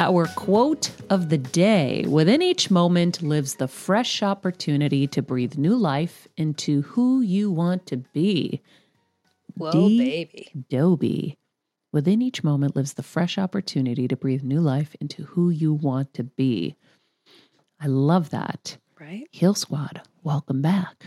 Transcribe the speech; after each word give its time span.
Our 0.00 0.26
quote 0.36 0.92
of 1.10 1.28
the 1.28 1.38
day 1.38 2.04
Within 2.08 2.40
each 2.40 2.70
moment 2.70 3.20
lives 3.20 3.56
the 3.56 3.66
fresh 3.66 4.22
opportunity 4.22 5.08
to 5.08 5.22
breathe 5.22 5.58
new 5.58 5.76
life 5.76 6.28
into 6.36 6.82
who 6.82 7.20
you 7.20 7.50
want 7.50 7.84
to 7.86 7.96
be. 7.96 8.62
Whoa, 9.56 9.72
D- 9.72 9.98
baby. 9.98 10.64
Dobie. 10.70 11.36
Within 11.92 12.22
each 12.22 12.44
moment 12.44 12.76
lives 12.76 12.94
the 12.94 13.02
fresh 13.02 13.38
opportunity 13.38 14.06
to 14.06 14.16
breathe 14.16 14.44
new 14.44 14.60
life 14.60 14.94
into 15.00 15.24
who 15.24 15.50
you 15.50 15.74
want 15.74 16.14
to 16.14 16.22
be. 16.22 16.76
I 17.80 17.88
love 17.88 18.30
that. 18.30 18.76
Right? 19.00 19.26
Heal 19.32 19.54
Squad, 19.54 20.02
welcome 20.22 20.62
back. 20.62 21.06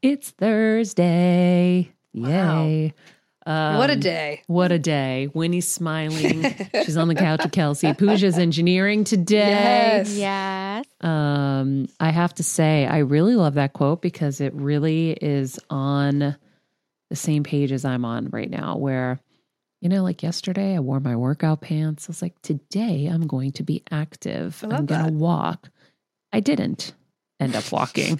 It's 0.00 0.30
Thursday. 0.30 1.92
Wow. 2.14 2.92
Yay. 3.46 3.76
what 3.78 3.90
a 3.90 3.94
Um, 3.94 4.00
day. 4.00 4.42
What 4.48 4.72
a 4.72 4.78
day. 4.78 5.28
Winnie's 5.34 5.68
smiling. 5.68 6.44
She's 6.84 6.96
on 6.96 7.08
the 7.08 7.14
couch 7.14 7.42
with 7.44 7.52
Kelsey. 7.52 7.92
Pooja's 7.92 8.38
engineering 8.38 9.04
today. 9.04 9.48
Yes. 10.04 10.16
Yes. 10.16 10.84
Um, 11.00 11.86
I 12.00 12.10
have 12.10 12.34
to 12.34 12.42
say, 12.42 12.86
I 12.86 12.98
really 12.98 13.36
love 13.36 13.54
that 13.54 13.72
quote 13.72 14.02
because 14.02 14.40
it 14.40 14.52
really 14.54 15.12
is 15.12 15.58
on 15.70 16.36
the 17.10 17.16
same 17.16 17.44
page 17.44 17.70
as 17.72 17.84
I'm 17.84 18.04
on 18.04 18.30
right 18.30 18.50
now, 18.50 18.76
where, 18.76 19.20
you 19.80 19.88
know, 19.88 20.02
like 20.02 20.22
yesterday, 20.24 20.74
I 20.74 20.80
wore 20.80 20.98
my 20.98 21.14
workout 21.14 21.60
pants. 21.60 22.08
I 22.08 22.10
was 22.10 22.22
like, 22.22 22.40
today 22.42 23.06
I'm 23.06 23.26
going 23.28 23.52
to 23.52 23.62
be 23.62 23.84
active. 23.92 24.58
I 24.64 24.66
love 24.66 24.78
I'm 24.80 24.86
going 24.86 25.06
to 25.06 25.12
walk. 25.12 25.68
I 26.32 26.40
didn't 26.40 26.94
end 27.38 27.54
up 27.54 27.70
walking, 27.70 28.18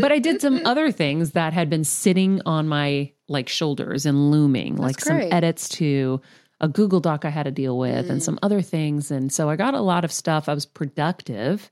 but 0.00 0.12
I 0.12 0.18
did 0.18 0.40
some 0.42 0.60
other 0.66 0.90
things 0.92 1.30
that 1.30 1.52
had 1.54 1.70
been 1.70 1.84
sitting 1.84 2.42
on 2.44 2.68
my 2.68 3.12
like 3.28 3.48
shoulders 3.48 4.06
and 4.06 4.30
looming, 4.30 4.74
That's 4.76 4.82
like 4.82 5.00
some 5.00 5.20
edits 5.32 5.68
to 5.70 6.20
a 6.60 6.68
Google 6.68 7.00
Doc 7.00 7.24
I 7.24 7.30
had 7.30 7.44
to 7.44 7.50
deal 7.50 7.78
with 7.78 8.10
and 8.10 8.20
Mm. 8.20 8.24
some 8.24 8.38
other 8.42 8.62
things. 8.62 9.10
And 9.10 9.32
so 9.32 9.48
I 9.48 9.56
got 9.56 9.74
a 9.74 9.80
lot 9.80 10.04
of 10.04 10.10
stuff. 10.10 10.48
I 10.48 10.54
was 10.54 10.66
productive, 10.66 11.70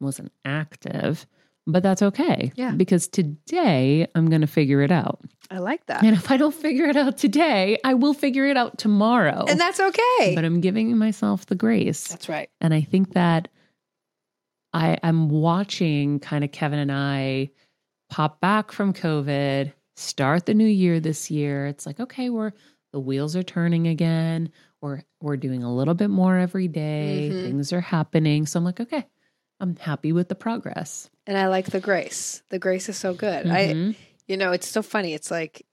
wasn't 0.00 0.32
active, 0.44 1.26
but 1.66 1.82
that's 1.82 2.02
okay. 2.02 2.50
Yeah. 2.56 2.72
Because 2.72 3.06
today 3.06 4.08
I'm 4.14 4.28
going 4.28 4.40
to 4.40 4.46
figure 4.46 4.80
it 4.80 4.90
out. 4.90 5.20
I 5.50 5.58
like 5.58 5.86
that. 5.86 6.02
And 6.02 6.16
if 6.16 6.30
I 6.30 6.36
don't 6.36 6.54
figure 6.54 6.86
it 6.86 6.96
out 6.96 7.16
today, 7.18 7.78
I 7.84 7.94
will 7.94 8.14
figure 8.14 8.46
it 8.46 8.56
out 8.56 8.76
tomorrow. 8.78 9.44
And 9.48 9.60
that's 9.60 9.78
okay. 9.78 10.34
but 10.34 10.44
I'm 10.44 10.60
giving 10.60 10.96
myself 10.98 11.46
the 11.46 11.54
grace. 11.54 12.08
that's 12.08 12.28
right. 12.28 12.50
And 12.60 12.72
I 12.74 12.80
think 12.80 13.12
that 13.14 13.48
I 14.72 14.98
I'm 15.02 15.28
watching 15.28 16.20
kind 16.20 16.44
of 16.44 16.52
Kevin 16.52 16.78
and 16.78 16.92
I 16.92 17.50
pop 18.10 18.40
back 18.40 18.72
from 18.72 18.92
COVID, 18.92 19.72
start 19.98 20.46
the 20.46 20.54
new 20.54 20.66
year 20.66 21.00
this 21.00 21.30
year. 21.30 21.66
It's 21.66 21.86
like, 21.86 22.00
okay, 22.00 22.30
we're 22.30 22.52
the 22.92 23.00
wheels 23.00 23.36
are 23.36 23.42
turning 23.42 23.86
again. 23.88 24.50
We're 24.80 25.02
we're 25.20 25.36
doing 25.36 25.62
a 25.62 25.74
little 25.74 25.94
bit 25.94 26.08
more 26.10 26.38
every 26.38 26.68
day. 26.68 27.30
Mhm. 27.32 27.42
Things 27.44 27.72
are 27.72 27.80
happening. 27.80 28.46
So 28.46 28.58
I'm 28.58 28.64
like, 28.64 28.80
okay, 28.80 29.06
I'm 29.60 29.76
happy 29.76 30.12
with 30.12 30.28
the 30.28 30.34
progress. 30.36 31.10
And 31.26 31.36
I 31.36 31.48
like 31.48 31.66
the 31.66 31.80
grace. 31.80 32.42
The 32.50 32.58
grace 32.58 32.88
is 32.88 32.96
so 32.96 33.12
good. 33.14 33.46
I 33.48 33.66
Mhm. 33.74 33.96
you 34.26 34.36
know, 34.36 34.52
it's 34.52 34.68
so 34.68 34.82
funny. 34.82 35.14
It's 35.14 35.30
like 35.30 35.66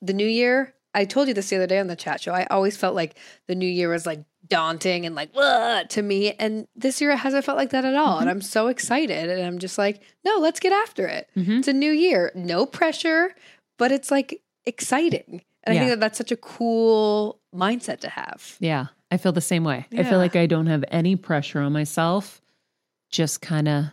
the 0.00 0.14
new 0.14 0.26
year. 0.26 0.72
I 0.94 1.04
told 1.04 1.28
you 1.28 1.34
this 1.34 1.50
the 1.50 1.56
other 1.56 1.66
day 1.66 1.78
on 1.78 1.88
the 1.88 1.96
chat 1.96 2.22
show. 2.22 2.32
I 2.32 2.46
always 2.50 2.76
felt 2.78 2.94
like 2.94 3.18
the 3.48 3.54
new 3.54 3.68
year 3.68 3.90
was 3.90 4.06
like 4.06 4.24
daunting 4.48 5.04
and 5.04 5.14
like 5.14 5.34
what 5.34 5.90
to 5.90 6.00
me. 6.00 6.32
And 6.32 6.66
this 6.74 7.00
year 7.02 7.10
it 7.10 7.18
hasn't 7.18 7.44
felt 7.44 7.58
like 7.58 7.70
that 7.70 7.84
at 7.84 7.94
all. 7.94 8.18
And 8.18 8.30
I'm 8.30 8.40
so 8.40 8.68
excited. 8.68 9.28
And 9.28 9.44
I'm 9.44 9.58
just 9.58 9.76
like, 9.76 10.00
no, 10.24 10.36
let's 10.38 10.58
get 10.60 10.72
after 10.72 11.06
it. 11.06 11.28
Mhm. 11.36 11.58
It's 11.58 11.68
a 11.68 11.72
new 11.74 11.90
year. 11.92 12.32
No 12.34 12.64
pressure, 12.64 13.34
but 13.78 13.92
it's 13.92 14.10
like 14.10 14.42
exciting. 14.64 15.42
And 15.64 15.76
I 15.76 15.78
think 15.78 15.90
that 15.90 16.00
that's 16.00 16.18
such 16.18 16.30
a 16.30 16.36
cool 16.36 17.40
mindset 17.54 17.98
to 18.00 18.08
have. 18.08 18.56
Yeah, 18.60 18.86
I 19.10 19.16
feel 19.16 19.32
the 19.32 19.40
same 19.40 19.64
way. 19.64 19.86
I 19.96 20.04
feel 20.04 20.18
like 20.18 20.36
I 20.36 20.46
don't 20.46 20.66
have 20.66 20.84
any 20.88 21.16
pressure 21.16 21.60
on 21.60 21.72
myself, 21.72 22.40
just 23.10 23.40
kind 23.40 23.66
of 23.68 23.84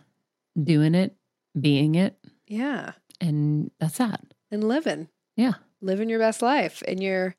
doing 0.62 0.94
it, 0.94 1.16
being 1.60 1.96
it, 1.96 2.16
Yeah. 2.46 2.92
and 3.20 3.70
that's 3.80 3.98
that. 3.98 4.20
And 4.52 4.62
living. 4.68 5.08
Yeah. 5.36 5.54
Living 5.80 6.08
your 6.08 6.20
best 6.20 6.42
life 6.42 6.80
in 6.84 7.02
your 7.02 7.34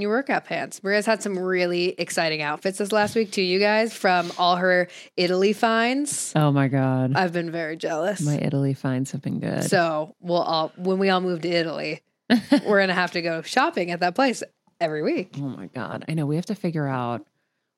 your 0.00 0.10
workout 0.10 0.44
pants. 0.44 0.82
Maria's 0.82 1.06
had 1.06 1.22
some 1.22 1.38
really 1.38 1.94
exciting 1.98 2.42
outfits 2.42 2.78
this 2.78 2.92
last 2.92 3.14
week 3.14 3.30
too, 3.32 3.42
you 3.42 3.58
guys, 3.58 3.92
from 3.92 4.32
all 4.38 4.56
her 4.56 4.88
Italy 5.16 5.52
finds. 5.52 6.32
Oh 6.36 6.50
my 6.52 6.68
god. 6.68 7.12
I've 7.16 7.32
been 7.32 7.50
very 7.50 7.76
jealous. 7.76 8.20
My 8.20 8.36
Italy 8.38 8.74
finds 8.74 9.12
have 9.12 9.22
been 9.22 9.40
good. 9.40 9.64
So 9.64 10.14
we'll 10.20 10.42
all 10.42 10.72
when 10.76 10.98
we 10.98 11.10
all 11.10 11.20
move 11.20 11.42
to 11.42 11.48
Italy, 11.48 12.02
we're 12.66 12.80
gonna 12.80 12.94
have 12.94 13.12
to 13.12 13.22
go 13.22 13.42
shopping 13.42 13.90
at 13.90 14.00
that 14.00 14.14
place 14.14 14.42
every 14.80 15.02
week. 15.02 15.34
oh 15.38 15.48
my 15.48 15.66
god. 15.66 16.04
I 16.08 16.14
know 16.14 16.26
we 16.26 16.36
have 16.36 16.46
to 16.46 16.54
figure 16.54 16.86
out 16.86 17.26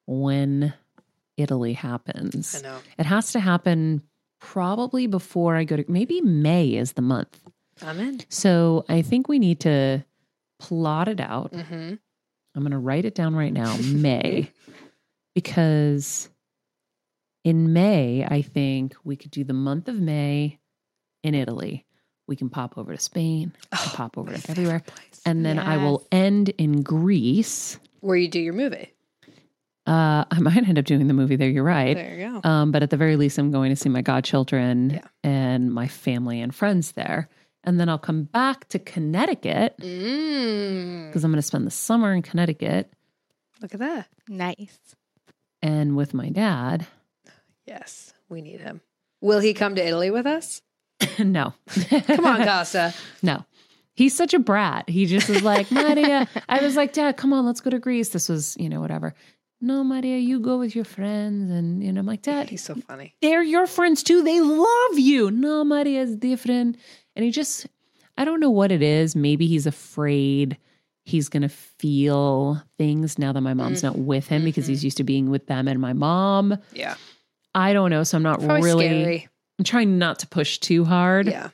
when 0.06 0.74
Italy 1.36 1.72
happens. 1.72 2.56
I 2.56 2.68
know. 2.68 2.78
It 2.98 3.06
has 3.06 3.32
to 3.32 3.40
happen 3.40 4.02
probably 4.40 5.06
before 5.06 5.54
I 5.56 5.64
go 5.64 5.76
to 5.76 5.84
maybe 5.88 6.20
May 6.20 6.74
is 6.74 6.92
the 6.92 7.02
month. 7.02 7.40
I'm 7.82 7.98
in. 8.00 8.20
So 8.28 8.84
I 8.88 9.02
think 9.02 9.28
we 9.28 9.38
need 9.38 9.60
to 9.60 10.04
plot 10.58 11.08
it 11.08 11.20
out. 11.20 11.52
Mm-hmm. 11.52 11.94
I'm 12.54 12.62
going 12.62 12.72
to 12.72 12.78
write 12.78 13.04
it 13.04 13.14
down 13.14 13.34
right 13.34 13.52
now, 13.52 13.76
May, 13.84 14.50
because 15.34 16.28
in 17.44 17.72
May, 17.72 18.24
I 18.28 18.42
think 18.42 18.94
we 19.04 19.16
could 19.16 19.30
do 19.30 19.44
the 19.44 19.52
month 19.52 19.88
of 19.88 19.96
May 19.96 20.58
in 21.22 21.34
Italy. 21.34 21.86
We 22.26 22.36
can 22.36 22.48
pop 22.48 22.76
over 22.78 22.92
to 22.94 23.00
Spain, 23.00 23.52
Oh, 23.72 23.92
pop 23.94 24.16
over 24.16 24.32
to 24.36 24.50
everywhere. 24.50 24.80
place. 24.80 25.20
And 25.26 25.44
then 25.44 25.58
I 25.58 25.78
will 25.78 26.06
end 26.12 26.50
in 26.50 26.82
Greece. 26.82 27.78
Where 28.00 28.16
you 28.16 28.28
do 28.28 28.38
your 28.40 28.52
movie. 28.52 28.92
Uh, 29.86 30.24
I 30.30 30.38
might 30.40 30.68
end 30.68 30.78
up 30.78 30.84
doing 30.84 31.08
the 31.08 31.14
movie 31.14 31.36
there. 31.36 31.48
You're 31.48 31.64
right. 31.64 31.96
There 31.96 32.14
you 32.14 32.40
go. 32.40 32.48
Um, 32.48 32.70
but 32.70 32.82
at 32.84 32.90
the 32.90 32.96
very 32.96 33.16
least, 33.16 33.36
I'm 33.38 33.50
going 33.50 33.70
to 33.70 33.76
see 33.76 33.88
my 33.88 34.02
godchildren 34.02 34.90
Yeah. 34.90 35.00
and 35.24 35.72
my 35.72 35.88
family 35.88 36.40
and 36.40 36.54
friends 36.54 36.92
there. 36.92 37.28
And 37.64 37.78
then 37.78 37.88
I'll 37.88 37.98
come 37.98 38.24
back 38.24 38.68
to 38.68 38.78
Connecticut 38.78 39.76
Mm. 39.78 41.08
because 41.08 41.24
I'm 41.24 41.30
going 41.30 41.38
to 41.38 41.42
spend 41.46 41.66
the 41.66 41.70
summer 41.70 42.12
in 42.14 42.22
Connecticut 42.22 42.90
Look 43.60 43.74
at 43.74 43.80
that. 43.80 44.08
Nice. 44.28 44.78
and 45.62 45.94
with 45.96 46.14
my 46.14 46.30
dad. 46.30 46.86
Yes, 47.66 48.14
we 48.30 48.40
need 48.40 48.60
him. 48.60 48.80
Will 49.20 49.40
he 49.40 49.52
come 49.52 49.74
to 49.74 49.86
Italy 49.86 50.10
with 50.10 50.26
us? 50.26 50.62
no. 51.18 51.52
Come 52.06 52.24
on, 52.24 52.44
Costa. 52.46 52.94
No. 53.22 53.44
He's 53.92 54.14
such 54.14 54.32
a 54.32 54.38
brat. 54.38 54.88
He 54.88 55.04
just 55.04 55.28
is 55.28 55.42
like, 55.42 55.70
Maria. 55.72 56.26
I 56.48 56.62
was 56.62 56.74
like, 56.76 56.94
Dad, 56.94 57.18
come 57.18 57.34
on, 57.34 57.44
let's 57.44 57.60
go 57.60 57.68
to 57.68 57.78
Greece. 57.78 58.08
This 58.08 58.30
was, 58.30 58.56
you 58.58 58.70
know, 58.70 58.80
whatever. 58.80 59.12
No, 59.60 59.84
Maria, 59.84 60.16
you 60.16 60.40
go 60.40 60.58
with 60.58 60.74
your 60.74 60.86
friends. 60.86 61.50
And, 61.50 61.84
you 61.84 61.92
know, 61.92 62.00
I'm 62.00 62.06
like, 62.06 62.22
Dad, 62.22 62.48
He's 62.48 62.64
so 62.64 62.74
funny. 62.76 63.14
they're 63.20 63.42
your 63.42 63.66
friends 63.66 64.02
too. 64.02 64.22
They 64.22 64.40
love 64.40 64.98
you. 64.98 65.30
No, 65.30 65.64
Maria 65.64 66.00
is 66.00 66.16
different. 66.16 66.78
And 67.16 67.24
he 67.24 67.30
just, 67.30 67.66
I 68.16 68.24
don't 68.24 68.40
know 68.40 68.50
what 68.50 68.72
it 68.72 68.82
is. 68.82 69.14
Maybe 69.16 69.46
he's 69.46 69.66
afraid 69.66 70.56
he's 71.04 71.28
going 71.28 71.42
to 71.42 71.48
feel 71.48 72.62
things 72.78 73.18
now 73.18 73.32
that 73.32 73.40
my 73.40 73.54
mom's 73.54 73.82
not 73.82 73.98
with 73.98 74.28
him 74.28 74.44
because 74.44 74.66
he's 74.66 74.84
used 74.84 74.98
to 74.98 75.04
being 75.04 75.30
with 75.30 75.46
them 75.46 75.66
and 75.66 75.80
my 75.80 75.92
mom. 75.92 76.56
Yeah. 76.72 76.94
I 77.54 77.72
don't 77.72 77.90
know. 77.90 78.04
So 78.04 78.16
I'm 78.16 78.22
not 78.22 78.38
Probably 78.38 78.62
really, 78.62 78.84
scary. 78.88 79.28
I'm 79.58 79.64
trying 79.64 79.98
not 79.98 80.20
to 80.20 80.28
push 80.28 80.58
too 80.58 80.84
hard 80.84 81.26
Yeah. 81.26 81.50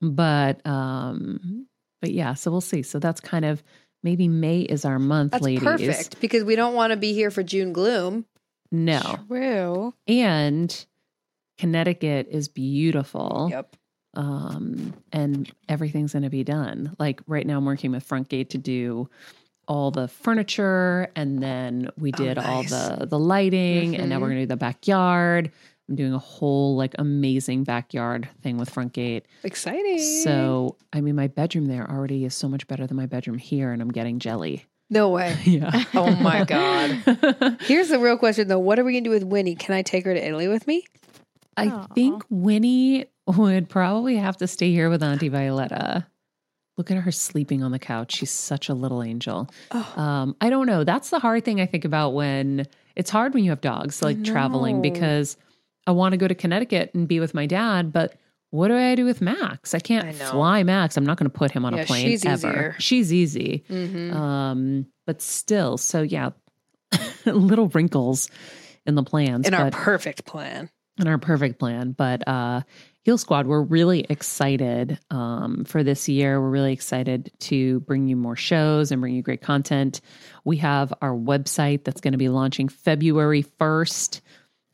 but 0.00 0.64
um 0.66 1.66
but 2.00 2.10
yeah 2.12 2.34
so 2.34 2.50
we'll 2.50 2.60
see 2.60 2.82
so 2.82 2.98
that's 2.98 3.20
kind 3.20 3.44
of 3.44 3.62
maybe 4.02 4.26
may 4.28 4.60
is 4.60 4.84
our 4.84 4.98
month 4.98 5.32
That's 5.32 5.44
ladies 5.44 5.62
perfect 5.62 6.20
because 6.20 6.42
we 6.44 6.56
don't 6.56 6.74
want 6.74 6.92
to 6.92 6.96
be 6.96 7.12
here 7.12 7.30
for 7.30 7.42
June 7.44 7.72
gloom. 7.72 8.24
no 8.72 9.00
True. 9.28 9.94
and 10.08 10.86
connecticut 11.58 12.28
is 12.30 12.48
beautiful 12.48 13.48
Yep. 13.50 13.76
Um 14.18 14.92
and 15.12 15.50
everything's 15.68 16.12
going 16.12 16.22
to 16.24 16.28
be 16.30 16.44
done 16.44 16.94
like 16.98 17.20
right 17.26 17.46
now 17.46 17.56
i'm 17.56 17.64
working 17.64 17.92
with 17.92 18.06
frontgate 18.06 18.50
to 18.50 18.58
do 18.58 19.08
all 19.68 19.90
the 19.90 20.08
furniture 20.08 21.08
and 21.16 21.42
then 21.42 21.88
we 21.98 22.10
Oh, 22.12 22.16
did 22.16 22.38
all 22.38 22.62
the 22.64 23.06
the 23.08 23.18
lighting 23.18 23.94
and 23.96 24.10
now 24.10 24.16
we're 24.18 24.26
Mhm. 24.26 24.30
going 24.30 24.36
to 24.36 24.42
do 24.42 24.46
the 24.48 24.56
backyard 24.56 25.50
i'm 25.88 25.94
doing 25.94 26.12
a 26.12 26.18
whole 26.18 26.74
like 26.76 26.94
amazing 26.98 27.64
backyard 27.64 28.28
thing 28.42 28.58
with 28.58 28.70
frontgate 28.74 29.22
Exciting. 29.44 29.98
So, 29.98 30.76
I 30.92 31.00
mean, 31.00 31.14
my 31.16 31.28
bedroom 31.28 31.66
there 31.66 31.88
already 31.90 32.24
is 32.24 32.34
so 32.34 32.48
much 32.48 32.66
better 32.66 32.86
than 32.86 32.96
my 32.96 33.06
bedroom 33.06 33.38
here, 33.38 33.72
and 33.72 33.80
I'm 33.80 33.90
getting 33.90 34.18
jelly. 34.18 34.64
no 34.90 35.08
way. 35.10 35.36
Yeah. 35.44 35.84
Oh 35.94 36.14
my 36.16 36.44
God. 36.44 36.90
Here's 37.62 37.88
the 37.88 37.98
real 38.00 38.16
question 38.18 38.48
though. 38.48 38.58
What 38.58 38.78
are 38.78 38.84
we 38.84 38.92
gonna 38.92 39.04
do 39.04 39.10
with 39.10 39.22
Winnie? 39.24 39.54
Can 39.54 39.74
I 39.74 39.82
take 39.82 40.04
her 40.04 40.14
to 40.14 40.24
Italy 40.26 40.48
with 40.48 40.66
me? 40.66 40.84
I 41.56 41.68
Aw. 41.68 41.86
think 41.94 42.24
Winnie 42.30 43.06
would 43.36 43.68
probably 43.68 44.16
have 44.16 44.36
to 44.38 44.46
stay 44.46 44.70
here 44.72 44.88
with 44.90 45.02
Auntie 45.02 45.28
Violetta. 45.28 46.06
Look 46.76 46.90
at 46.90 46.96
her 46.98 47.10
sleeping 47.12 47.62
on 47.62 47.72
the 47.72 47.78
couch. 47.78 48.14
She's 48.16 48.30
such 48.30 48.68
a 48.68 48.74
little 48.74 49.02
angel. 49.02 49.48
Oh, 49.72 49.92
Um, 49.96 50.36
I 50.40 50.48
don't 50.48 50.66
know. 50.66 50.84
That's 50.84 51.10
the 51.10 51.18
hard 51.18 51.44
thing 51.44 51.60
I 51.60 51.66
think 51.66 51.84
about 51.84 52.10
when 52.14 52.66
it's 52.96 53.10
hard 53.10 53.34
when 53.34 53.44
you 53.44 53.50
have 53.50 53.60
dogs, 53.60 54.00
like 54.02 54.22
traveling, 54.24 54.80
because 54.80 55.36
I 55.86 55.90
want 55.92 56.12
to 56.12 56.16
go 56.16 56.28
to 56.28 56.34
Connecticut 56.34 56.92
and 56.94 57.08
be 57.08 57.18
with 57.20 57.34
my 57.34 57.46
dad, 57.46 57.92
but 57.92 58.14
what 58.50 58.68
do 58.68 58.76
I 58.76 58.94
do 58.94 59.04
with 59.04 59.20
Max? 59.20 59.74
I 59.74 59.78
can't 59.80 60.06
I 60.06 60.12
fly 60.12 60.62
Max. 60.62 60.96
I'm 60.96 61.04
not 61.04 61.18
going 61.18 61.30
to 61.30 61.36
put 61.36 61.50
him 61.50 61.64
on 61.64 61.74
Yeah, 61.74 61.82
a 61.82 61.86
plane 61.86 62.06
she's 62.06 62.24
ever. 62.24 62.36
easier. 62.48 62.76
She's 62.78 63.12
easy. 63.12 63.64
mhm. 63.68 64.14
Um, 64.14 64.86
but 65.06 65.20
still, 65.20 65.76
so 65.78 66.02
yeah, 66.02 66.30
little 67.26 67.68
wrinkles 67.68 68.30
in 68.86 68.94
the 68.94 69.02
plans, 69.02 69.46
in 69.46 69.54
our 69.54 69.70
perfect 69.70 70.24
plan. 70.24 70.70
in 70.98 71.06
our 71.08 71.18
perfect 71.18 71.58
plan. 71.58 71.92
But 71.92 72.26
uh, 72.26 72.62
Heal 73.04 73.16
Squad, 73.16 73.46
we're 73.46 73.62
really 73.62 74.00
excited 74.08 74.98
um, 75.10 75.64
for 75.64 75.82
this 75.82 76.08
year. 76.08 76.40
We're 76.40 76.50
really 76.50 76.72
excited 76.72 77.30
to 77.40 77.80
bring 77.80 78.08
you 78.08 78.16
more 78.16 78.36
shows 78.36 78.90
and 78.90 79.00
bring 79.00 79.14
you 79.14 79.22
great 79.22 79.40
content. 79.40 80.00
We 80.44 80.58
have 80.58 80.92
our 81.00 81.14
website 81.14 81.84
that's 81.84 82.00
going 82.00 82.12
to 82.12 82.18
be 82.18 82.28
launching 82.28 82.68
February 82.68 83.42
first. 83.42 84.20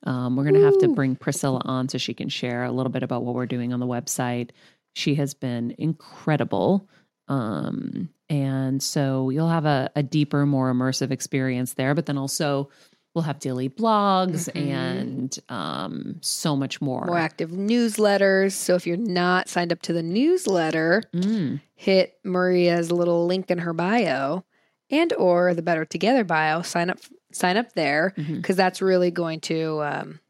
Um, 0.05 0.37
we're 0.37 0.45
going 0.45 0.55
to 0.55 0.65
have 0.65 0.79
to 0.79 0.89
bring 0.89 1.17
Priscilla 1.17 1.61
on 1.65 1.89
so 1.89 1.99
she 1.99 2.15
can 2.15 2.29
share 2.29 2.65
a 2.65 2.73
little 2.73 2.91
bit 2.91 3.03
about 3.03 3.25
what 3.25 3.35
we're 3.35 3.47
doing 3.47 3.73
on 3.73 3.81
the 3.81 3.87
website. 3.87 4.51
She 4.95 5.15
has 5.17 5.35
been 5.35 5.75
incredible. 5.79 6.89
Um, 7.29 8.11
and 8.29 8.83
so 8.83 9.31
you'll 9.31 9.49
have 9.49 9.67
a, 9.67 9.91
a 9.97 10.03
deeper, 10.03 10.45
more 10.45 10.73
immersive 10.73 11.11
experience 11.11 11.75
there, 11.75 11.95
but 11.95 12.07
then 12.07 12.19
also 12.19 12.71
we'll 13.15 13.23
have 13.23 13.39
daily 13.39 13.69
blogs 13.69 14.51
Mhm. 14.53 14.67
and 14.73 15.39
um, 15.49 16.17
so 16.21 16.57
much 16.57 16.81
more. 16.81 17.05
More 17.07 17.17
active 17.19 17.51
newsletters. 17.51 18.53
So 18.53 18.75
if 18.75 18.87
you're 18.87 18.97
not 18.97 19.49
signed 19.49 19.73
up 19.73 19.81
to 19.83 19.93
the 19.93 20.03
newsletter, 20.03 21.03
Mm, 21.15 21.61
hit 21.75 22.19
Maria's 22.25 22.91
little 22.91 23.27
link 23.27 23.51
in 23.51 23.59
her 23.59 23.73
bio 23.73 24.45
and 24.91 25.13
or 25.15 25.55
the 25.55 25.63
Better 25.63 25.85
Together 25.85 26.25
bio. 26.25 26.63
Sign 26.63 26.91
up 26.91 26.99
sign 27.33 27.57
up 27.57 27.73
there 27.75 28.13
because 28.17 28.57
that's 28.57 28.81
really 28.83 29.11
going 29.11 29.41
to 29.41 29.83
um, 29.83 30.21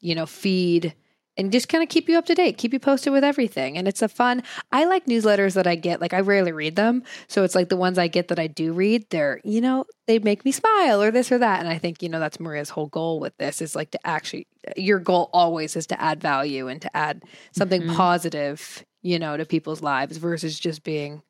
you 0.00 0.14
know 0.14 0.26
feed 0.26 0.94
and 1.36 1.52
just 1.52 1.68
kind 1.68 1.82
of 1.82 1.88
keep 1.88 2.08
you 2.08 2.18
up 2.18 2.26
to 2.26 2.34
date, 2.34 2.58
keep 2.58 2.72
you 2.72 2.78
posted 2.80 3.12
with 3.12 3.24
everything. 3.24 3.78
And 3.78 3.86
it's 3.88 4.02
a 4.02 4.08
fun. 4.08 4.42
I 4.72 4.84
like 4.84 5.06
newsletters 5.06 5.54
that 5.54 5.66
I 5.66 5.74
get. 5.76 6.00
Like 6.00 6.12
I 6.12 6.20
rarely 6.20 6.52
read 6.52 6.76
them, 6.76 7.02
so 7.28 7.44
it's 7.44 7.54
like 7.54 7.68
the 7.68 7.76
ones 7.76 7.98
I 7.98 8.08
get 8.08 8.28
that 8.28 8.38
I 8.38 8.46
do 8.46 8.72
read. 8.72 9.06
They're 9.10 9.40
you 9.44 9.60
know 9.60 9.84
they 10.06 10.18
make 10.18 10.44
me 10.44 10.52
smile 10.52 11.00
or 11.02 11.10
this 11.10 11.30
or 11.32 11.38
that. 11.38 11.60
And 11.60 11.68
I 11.68 11.78
think 11.78 12.02
you 12.02 12.08
know 12.08 12.20
that's 12.20 12.40
Maria's 12.40 12.70
whole 12.70 12.86
goal 12.88 13.20
with 13.20 13.36
this 13.38 13.62
is 13.62 13.74
like 13.76 13.90
to 13.92 14.06
actually 14.06 14.46
your 14.76 14.98
goal 14.98 15.30
always 15.32 15.76
is 15.76 15.86
to 15.88 16.00
add 16.00 16.20
value 16.20 16.68
and 16.68 16.82
to 16.82 16.96
add 16.96 17.22
something 17.52 17.82
Mhm. 17.82 17.96
positive, 17.96 18.84
you 19.02 19.18
know, 19.18 19.36
to 19.36 19.44
people's 19.46 19.82
lives 19.82 20.16
versus 20.18 20.58
just 20.58 20.82
being 20.84 21.22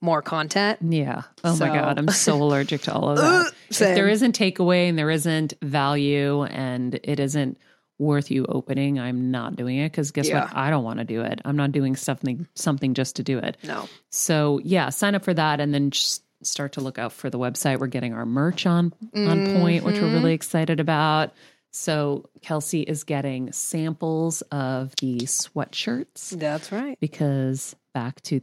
more 0.00 0.22
content. 0.22 0.78
Yeah. 0.80 1.22
Oh 1.42 1.56
my 1.56 1.66
God. 1.66 1.98
I'm 1.98 2.08
so 2.08 2.36
allergic 2.42 2.82
to 2.82 2.94
all 2.94 3.10
of 3.10 3.16
that. 3.18 3.52
if 3.68 3.78
there 3.78 4.08
isn't 4.08 4.38
takeaway 4.38 4.88
and 4.88 4.96
there 4.96 5.10
isn't 5.10 5.54
value 5.60 6.44
and 6.44 6.94
it 7.02 7.18
isn't 7.18 7.58
worth 7.98 8.30
you 8.30 8.46
opening, 8.48 8.98
I'm 8.98 9.30
not 9.30 9.56
doing 9.56 9.78
it 9.78 9.90
because 9.90 10.10
guess 10.12 10.28
Yeah. 10.28 10.44
what? 10.44 10.56
I 10.56 10.70
don't 10.70 10.84
want 10.84 10.98
to 11.00 11.04
do 11.04 11.22
it. 11.22 11.40
I'm 11.44 11.56
not 11.56 11.72
doing 11.72 11.96
something 11.96 12.46
something 12.54 12.94
just 12.94 13.16
to 13.16 13.22
do 13.22 13.38
it. 13.38 13.56
no. 13.64 13.88
So 14.10 14.60
yeah, 14.64 14.88
sign 14.90 15.14
up 15.14 15.24
for 15.24 15.34
that 15.34 15.60
and 15.60 15.74
then 15.74 15.90
just 15.90 16.22
start 16.42 16.72
to 16.72 16.80
look 16.80 16.98
out 16.98 17.12
for 17.12 17.28
the 17.30 17.38
website. 17.38 17.80
We're 17.80 17.88
getting 17.88 18.14
our 18.14 18.24
merch 18.26 18.64
on 18.66 18.92
on 19.16 19.46
point, 19.60 19.82
which 19.84 19.96
we're 20.00 20.08
Mhm. 20.08 20.12
really 20.14 20.34
excited 20.34 20.78
about. 20.80 21.32
So 21.72 22.30
Kelsey 22.40 22.82
is 22.82 23.02
getting 23.04 23.50
samples 23.52 24.42
of 24.52 24.94
the 25.00 25.18
sweatshirts 25.18 26.38
That's 26.38 26.72
right. 26.72 26.98
because 27.00 27.74
back 27.92 28.20
to 28.22 28.40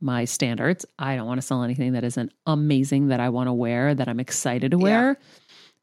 my 0.00 0.26
standards, 0.26 0.86
I 0.98 1.16
don't 1.16 1.26
want 1.26 1.38
to 1.40 1.46
sell 1.46 1.62
anything 1.64 1.94
that 1.94 2.04
isn't 2.04 2.32
amazing 2.46 3.08
that 3.08 3.18
I 3.18 3.30
want 3.30 3.48
to 3.48 3.52
wear, 3.52 3.94
that 3.94 4.08
I'm 4.08 4.20
excited 4.20 4.70
to 4.72 4.78
Yeah. 4.78 4.84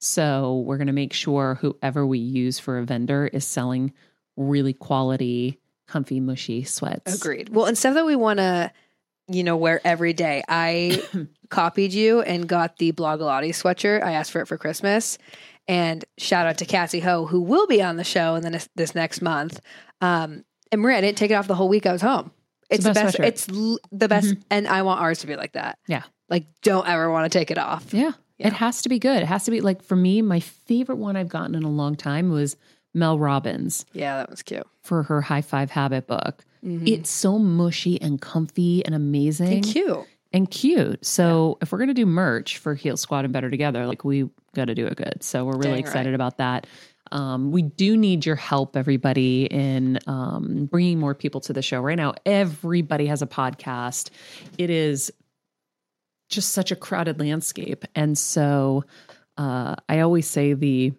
So 0.05 0.59
we're 0.67 0.77
going 0.77 0.87
to 0.87 0.93
make 0.93 1.13
sure 1.13 1.55
whoever 1.55 2.05
we 2.05 2.19
use 2.19 2.59
for 2.59 2.77
a 2.77 2.85
vendor 2.85 3.27
is 3.27 3.45
selling 3.45 3.91
really 4.37 4.73
quality, 4.73 5.59
comfy, 5.87 6.19
mushy 6.19 6.63
sweats. 6.63 7.15
Agreed. 7.15 7.49
Well, 7.49 7.65
and 7.65 7.77
stuff 7.77 7.95
that 7.95 8.05
we 8.05 8.15
want 8.15 8.37
to, 8.37 8.71
you 9.27 9.43
know, 9.43 9.57
wear 9.57 9.81
every 9.83 10.13
day. 10.13 10.43
I 10.47 11.01
copied 11.49 11.91
you 11.93 12.21
and 12.21 12.47
got 12.47 12.77
the 12.77 12.91
Blogilates 12.91 13.63
sweatshirt. 13.63 14.03
I 14.03 14.11
asked 14.11 14.31
for 14.31 14.41
it 14.41 14.47
for 14.47 14.57
Christmas. 14.57 15.17
And 15.67 16.05
shout 16.19 16.45
out 16.45 16.59
to 16.59 16.65
Cassie 16.65 16.99
Ho, 16.99 17.25
who 17.25 17.41
will 17.41 17.65
be 17.65 17.81
on 17.81 17.97
the 17.97 18.03
show 18.03 18.35
in 18.35 18.43
the, 18.43 18.51
ne- 18.51 18.59
this 18.75 18.93
next 18.93 19.23
month. 19.23 19.59
Um, 20.01 20.45
and 20.71 20.81
Maria, 20.81 20.99
I 20.99 21.01
didn't 21.01 21.17
take 21.17 21.31
it 21.31 21.35
off 21.35 21.47
the 21.47 21.55
whole 21.55 21.69
week 21.69 21.87
I 21.87 21.91
was 21.91 22.03
home. 22.03 22.31
It's, 22.69 22.83
the 22.83 22.91
the 22.91 22.93
best 22.93 23.17
best. 23.17 23.47
It's 23.47 23.49
l- 23.49 23.79
the 23.91 24.07
best. 24.07 24.35
And 24.51 24.67
I 24.67 24.83
want 24.83 25.01
ours 25.01 25.19
to 25.19 25.27
be 25.27 25.35
like 25.35 25.53
that. 25.53 25.79
Yeah. 25.87 26.03
Like, 26.29 26.45
don't 26.61 26.87
ever 26.87 27.09
want 27.09 27.31
to 27.31 27.35
take 27.35 27.49
it 27.49 27.57
off. 27.57 27.91
Yeah. 27.93 28.11
Yeah. 28.37 28.47
It 28.47 28.53
has 28.53 28.81
to 28.81 28.89
be 28.89 28.99
good. 28.99 29.23
It 29.23 29.27
has 29.27 29.45
to 29.45 29.51
be 29.51 29.61
like 29.61 29.81
for 29.81 29.95
me, 29.95 30.21
my 30.21 30.39
favorite 30.39 30.97
one 30.97 31.15
I've 31.15 31.29
gotten 31.29 31.55
in 31.55 31.63
a 31.63 31.69
long 31.69 31.95
time 31.95 32.29
was 32.31 32.57
Mel 32.93 33.17
Robbins 33.19 33.85
Yeah, 33.93 34.17
that 34.17 34.29
was 34.29 34.41
cute. 34.41 34.65
for 34.81 35.03
her 35.03 35.21
High 35.21 35.41
Five 35.41 35.71
Habit 35.71 36.07
book. 36.07 36.43
Mhm. 36.63 36.87
It's 36.87 37.09
so 37.09 37.37
mushy 37.39 38.01
and 38.01 38.19
comfy 38.19 38.83
and 38.85 38.95
amazing. 38.95 39.53
And 39.53 39.63
cute. 39.65 40.05
and 40.33 40.49
cute. 40.51 41.05
So 41.05 41.57
if 41.61 41.71
we're 41.71 41.77
gonna 41.77 41.93
do 41.93 42.05
merch 42.05 42.57
for 42.57 42.73
Heal 42.75 42.97
Squad 42.97 43.23
and 43.25 43.33
Better 43.33 43.49
Together, 43.49 43.85
like 43.87 44.03
we 44.03 44.29
got 44.53 44.65
to 44.65 44.75
do 44.75 44.85
it 44.87 44.95
good. 44.95 45.21
So 45.21 45.43
we're 45.45 45.57
really 45.57 45.71
Dang 45.71 45.79
excited 45.79 46.09
right. 46.09 46.15
about 46.15 46.37
that. 46.37 46.65
Um, 47.11 47.51
we 47.51 47.61
do 47.61 47.95
need 47.97 48.25
your 48.25 48.35
help, 48.37 48.75
everybody, 48.77 49.45
in 49.45 49.99
um, 50.07 50.65
bringing 50.71 50.97
more 50.99 51.13
people 51.13 51.39
to 51.41 51.53
the 51.53 51.61
show. 51.61 51.79
Right 51.81 51.97
now, 51.97 52.13
everybody 52.25 53.05
has 53.07 53.21
a 53.21 53.27
podcast. 53.27 54.09
It 54.57 54.69
is 54.69 55.11
just 56.29 56.51
such 56.51 56.71
a 56.71 56.75
crowded 56.75 57.19
landscape, 57.19 57.85
and 57.95 58.17
so 58.17 58.83
uh, 59.37 59.75
I 59.89 59.99
always 59.99 60.27
say 60.29 60.53
the 60.53 60.93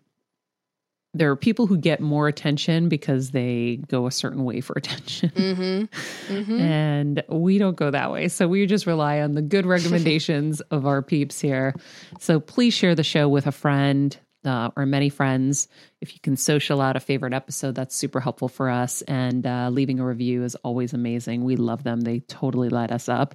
there 1.19 1.31
are 1.31 1.37
people 1.37 1.67
who 1.67 1.79
get 1.79 2.01
more 2.01 2.29
attention 2.29 2.89
because 2.89 3.31
they 3.31 3.81
go 3.89 4.07
a 4.07 4.11
certain 4.11 4.45
way 4.45 4.61
for 4.61 4.75
attention. 4.77 5.31
Mm-hmm. 5.31 6.35
Mm-hmm. 6.35 6.61
And 6.67 7.23
we 7.29 7.59
don't 7.59 7.77
go 7.77 7.91
that 7.91 8.13
way. 8.13 8.29
So 8.29 8.49
we 8.49 8.67
just 8.67 8.87
rely 8.87 9.21
on 9.21 9.33
the 9.33 9.43
good 9.43 9.65
recommendations 9.77 10.61
of 10.63 10.87
our 10.87 11.01
peeps 11.01 11.41
here. 11.41 11.75
So 12.21 12.41
please 12.41 12.75
share 12.75 12.95
the 12.95 13.05
show 13.05 13.29
with 13.29 13.47
a 13.47 13.53
friend 13.53 14.17
uh, 14.45 14.71
or 14.77 14.85
many 14.87 15.09
friends. 15.09 15.69
If 16.01 16.15
you 16.15 16.21
can 16.21 16.37
social 16.37 16.81
out 16.81 16.97
a 16.97 17.01
favorite 17.01 17.33
episode, 17.33 17.75
that's 17.75 17.97
super 17.97 18.21
helpful 18.21 18.49
for 18.49 18.69
us. 18.69 19.03
And 19.03 19.47
uh, 19.47 19.71
leaving 19.71 20.01
a 20.01 20.07
review 20.07 20.45
is 20.45 20.55
always 20.57 20.93
amazing. 20.93 21.45
We 21.45 21.57
love 21.57 21.83
them, 21.83 22.03
they 22.03 22.21
totally 22.21 22.69
light 22.69 22.93
us 22.93 23.09
up. 23.09 23.35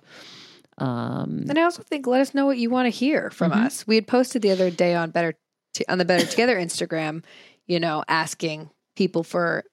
Um, 0.77 1.45
And 1.49 1.57
I 1.59 1.63
also 1.63 1.83
think 1.83 2.07
let 2.07 2.21
us 2.21 2.33
know 2.33 2.45
what 2.45 2.57
you 2.57 2.69
want 2.69 2.85
to 2.87 2.89
hear 2.89 3.29
from 3.29 3.51
Mhm. 3.51 3.65
us. 3.65 3.85
We 3.87 3.95
had 3.95 4.07
posted 4.07 4.41
the 4.41 4.51
other 4.51 4.69
day 4.71 4.95
on 4.95 5.11
better 5.11 5.33
T- 5.73 5.85
on 5.87 5.97
the 5.99 6.05
Better 6.05 6.25
Together 6.25 6.57
Instagram, 6.57 7.23
you 7.67 7.79
know, 7.79 8.03
asking 8.07 8.69
people 8.95 9.23
for 9.23 9.63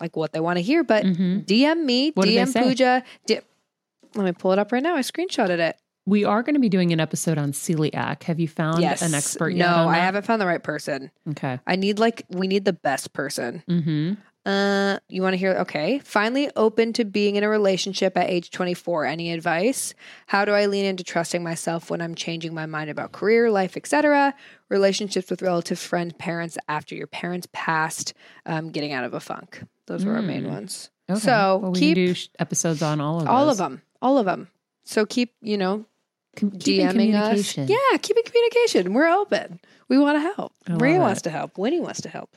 like 0.00 0.16
what 0.16 0.32
they 0.32 0.40
want 0.40 0.58
to 0.58 0.62
hear. 0.62 0.84
But 0.84 1.04
Mhm. 1.04 1.44
DM 1.46 1.84
me, 1.86 2.10
What 2.14 2.28
DM? 2.28 2.52
Pooja. 2.52 3.02
D- 3.26 3.40
Let 4.16 4.24
me 4.24 4.32
pull 4.32 4.52
it 4.52 4.58
up 4.60 4.70
right 4.70 4.82
now. 4.82 4.94
I 4.94 5.00
screenshotted 5.00 5.58
it. 5.58 5.76
We 6.06 6.24
are 6.24 6.42
going 6.44 6.54
to 6.54 6.60
be 6.60 6.68
doing 6.68 6.92
an 6.92 7.00
episode 7.00 7.38
on 7.38 7.50
celiac. 7.52 8.24
Have 8.24 8.38
you 8.38 8.46
found 8.46 8.80
yes, 8.82 9.02
an 9.02 9.12
expert 9.14 9.54
No, 9.54 9.56
yet? 9.66 9.66
on 9.74 9.88
I 9.88 9.96
haven't 9.98 10.24
found 10.26 10.40
the 10.40 10.46
right 10.46 10.62
person. 10.62 11.10
Okay. 11.30 11.58
I 11.66 11.74
need 11.76 11.98
like 11.98 12.24
we 12.28 12.46
need 12.46 12.64
the 12.64 12.72
best 12.74 13.12
person. 13.12 13.62
Mm-hmm. 13.68 14.12
Uh, 14.46 14.98
you 15.08 15.22
want 15.22 15.32
to 15.32 15.38
hear? 15.38 15.52
Okay. 15.60 15.98
Finally 16.00 16.50
open 16.54 16.92
to 16.92 17.04
being 17.04 17.36
in 17.36 17.44
a 17.44 17.48
relationship 17.48 18.16
at 18.16 18.28
age 18.28 18.50
24. 18.50 19.06
Any 19.06 19.32
advice? 19.32 19.94
How 20.26 20.44
do 20.44 20.52
I 20.52 20.66
lean 20.66 20.84
into 20.84 21.02
trusting 21.02 21.42
myself 21.42 21.88
when 21.90 22.02
I'm 22.02 22.14
changing 22.14 22.52
my 22.52 22.66
mind 22.66 22.90
about 22.90 23.12
career, 23.12 23.50
life, 23.50 23.76
etc.? 23.76 24.34
Relationships 24.68 25.30
with 25.30 25.40
relative 25.40 25.78
friends, 25.78 26.12
parents 26.18 26.58
after 26.68 26.94
your 26.94 27.06
parents 27.06 27.48
passed. 27.52 28.12
Um, 28.44 28.70
getting 28.70 28.92
out 28.92 29.04
of 29.04 29.14
a 29.14 29.20
funk. 29.20 29.62
Those 29.86 30.04
were 30.04 30.14
our 30.14 30.22
main 30.22 30.44
Mm. 30.44 30.50
ones. 30.50 30.90
Okay. 31.08 31.20
So, 31.20 31.58
well, 31.62 31.72
we 31.72 31.78
keep- 31.78 31.94
do 31.94 32.14
sh- 32.14 32.28
episodes 32.38 32.82
on 32.82 33.00
all 33.00 33.20
of 33.22 33.28
All 33.28 33.46
those. 33.46 33.52
of 33.52 33.58
them. 33.58 33.82
All 34.02 34.18
of 34.18 34.26
them. 34.26 34.48
So 34.84 35.06
keep 35.06 35.32
you 35.40 35.56
know 35.56 35.86
Com- 36.36 36.50
DMing 36.50 37.14
us. 37.14 37.56
Yeah, 37.56 37.76
keeping 38.02 38.24
communication. 38.24 38.92
We're 38.92 39.08
open. 39.08 39.60
We 39.88 39.96
want 39.98 40.16
to 40.16 40.34
help. 40.34 40.52
Maria 40.68 40.98
wants 40.98 41.22
to 41.22 41.30
help. 41.30 41.56
Winnie 41.56 41.80
wants 41.80 42.00
to 42.02 42.08
help. 42.10 42.36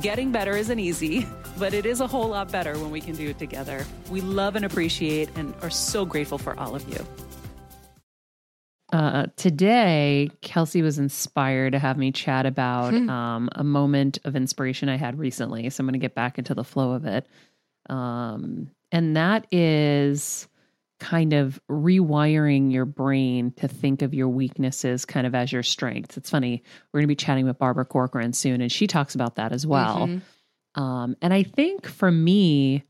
Getting 0.00 0.32
better 0.32 0.56
isn't 0.56 0.78
easy, 0.78 1.26
but 1.58 1.72
it 1.72 1.86
is 1.86 2.00
a 2.00 2.06
whole 2.06 2.28
lot 2.28 2.50
better 2.52 2.78
when 2.78 2.90
we 2.90 3.00
can 3.00 3.14
do 3.14 3.28
it 3.30 3.38
together. 3.38 3.84
We 4.10 4.20
love 4.20 4.56
and 4.56 4.64
appreciate 4.64 5.30
and 5.36 5.54
are 5.62 5.70
so 5.70 6.04
grateful 6.04 6.38
for 6.38 6.58
all 6.58 6.74
of 6.74 6.86
you. 6.88 7.04
Uh, 8.92 9.26
today, 9.36 10.30
Kelsey 10.40 10.82
was 10.82 10.98
inspired 10.98 11.72
to 11.72 11.78
have 11.78 11.96
me 11.96 12.12
chat 12.12 12.46
about 12.46 12.92
Hmm. 12.92 13.08
um, 13.10 13.48
a 13.52 13.64
moment 13.64 14.18
of 14.24 14.36
inspiration 14.36 14.88
I 14.88 14.96
had 14.96 15.18
recently. 15.18 15.68
So 15.70 15.80
I'm 15.80 15.86
going 15.86 15.94
to 15.94 15.98
get 15.98 16.14
back 16.14 16.38
into 16.38 16.54
the 16.54 16.62
flow 16.64 16.92
of 16.92 17.04
it. 17.04 17.26
Um, 17.88 18.70
and 18.92 19.16
that 19.16 19.46
is 19.50 20.46
kind 21.04 21.34
of 21.34 21.60
rewiring 21.70 22.72
your 22.72 22.86
brain 22.86 23.52
to 23.58 23.68
think 23.68 24.00
of 24.00 24.14
your 24.14 24.28
weaknesses 24.28 25.04
kind 25.04 25.26
of 25.26 25.34
as 25.34 25.52
your 25.52 25.62
strengths. 25.62 26.16
It's 26.16 26.30
funny. 26.30 26.62
We're 26.92 27.00
going 27.00 27.08
to 27.08 27.12
be 27.12 27.14
chatting 27.14 27.44
with 27.44 27.58
Barbara 27.58 27.84
Corcoran 27.84 28.32
soon, 28.32 28.62
and 28.62 28.72
she 28.72 28.86
talks 28.86 29.14
about 29.14 29.36
that 29.36 29.52
as 29.52 29.66
well. 29.66 30.08
Mhm. 30.08 30.22
Um, 30.80 31.16
and 31.20 31.34
I 31.34 31.42
think 31.42 31.86
for 31.86 32.10
me, 32.10 32.84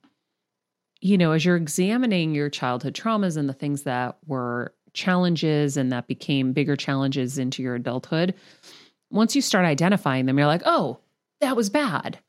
you 1.00 1.18
know, 1.18 1.32
as 1.32 1.44
you're 1.44 1.56
examining 1.56 2.36
your 2.36 2.48
childhood 2.50 2.94
traumas 2.94 3.36
and 3.36 3.48
the 3.48 3.52
things 3.52 3.82
that 3.82 4.16
were 4.26 4.72
challenges 4.92 5.76
and 5.76 5.90
that 5.90 6.06
became 6.06 6.52
bigger 6.52 6.76
challenges 6.76 7.36
into 7.36 7.64
your 7.64 7.74
adulthood, 7.74 8.34
once 9.10 9.34
you 9.34 9.42
start 9.42 9.66
identifying 9.66 10.26
them, 10.26 10.38
you're 10.38 10.46
like, 10.46 10.62
oh, 10.64 11.00
that 11.40 11.56
was 11.56 11.68
bad. 11.68 12.20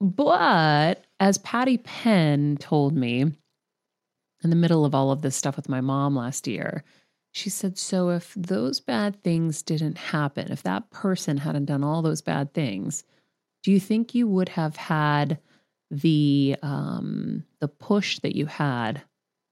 But 0.00 1.04
as 1.20 1.38
Patty 1.38 1.78
Penn 1.78 2.56
told 2.58 2.96
me 2.96 3.32
in 4.44 4.50
the 4.50 4.56
middle 4.56 4.84
of 4.84 4.94
all 4.94 5.10
of 5.10 5.22
this 5.22 5.34
stuff 5.36 5.56
with 5.56 5.68
my 5.68 5.80
mom 5.80 6.14
last 6.16 6.46
year, 6.46 6.84
she 7.32 7.50
said, 7.50 7.76
So 7.78 8.10
if 8.10 8.32
those 8.36 8.78
bad 8.80 9.22
things 9.22 9.62
didn't 9.62 9.98
happen, 9.98 10.52
if 10.52 10.62
that 10.62 10.90
person 10.90 11.38
hadn't 11.38 11.64
done 11.64 11.82
all 11.82 12.02
those 12.02 12.22
bad 12.22 12.52
things, 12.54 13.02
do 13.62 13.72
you 13.72 13.80
think 13.80 14.14
you 14.14 14.28
would 14.28 14.50
have 14.50 14.76
had 14.76 15.38
the 15.90 16.56
um 16.62 17.44
the 17.60 17.68
push 17.68 18.18
that 18.20 18.34
you 18.36 18.46
had 18.46 19.02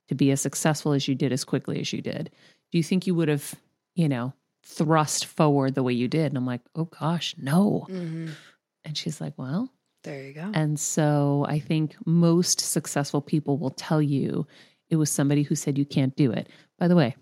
to 0.09 0.15
be 0.15 0.31
as 0.31 0.41
successful 0.41 0.93
as 0.93 1.07
you 1.09 1.15
did 1.15 1.33
as 1.33 1.45
quickly 1.45 1.81
as 1.81 1.93
you 1.93 2.03
did? 2.03 2.31
Do 2.71 2.79
you 2.79 2.85
think 2.85 3.07
you 3.07 3.15
would 3.15 3.29
have, 3.29 3.55
you 3.95 4.09
know, 4.09 4.33
thrust 4.65 5.27
forward 5.27 5.75
the 5.75 5.83
way 5.83 5.93
you 5.93 6.09
did? 6.09 6.27
And 6.27 6.37
I'm 6.37 6.47
like, 6.47 6.61
oh 6.75 6.85
gosh, 6.85 7.35
no. 7.39 7.87
Mhm. 7.91 8.31
And 8.85 8.97
she's 8.99 9.21
like, 9.21 9.35
well, 9.37 9.71
There 10.05 10.23
you 10.27 10.33
go. 10.33 10.51
and 10.55 10.79
so 10.79 11.47
I 11.49 11.59
think 11.61 11.95
most 12.05 12.61
successful 12.61 13.21
people 13.21 13.57
will 13.59 13.71
tell 13.71 14.03
you 14.03 14.47
it 14.93 14.97
was 14.97 15.11
somebody 15.11 15.43
who 15.43 15.55
said 15.55 15.79
you 15.79 15.87
can't 15.87 16.15
do 16.17 16.31
it. 16.31 16.49
By 16.79 16.87
the 16.87 16.95
way, 16.95 17.17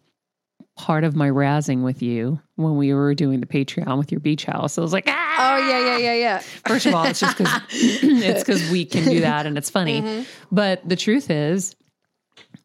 part 0.76 1.04
of 1.04 1.14
my 1.14 1.30
razzing 1.30 1.82
with 1.84 2.02
you 2.02 2.40
when 2.56 2.76
we 2.76 2.92
were 2.92 3.14
doing 3.14 3.38
the 3.40 3.46
Patreon 3.46 3.96
with 3.96 4.10
your 4.10 4.20
beach 4.20 4.44
house, 4.44 4.76
I 4.76 4.80
was 4.80 4.92
like, 4.92 5.04
ah! 5.06 5.36
Oh 5.54 5.68
yeah, 5.68 5.86
yeah, 5.86 5.98
yeah, 5.98 6.14
yeah. 6.14 6.38
First 6.66 6.86
of 6.86 6.94
all, 6.94 7.04
it's 7.04 7.20
just 7.20 7.38
because 7.38 7.52
it's 7.70 8.40
because 8.42 8.68
we 8.70 8.84
can 8.84 9.04
do 9.04 9.20
that 9.20 9.46
and 9.46 9.56
it's 9.56 9.70
funny. 9.70 10.02
Mhm. 10.02 10.26
But 10.50 10.86
the 10.86 10.96
truth 10.96 11.30
is, 11.30 11.76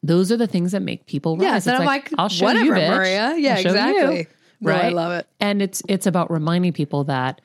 those 0.02 0.32
are 0.32 0.38
the 0.38 0.48
things 0.48 0.72
that 0.72 0.82
make 0.82 1.06
people 1.06 1.38
rise. 1.38 1.44
Yes, 1.44 1.58
It's 1.58 1.68
and 1.68 1.78
I'm 1.78 1.86
like, 1.86 2.10
I'll 2.18 2.30
show 2.30 2.46
whatever, 2.46 2.66
you, 2.66 2.72
bitch. 2.74 2.98
Maria. 2.98 3.36
Yeah, 3.38 3.56
show 3.58 3.70
you. 3.70 3.76
exactly. 3.76 4.28
No, 4.62 4.72
I 4.72 4.90
love 4.90 5.12
it. 5.12 5.28
And 5.40 5.62
it's 5.62 5.84
it's 5.88 6.08
about 6.08 6.32
reminding 6.32 6.74
people 6.74 7.04
that 7.04 7.42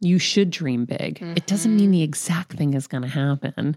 you 0.00 0.18
should 0.18 0.50
dream 0.50 0.86
big. 0.86 1.20
It 1.20 1.46
doesn't 1.46 1.76
mean 1.76 1.90
the 1.90 2.02
exact 2.02 2.54
thing 2.54 2.72
is 2.72 2.86
going 2.86 3.02
to 3.02 3.08
happen. 3.08 3.76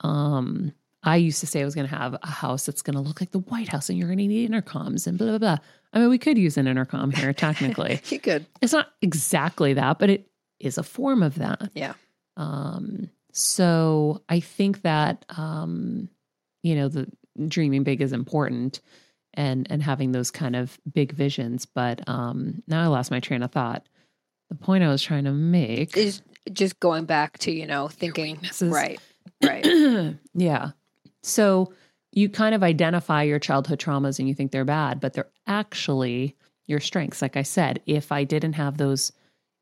Um, 0.00 0.72
I 1.04 1.16
used 1.16 1.40
to 1.40 1.46
say 1.46 1.60
I 1.60 1.64
was 1.64 1.74
going 1.74 1.88
to 1.88 1.94
have 1.94 2.16
a 2.22 2.30
house 2.30 2.66
that's 2.66 2.82
going 2.82 2.94
to 2.94 3.00
look 3.00 3.20
like 3.20 3.30
the 3.30 3.40
White 3.40 3.68
House, 3.68 3.88
and 3.88 3.98
you're 3.98 4.08
going 4.08 4.18
to 4.18 4.26
need 4.26 4.50
intercoms 4.50 5.06
and 5.06 5.18
blah 5.18 5.28
blah 5.28 5.38
blah. 5.38 5.56
I 5.92 5.98
mean, 6.00 6.08
we 6.08 6.18
could 6.18 6.38
use 6.38 6.56
an 6.56 6.66
intercom 6.66 7.10
here 7.10 7.32
technically. 7.34 8.00
You 8.06 8.18
could. 8.18 8.46
it's 8.60 8.72
not 8.72 8.88
exactly 9.02 9.74
that, 9.74 9.98
but 9.98 10.10
it 10.10 10.28
is 10.58 10.78
a 10.78 10.82
form 10.82 11.22
of 11.22 11.36
that. 11.36 11.70
Yeah. 11.74 11.94
Um, 12.36 13.10
so 13.32 14.22
I 14.28 14.40
think 14.40 14.82
that 14.82 15.24
um, 15.36 16.08
you 16.62 16.74
know, 16.74 16.88
the 16.88 17.06
dreaming 17.48 17.82
big 17.82 18.00
is 18.00 18.12
important 18.12 18.80
and 19.34 19.66
and 19.70 19.82
having 19.82 20.12
those 20.12 20.30
kind 20.30 20.56
of 20.56 20.78
big 20.92 21.12
visions. 21.12 21.66
But 21.66 22.08
um 22.08 22.62
now 22.66 22.82
I 22.82 22.86
lost 22.86 23.10
my 23.10 23.20
train 23.20 23.42
of 23.42 23.52
thought. 23.52 23.86
The 24.48 24.54
point 24.56 24.84
I 24.84 24.88
was 24.88 25.02
trying 25.02 25.24
to 25.24 25.32
make 25.32 25.96
Is 25.96 26.22
just 26.52 26.78
going 26.78 27.04
back 27.04 27.38
to, 27.38 27.50
you 27.50 27.66
know, 27.66 27.88
thinking 27.88 28.40
right. 28.62 29.00
Right. 29.42 29.66
yeah. 30.34 30.70
So 31.24 31.72
you 32.12 32.28
kind 32.28 32.54
of 32.54 32.62
identify 32.62 33.22
your 33.22 33.38
childhood 33.38 33.80
traumas 33.80 34.18
and 34.18 34.28
you 34.28 34.34
think 34.34 34.52
they're 34.52 34.64
bad, 34.64 35.00
but 35.00 35.14
they're 35.14 35.30
actually 35.46 36.36
your 36.66 36.80
strengths. 36.80 37.20
Like 37.22 37.36
I 37.36 37.42
said, 37.42 37.80
if 37.86 38.12
I 38.12 38.24
didn't 38.24 38.52
have 38.52 38.76
those 38.78 39.10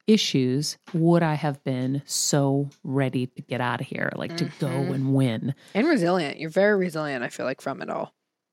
issues, 0.06 0.76
would 0.92 1.22
I 1.22 1.34
have 1.34 1.62
been 1.64 2.02
so 2.04 2.68
ready 2.82 3.26
to 3.28 3.42
get 3.42 3.60
out 3.60 3.80
of 3.80 3.86
here, 3.86 4.10
like 4.16 4.36
to 4.36 4.44
go 4.58 4.68
Mhm. 4.68 4.94
and 4.94 5.14
win? 5.14 5.54
and 5.74 5.86
resilient. 5.86 6.38
You're 6.38 6.50
very 6.50 6.76
resilient, 6.76 7.24
I 7.24 7.28
feel 7.28 7.46
like, 7.46 7.60
from 7.62 7.80
it 7.80 7.88
all. 7.88 8.12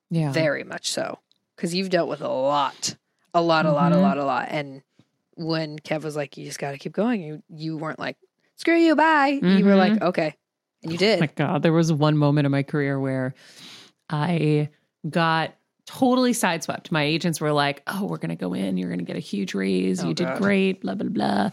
Yeah. 0.09 0.31
Very 0.31 0.63
much 0.63 0.89
so. 0.89 1.19
Because 1.55 1.75
you've 1.75 1.89
dealt 1.89 2.07
with 2.09 2.21
a 2.21 2.29
lot. 2.29 2.95
A 3.33 3.41
lot, 3.41 3.65
a 3.65 3.71
lot, 3.71 3.91
a 3.91 3.95
Mhm. 3.95 4.01
lot, 4.01 4.17
a 4.17 4.23
lot. 4.25 4.47
And 4.49 4.81
when 5.35 5.79
Kev 5.79 6.03
was 6.03 6.15
like, 6.15 6.37
you 6.37 6.45
just 6.45 6.59
gotta 6.59 6.77
keep 6.77 6.93
going, 6.93 7.21
you 7.21 7.43
you 7.49 7.77
weren't 7.77 7.99
like, 7.99 8.17
screw 8.55 8.75
you, 8.77 8.95
bye. 8.95 9.39
You 9.41 9.65
were 9.65 9.75
like, 9.75 10.01
okay. 10.01 10.35
And 10.83 10.91
you 10.91 10.97
did. 10.97 11.17
Oh 11.17 11.21
my 11.21 11.29
God, 11.35 11.63
there 11.63 11.73
was 11.73 11.91
one 11.91 12.17
moment 12.17 12.45
in 12.45 12.51
my 12.51 12.63
career 12.63 12.99
where 12.99 13.33
I 14.09 14.69
got 15.09 15.53
totally 15.85 16.31
sideswept. 16.31 16.91
My 16.91 17.03
agents 17.03 17.41
were 17.41 17.51
like, 17.51 17.83
"Oh, 17.87 18.05
we're 18.05 18.17
going 18.17 18.29
to 18.29 18.35
go 18.35 18.53
in. 18.53 18.77
You're 18.77 18.89
going 18.89 18.99
to 18.99 19.05
get 19.05 19.15
a 19.15 19.21
huge 19.21 19.53
raise. 19.53 20.03
Oh, 20.03 20.07
you 20.07 20.13
did 20.13 20.37
great." 20.37 20.81
Blah 20.81 20.95
blah 20.95 21.09
blah. 21.09 21.49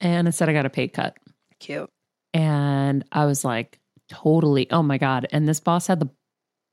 And 0.00 0.28
instead, 0.28 0.48
I 0.48 0.52
got 0.52 0.66
a 0.66 0.70
pay 0.70 0.88
cut, 0.88 1.16
Cute. 1.58 1.90
and 2.32 3.04
I 3.12 3.26
was 3.26 3.44
like, 3.44 3.78
"Totally, 4.08 4.70
oh 4.70 4.82
my 4.82 4.98
God!" 4.98 5.26
And 5.32 5.48
this 5.48 5.60
boss 5.60 5.86
had 5.86 6.00
the 6.00 6.08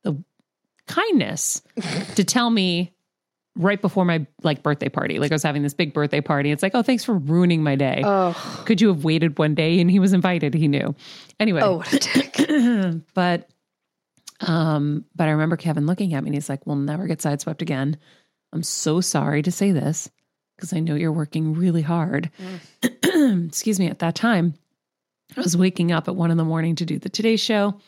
the 0.04 0.24
kindness 0.88 1.62
to 2.16 2.24
tell 2.24 2.50
me 2.50 2.94
right 3.58 3.82
before 3.82 4.06
my 4.06 4.26
like 4.44 4.64
birthday 4.64 4.90
party. 4.90 5.20
Like 5.20 5.32
I 5.32 5.36
was 5.36 5.44
having 5.44 5.64
this 5.64 5.74
big 5.74 5.94
birthday 5.94 6.22
party. 6.22 6.52
It's 6.52 6.64
like, 6.64 6.76
"Oh, 6.76 6.82
thanks 6.84 7.04
for 7.04 7.14
ruining 7.16 7.64
my 7.64 7.76
day." 7.76 8.02
Oh, 8.06 8.34
Could 8.66 8.80
you 8.82 8.88
have 8.90 9.04
waited 9.04 9.38
one 9.40 9.56
day? 9.56 9.80
And 9.80 9.90
he 9.92 10.00
was 10.00 10.14
invited. 10.14 10.54
He 10.54 10.68
knew. 10.68 10.96
Anyway, 11.40 11.62
oh, 11.64 11.78
what 11.78 11.94
a 11.94 12.00
dick. 12.00 13.04
but 13.14 13.50
Um, 14.42 15.06
but 15.16 15.28
I 15.28 15.32
remember 15.32 15.58
Kevin 15.58 15.86
looking 15.88 16.14
at 16.14 16.24
me 16.24 16.28
and 16.30 16.36
he's 16.36 16.50
like, 16.50 16.66
We'll 16.68 16.76
never 16.76 17.08
get 17.08 17.20
sideswept 17.20 17.62
again. 17.62 17.98
I'm 18.54 18.64
so 18.64 19.02
sorry 19.02 19.42
to 19.42 19.52
say 19.52 19.72
this 19.72 20.10
because 20.56 20.74
I 20.74 20.80
know 20.80 20.96
you're 20.96 21.12
working 21.12 21.54
really 21.54 21.82
hard. 21.82 22.30
Excuse 23.04 23.80
me, 23.80 23.88
at 23.88 24.00
that 24.00 24.16
time, 24.16 24.54
I 25.36 25.42
was 25.42 25.58
waking 25.58 25.92
up 25.92 26.08
at 26.08 26.16
one 26.16 26.32
in 26.32 26.38
the 26.38 26.46
morning 26.46 26.76
to 26.78 26.86
do 26.86 26.98
the 27.00 27.10
Today 27.10 27.36
Show, 27.36 27.80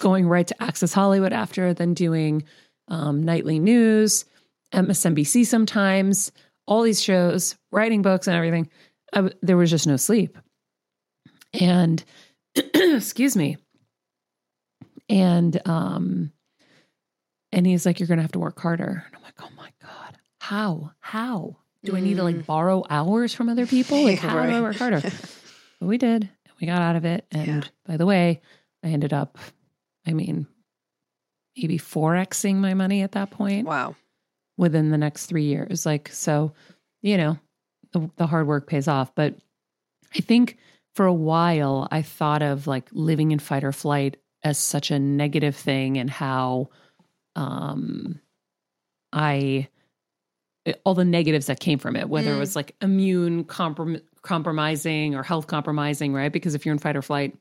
going 0.00 0.26
right 0.26 0.46
to 0.46 0.62
Access 0.62 0.92
Hollywood 0.92 1.32
after, 1.32 1.74
then 1.74 1.94
doing 1.94 2.44
um, 2.88 3.22
nightly 3.22 3.58
news, 3.58 4.24
MSNBC 4.72 5.46
sometimes, 5.46 6.30
all 6.66 6.82
these 6.82 7.02
shows, 7.02 7.56
writing 7.72 8.02
books 8.02 8.26
and 8.26 8.36
everything. 8.36 8.68
I 9.12 9.30
there 9.42 9.56
was 9.56 9.70
just 9.70 9.86
no 9.86 9.96
sleep. 9.96 10.36
And 11.58 12.04
excuse 12.54 13.36
me. 13.36 13.56
And 15.08 15.60
um 15.66 16.32
and 17.52 17.66
he's 17.66 17.86
like, 17.86 17.98
You're 18.00 18.06
gonna 18.08 18.22
have 18.22 18.32
to 18.32 18.38
work 18.38 18.60
harder. 18.60 19.04
And 19.06 19.16
I'm 19.16 19.22
like, 19.22 19.40
Oh 19.40 19.48
my 19.56 19.70
God. 19.80 20.18
How? 20.40 20.92
How? 21.00 21.56
Do 21.84 21.96
I 21.96 22.00
need 22.00 22.16
to 22.16 22.24
like 22.24 22.44
borrow 22.44 22.84
hours 22.90 23.32
from 23.32 23.48
other 23.48 23.64
people? 23.66 24.02
Like, 24.02 24.18
how 24.18 24.34
do 24.44 24.52
I 24.52 24.60
work 24.60 24.76
harder? 24.76 25.00
but 25.80 25.86
we 25.86 25.96
did. 25.96 26.22
And 26.22 26.54
we 26.60 26.66
got 26.66 26.82
out 26.82 26.96
of 26.96 27.04
it. 27.04 27.24
And 27.30 27.46
Yeah. 27.46 27.62
by 27.86 27.96
the 27.96 28.04
way, 28.04 28.40
I 28.84 28.88
ended 28.88 29.12
up, 29.12 29.38
I 30.06 30.12
mean, 30.12 30.46
maybe 31.56 31.78
4xing 31.78 32.56
my 32.56 32.74
money 32.74 33.02
at 33.02 33.12
that 33.12 33.30
point 33.30 33.66
Wow. 33.66 33.94
Within 34.58 34.90
the 34.90 34.98
next 34.98 35.26
three 35.26 35.44
years. 35.44 35.86
Like, 35.86 36.10
so, 36.12 36.52
you 37.00 37.16
know, 37.16 37.38
the, 37.92 38.10
the 38.16 38.26
hard 38.26 38.46
work 38.46 38.66
pays 38.66 38.88
off. 38.88 39.14
But 39.14 39.36
I 40.14 40.20
think 40.20 40.58
for 40.94 41.06
a 41.06 41.14
while, 41.14 41.88
I 41.90 42.02
thought 42.02 42.42
of 42.42 42.66
like 42.66 42.88
living 42.92 43.30
in 43.30 43.38
fight 43.38 43.64
or 43.64 43.72
flight 43.72 44.18
as 44.42 44.58
such 44.58 44.90
a 44.90 44.98
negative 44.98 45.56
thing 45.56 45.96
and 45.96 46.10
how 46.10 46.68
um, 47.36 48.20
I, 49.12 49.68
all 50.84 50.94
the 50.94 51.04
negatives 51.04 51.46
that 51.46 51.60
came 51.60 51.78
from 51.78 51.96
it, 51.96 52.08
whether 52.08 52.32
it 52.32 52.36
Mm. 52.36 52.40
was 52.40 52.56
like 52.56 52.74
immune 52.82 53.44
comprom- 53.44 54.02
compromising 54.22 55.14
or 55.14 55.22
health 55.22 55.46
compromising, 55.46 56.12
right? 56.12 56.32
Because 56.32 56.54
if 56.54 56.66
you're 56.66 56.74
in 56.74 56.78
fight 56.78 56.96
or 56.96 57.02
flight 57.02 57.36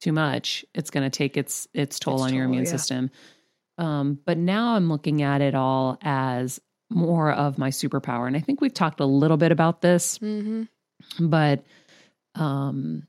too 0.00 0.12
much, 0.12 0.64
it's 0.74 0.90
going 0.90 1.04
to 1.08 1.10
take 1.16 1.36
its 1.36 1.68
its 1.74 1.98
toll 1.98 2.14
Its 2.16 2.22
on 2.24 2.34
your 2.34 2.44
toll, 2.44 2.52
immune 2.52 2.64
yeah. 2.64 2.70
system. 2.70 3.10
Um, 3.78 4.18
but 4.24 4.38
now 4.38 4.74
I'm 4.74 4.88
looking 4.88 5.22
at 5.22 5.40
it 5.40 5.54
all 5.54 5.98
as 6.02 6.60
more 6.90 7.32
of 7.32 7.58
my 7.58 7.70
superpower. 7.70 8.26
And 8.26 8.36
I 8.36 8.40
think 8.40 8.60
we've 8.60 8.72
talked 8.74 9.00
a 9.00 9.06
little 9.06 9.36
bit 9.36 9.50
about 9.52 9.80
this, 9.80 10.18
Mm-hmm. 10.18 10.64
but 11.28 11.64
um, 12.36 13.06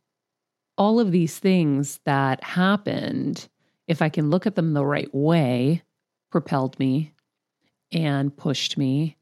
all 0.78 1.00
of 1.00 1.12
these 1.12 1.38
things 1.40 2.00
that 2.06 2.44
happened, 2.44 3.48
if 3.88 4.02
I 4.02 4.10
can 4.10 4.30
look 4.30 4.48
at 4.48 4.56
them 4.56 4.74
the 4.74 4.86
right 4.86 5.14
way, 5.14 5.84
propelled 6.32 6.78
me 6.80 7.14
and 7.92 8.36
pushed 8.36 8.78
me 8.78 9.18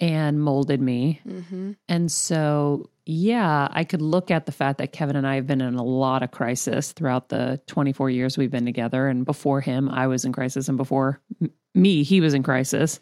and 0.00 0.40
molded 0.40 0.80
me. 0.80 1.20
Mm-hmm. 1.26 1.72
And 1.88 2.10
so, 2.10 2.88
yeah, 3.10 3.68
I 3.70 3.84
could 3.84 4.02
look 4.02 4.30
at 4.30 4.44
the 4.44 4.52
fact 4.52 4.76
that 4.78 4.92
Kevin 4.92 5.16
and 5.16 5.26
I 5.26 5.36
have 5.36 5.46
been 5.46 5.62
in 5.62 5.76
a 5.76 5.82
lot 5.82 6.22
of 6.22 6.30
crisis 6.30 6.92
throughout 6.92 7.30
the 7.30 7.58
24 7.66 8.10
years 8.10 8.36
we've 8.36 8.50
been 8.50 8.66
together. 8.66 9.08
And 9.08 9.24
before 9.24 9.62
him, 9.62 9.88
I 9.88 10.06
was 10.08 10.26
in 10.26 10.32
crisis. 10.32 10.68
And 10.68 10.76
before 10.76 11.18
m- 11.40 11.50
me, 11.74 12.02
he 12.02 12.20
was 12.20 12.34
in 12.34 12.42
crisis. 12.42 13.00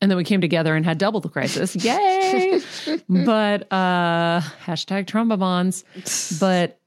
And 0.00 0.10
then 0.10 0.18
we 0.18 0.24
came 0.24 0.40
together 0.40 0.74
and 0.74 0.84
had 0.84 0.98
double 0.98 1.20
the 1.20 1.28
crisis. 1.28 1.76
Yay! 1.84 2.60
but 3.08 3.72
uh 3.72 4.40
hashtag 4.64 5.06
trauma 5.06 5.36
bonds. 5.36 5.84
But 6.40 6.80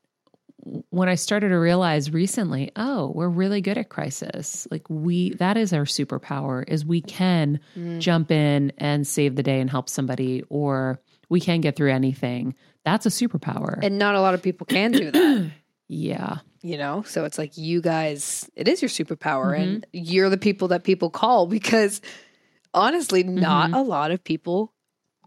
when 0.90 1.08
I 1.08 1.16
started 1.16 1.50
to 1.50 1.56
realize 1.58 2.12
recently, 2.12 2.72
oh, 2.76 3.14
we're 3.16 3.30
really 3.30 3.62
good 3.62 3.78
at 3.78 3.88
crisis. 3.88 4.68
Like 4.70 4.86
we 4.90 5.30
that 5.36 5.56
is 5.56 5.72
our 5.72 5.86
superpower 5.86 6.66
is 6.68 6.86
we 6.86 7.00
can 7.02 7.62
Mm. 7.78 8.00
jump 8.02 8.32
in 8.32 8.74
and 8.78 9.08
save 9.08 9.38
the 9.38 9.44
day 9.44 9.62
and 9.62 9.70
help 9.70 9.88
somebody 9.88 10.44
or 10.50 11.00
we 11.30 11.40
can 11.40 11.62
get 11.62 11.76
through 11.76 11.92
anything. 11.92 12.56
That's 12.84 13.06
a 13.06 13.10
superpower. 13.10 13.80
And 13.84 13.98
not 13.98 14.16
a 14.16 14.22
lot 14.22 14.34
of 14.34 14.42
people 14.42 14.66
can 14.66 14.92
do 14.92 15.12
that. 15.12 15.52
yeah. 15.88 16.38
you 16.62 16.78
know 16.78 17.04
so 17.04 17.24
it's 17.26 17.38
like 17.38 17.58
you 17.58 17.82
guys 17.82 18.50
it 18.56 18.68
is 18.68 18.82
your 18.82 18.90
superpower 18.90 19.54
Mm-hmm. 19.56 19.62
and 19.64 19.88
you're 19.94 20.30
the 20.30 20.38
people 20.38 20.68
that 20.70 20.84
people 20.84 21.10
call 21.10 21.48
because 21.48 22.02
honestly 22.74 23.24
not 23.24 23.68
Mm-hmm. 23.72 23.76
a 23.76 23.82
lot 23.84 24.12
of 24.12 24.24
people 24.24 24.74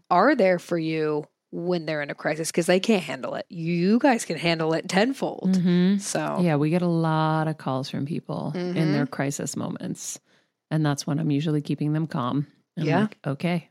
are 0.09 0.35
there 0.35 0.59
for 0.59 0.77
you 0.77 1.25
when 1.51 1.85
they're 1.85 2.01
in 2.01 2.09
a 2.09 2.15
crisis 2.15 2.49
because 2.51 2.65
they 2.65 2.79
can't 2.79 3.03
handle 3.03 3.35
it 3.35 3.45
you 3.49 3.99
guys 3.99 4.25
can 4.25 4.37
handle 4.37 4.73
it 4.73 4.87
tenfold 4.89 5.53
Mhm. 5.57 5.99
so 5.99 6.39
Yeah, 6.41 6.55
we 6.55 6.69
get 6.69 6.81
a 6.81 6.87
lot 6.87 7.47
of 7.47 7.57
calls 7.57 7.89
from 7.89 8.05
people 8.05 8.51
in 8.55 8.73
Mhm. 8.73 8.93
their 8.93 9.05
crisis 9.07 9.55
moments. 9.55 10.19
And 10.71 10.83
that's 10.85 11.05
when 11.05 11.19
I'm 11.19 11.29
usually 11.29 11.61
keeping 11.61 11.93
them 11.93 12.07
calm. 12.07 12.47
I'm 12.77 12.85
Yeah. 12.85 13.01
like, 13.01 13.17
okay. 13.25 13.69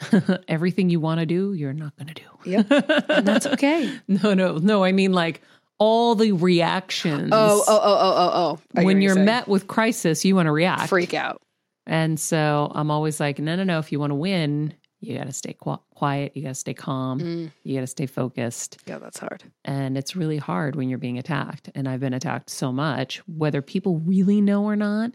Everything 0.48 0.90
you 0.90 1.00
want 1.00 1.20
to 1.20 1.26
do, 1.26 1.52
you're 1.54 1.72
not 1.72 1.96
going 1.96 2.08
to 2.08 2.14
do. 2.14 2.22
Yep. 2.50 2.66
and 3.10 3.26
that's 3.26 3.46
okay 3.46 3.98
No, 4.08 4.34
no, 4.34 4.58
no. 4.58 4.84
I 4.84 4.92
mean, 4.92 5.12
like 5.12 5.42
all 5.78 6.14
the 6.14 6.32
reactions. 6.32 7.30
oh 7.32 7.64
oh 7.66 7.80
oh 7.82 7.98
oh 8.00 8.30
oh 8.34 8.58
oh 8.76 8.82
when 8.84 9.00
you're 9.00 9.14
saying. 9.14 9.26
met 9.26 9.48
with 9.48 9.66
crisis, 9.66 10.24
you 10.24 10.34
want 10.34 10.46
to 10.46 10.52
react. 10.52 10.88
freak 10.88 11.14
out 11.14 11.40
And 11.86 12.18
so 12.18 12.70
I'm 12.74 12.90
always 12.90 13.20
like, 13.20 13.38
no, 13.38 13.56
no, 13.56 13.64
no. 13.64 13.78
If 13.78 13.92
you 13.92 13.98
want 14.00 14.10
to 14.10 14.14
win, 14.16 14.74
you 15.00 15.16
got 15.16 15.26
to 15.26 15.32
stay 15.32 15.54
qu- 15.60 15.78
quiet. 15.94 16.32
You 16.36 16.42
got 16.42 16.48
to 16.50 16.54
stay 16.54 16.74
calm. 16.74 17.20
Mm. 17.20 17.52
You 17.62 17.74
got 17.76 17.82
to 17.82 17.86
stay 17.86 18.06
focused. 18.06 18.78
yeah 18.86 18.98
that's 18.98 19.18
hard 19.18 19.44
And 19.64 19.96
it's 19.96 20.16
really 20.16 20.38
hard 20.38 20.74
when 20.76 20.88
you're 20.88 20.98
being 20.98 21.18
attacked. 21.18 21.70
And 21.74 21.88
I've 21.88 22.00
been 22.00 22.14
attacked 22.14 22.50
so 22.50 22.72
much, 22.72 23.18
whether 23.28 23.62
people 23.62 23.98
really 24.00 24.40
know 24.40 24.64
or 24.64 24.74
not. 24.76 25.12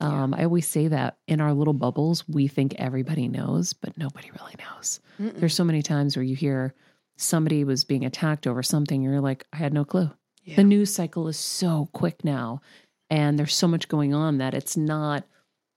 Um, 0.00 0.34
I 0.34 0.44
always 0.44 0.66
say 0.66 0.88
that 0.88 1.18
in 1.28 1.40
our 1.40 1.52
little 1.52 1.74
bubbles, 1.74 2.26
we 2.28 2.48
think 2.48 2.74
everybody 2.78 3.28
knows, 3.28 3.72
but 3.72 3.96
nobody 3.98 4.30
really 4.40 4.54
knows. 4.58 5.00
Mm-mm. 5.20 5.38
There's 5.38 5.54
so 5.54 5.64
many 5.64 5.82
times 5.82 6.16
where 6.16 6.22
you 6.22 6.34
hear 6.34 6.74
somebody 7.16 7.64
was 7.64 7.84
being 7.84 8.04
attacked 8.04 8.46
over 8.46 8.62
something, 8.62 9.02
you're 9.02 9.20
like, 9.20 9.46
I 9.52 9.56
had 9.56 9.74
no 9.74 9.84
clue. 9.84 10.10
Yeah. 10.44 10.56
The 10.56 10.64
news 10.64 10.92
cycle 10.92 11.28
is 11.28 11.36
so 11.36 11.88
quick 11.92 12.24
now, 12.24 12.62
and 13.10 13.38
there's 13.38 13.54
so 13.54 13.68
much 13.68 13.88
going 13.88 14.14
on 14.14 14.38
that 14.38 14.54
it's 14.54 14.76
not 14.76 15.24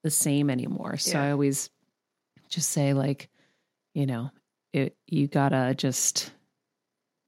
the 0.03 0.11
same 0.11 0.49
anymore. 0.49 0.97
So 0.97 1.17
Yeah. 1.17 1.25
I 1.25 1.31
always 1.31 1.69
just 2.49 2.71
say, 2.71 2.93
like, 2.93 3.29
you 3.93 4.05
know, 4.05 4.31
it, 4.71 4.95
you 5.07 5.27
gotta 5.27 5.75
just 5.75 6.31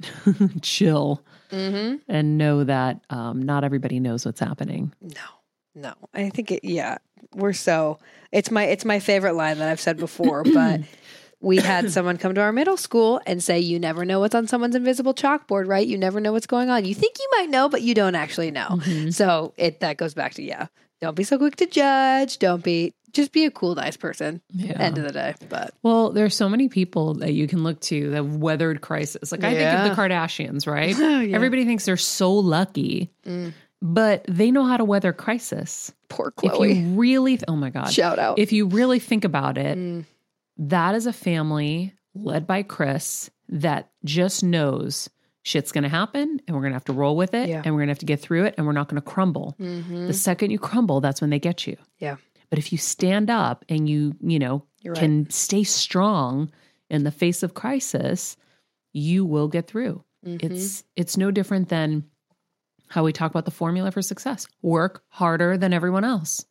chill 0.61 1.23
mm-hmm. 1.51 1.97
and 2.07 2.37
know 2.37 2.63
that 2.63 3.01
um, 3.09 3.41
not 3.41 3.63
everybody 3.63 3.99
knows 3.99 4.25
what's 4.25 4.39
happening. 4.39 4.93
No, 5.01 5.21
no. 5.75 5.93
I 6.13 6.29
think 6.29 6.51
it. 6.51 6.63
Yeah, 6.63 6.97
we're 7.33 7.53
so. 7.53 7.99
It's 8.31 8.49
my 8.49 8.63
it's 8.63 8.85
my 8.85 8.99
favorite 8.99 9.33
line 9.33 9.59
that 9.59 9.69
I've 9.69 9.79
said 9.79 9.97
before, 9.97 10.43
but 10.53 10.81
we 11.41 11.57
had 11.57 11.91
someone 11.91 12.17
come 12.17 12.33
to 12.35 12.41
our 12.41 12.51
middle 12.51 12.77
school 12.77 13.21
and 13.27 13.43
say, 13.43 13.59
"You 13.59 13.79
never 13.79 14.05
know 14.05 14.19
what's 14.19 14.35
on 14.35 14.47
someone's 14.47 14.75
invisible 14.75 15.13
chalkboard, 15.13 15.67
right? 15.67 15.85
You 15.85 15.97
never 15.97 16.19
know 16.19 16.31
what's 16.31 16.47
going 16.47 16.69
on. 16.69 16.85
You 16.85 16.95
think 16.95 17.17
you 17.19 17.29
might 17.37 17.49
know, 17.49 17.69
but 17.69 17.81
you 17.81 17.93
don't 17.93 18.15
actually 18.15 18.51
know." 18.51 18.67
Mm-hmm. 18.71 19.09
So 19.11 19.53
it 19.57 19.81
that 19.81 19.97
goes 19.97 20.13
back 20.13 20.33
to 20.35 20.43
yeah. 20.43 20.67
Don't 21.01 21.15
be 21.15 21.23
so 21.25 21.37
quick 21.37 21.57
to 21.57 21.65
judge. 21.65 22.39
Don't 22.39 22.63
be 22.63 22.93
just 23.11 23.31
be 23.31 23.45
a 23.45 23.51
cool, 23.51 23.75
nice 23.75 23.95
person. 23.97 24.41
Yeah. 24.51 24.73
End 24.79 24.97
of 24.97 25.05
the 25.05 25.11
day, 25.11 25.35
but 25.49 25.73
Well, 25.83 26.11
there's 26.11 26.35
so 26.35 26.49
many 26.49 26.67
people 26.67 27.13
that 27.15 27.33
you 27.33 27.47
can 27.47 27.63
look 27.63 27.79
to 27.81 28.11
that 28.11 28.25
weathered 28.25 28.81
crisis. 28.81 29.31
Like 29.31 29.43
I 29.43 29.53
think 29.53 29.69
of 29.71 29.89
the 29.89 30.01
Kardashians, 30.01 30.67
right? 30.67 30.95
Yeah. 31.25 31.35
Everybody 31.35 31.65
thinks 31.65 31.85
they're 31.85 31.95
so 31.97 32.33
lucky, 32.33 33.09
Mm. 33.25 33.53
But 33.87 34.25
they 34.27 34.49
know 34.51 34.65
how 34.65 34.77
to 34.77 34.83
weather 34.85 35.13
crisis. 35.13 35.93
poor 36.09 36.31
Khloe. 36.31 36.71
If 36.71 36.77
you 36.77 36.87
really, 36.95 37.39
oh 37.47 37.55
my 37.55 37.69
God, 37.69 37.91
Shout 37.91 38.19
out. 38.19 38.39
if 38.39 38.51
you 38.53 38.67
really 38.67 38.99
think 38.99 39.23
about 39.25 39.57
it, 39.57 39.77
Mm. 39.77 40.05
that 40.57 40.95
is 40.95 41.05
a 41.07 41.13
family 41.13 41.93
led 42.13 42.47
by 42.47 42.63
Kris 42.63 43.29
that 43.49 43.89
just 44.03 44.43
knows 44.43 45.09
shit's 45.43 45.71
going 45.71 45.83
to 45.83 45.89
happen 45.89 46.39
and 46.47 46.55
we're 46.55 46.61
going 46.61 46.71
to 46.71 46.75
have 46.75 46.85
to 46.85 46.93
roll 46.93 47.15
with 47.17 47.33
it 47.33 47.49
Yeah. 47.49 47.61
and 47.65 47.73
we're 47.75 47.81
going 47.81 47.87
to 47.87 47.91
have 47.91 47.99
to 47.99 48.05
get 48.05 48.19
through 48.21 48.45
it 48.45 48.55
and 48.57 48.65
we're 48.65 48.71
not 48.73 48.87
going 48.87 49.01
to 49.01 49.07
crumble. 49.07 49.55
Mhm. 49.59 50.07
The 50.07 50.13
second 50.13 50.49
you 50.51 50.57
crumble, 50.59 51.01
that's 51.01 51.21
when 51.21 51.29
they 51.29 51.39
get 51.39 51.67
you. 51.67 51.75
Yeah. 51.99 52.15
But 52.49 52.57
if 52.59 52.71
you 52.71 52.77
stand 52.79 53.29
up 53.29 53.65
and 53.69 53.87
you, 53.89 54.15
you 54.21 54.39
know, 54.39 54.63
right. 54.85 54.97
can 54.97 55.29
stay 55.29 55.63
strong 55.63 56.49
in 56.89 57.03
the 57.03 57.11
face 57.11 57.43
of 57.43 57.53
crisis, 57.53 58.37
you 58.93 59.25
will 59.25 59.47
get 59.47 59.67
through. 59.67 60.03
Mhm. 60.25 60.41
It's 60.43 60.83
it's 60.95 61.17
no 61.17 61.29
different 61.31 61.69
than 61.69 62.05
how 62.87 63.03
we 63.03 63.11
talk 63.13 63.31
about 63.31 63.45
the 63.45 63.51
formula 63.51 63.91
for 63.91 64.01
success. 64.01 64.47
Work 64.61 65.03
harder 65.09 65.57
than 65.57 65.73
everyone 65.73 66.03
else. 66.03 66.45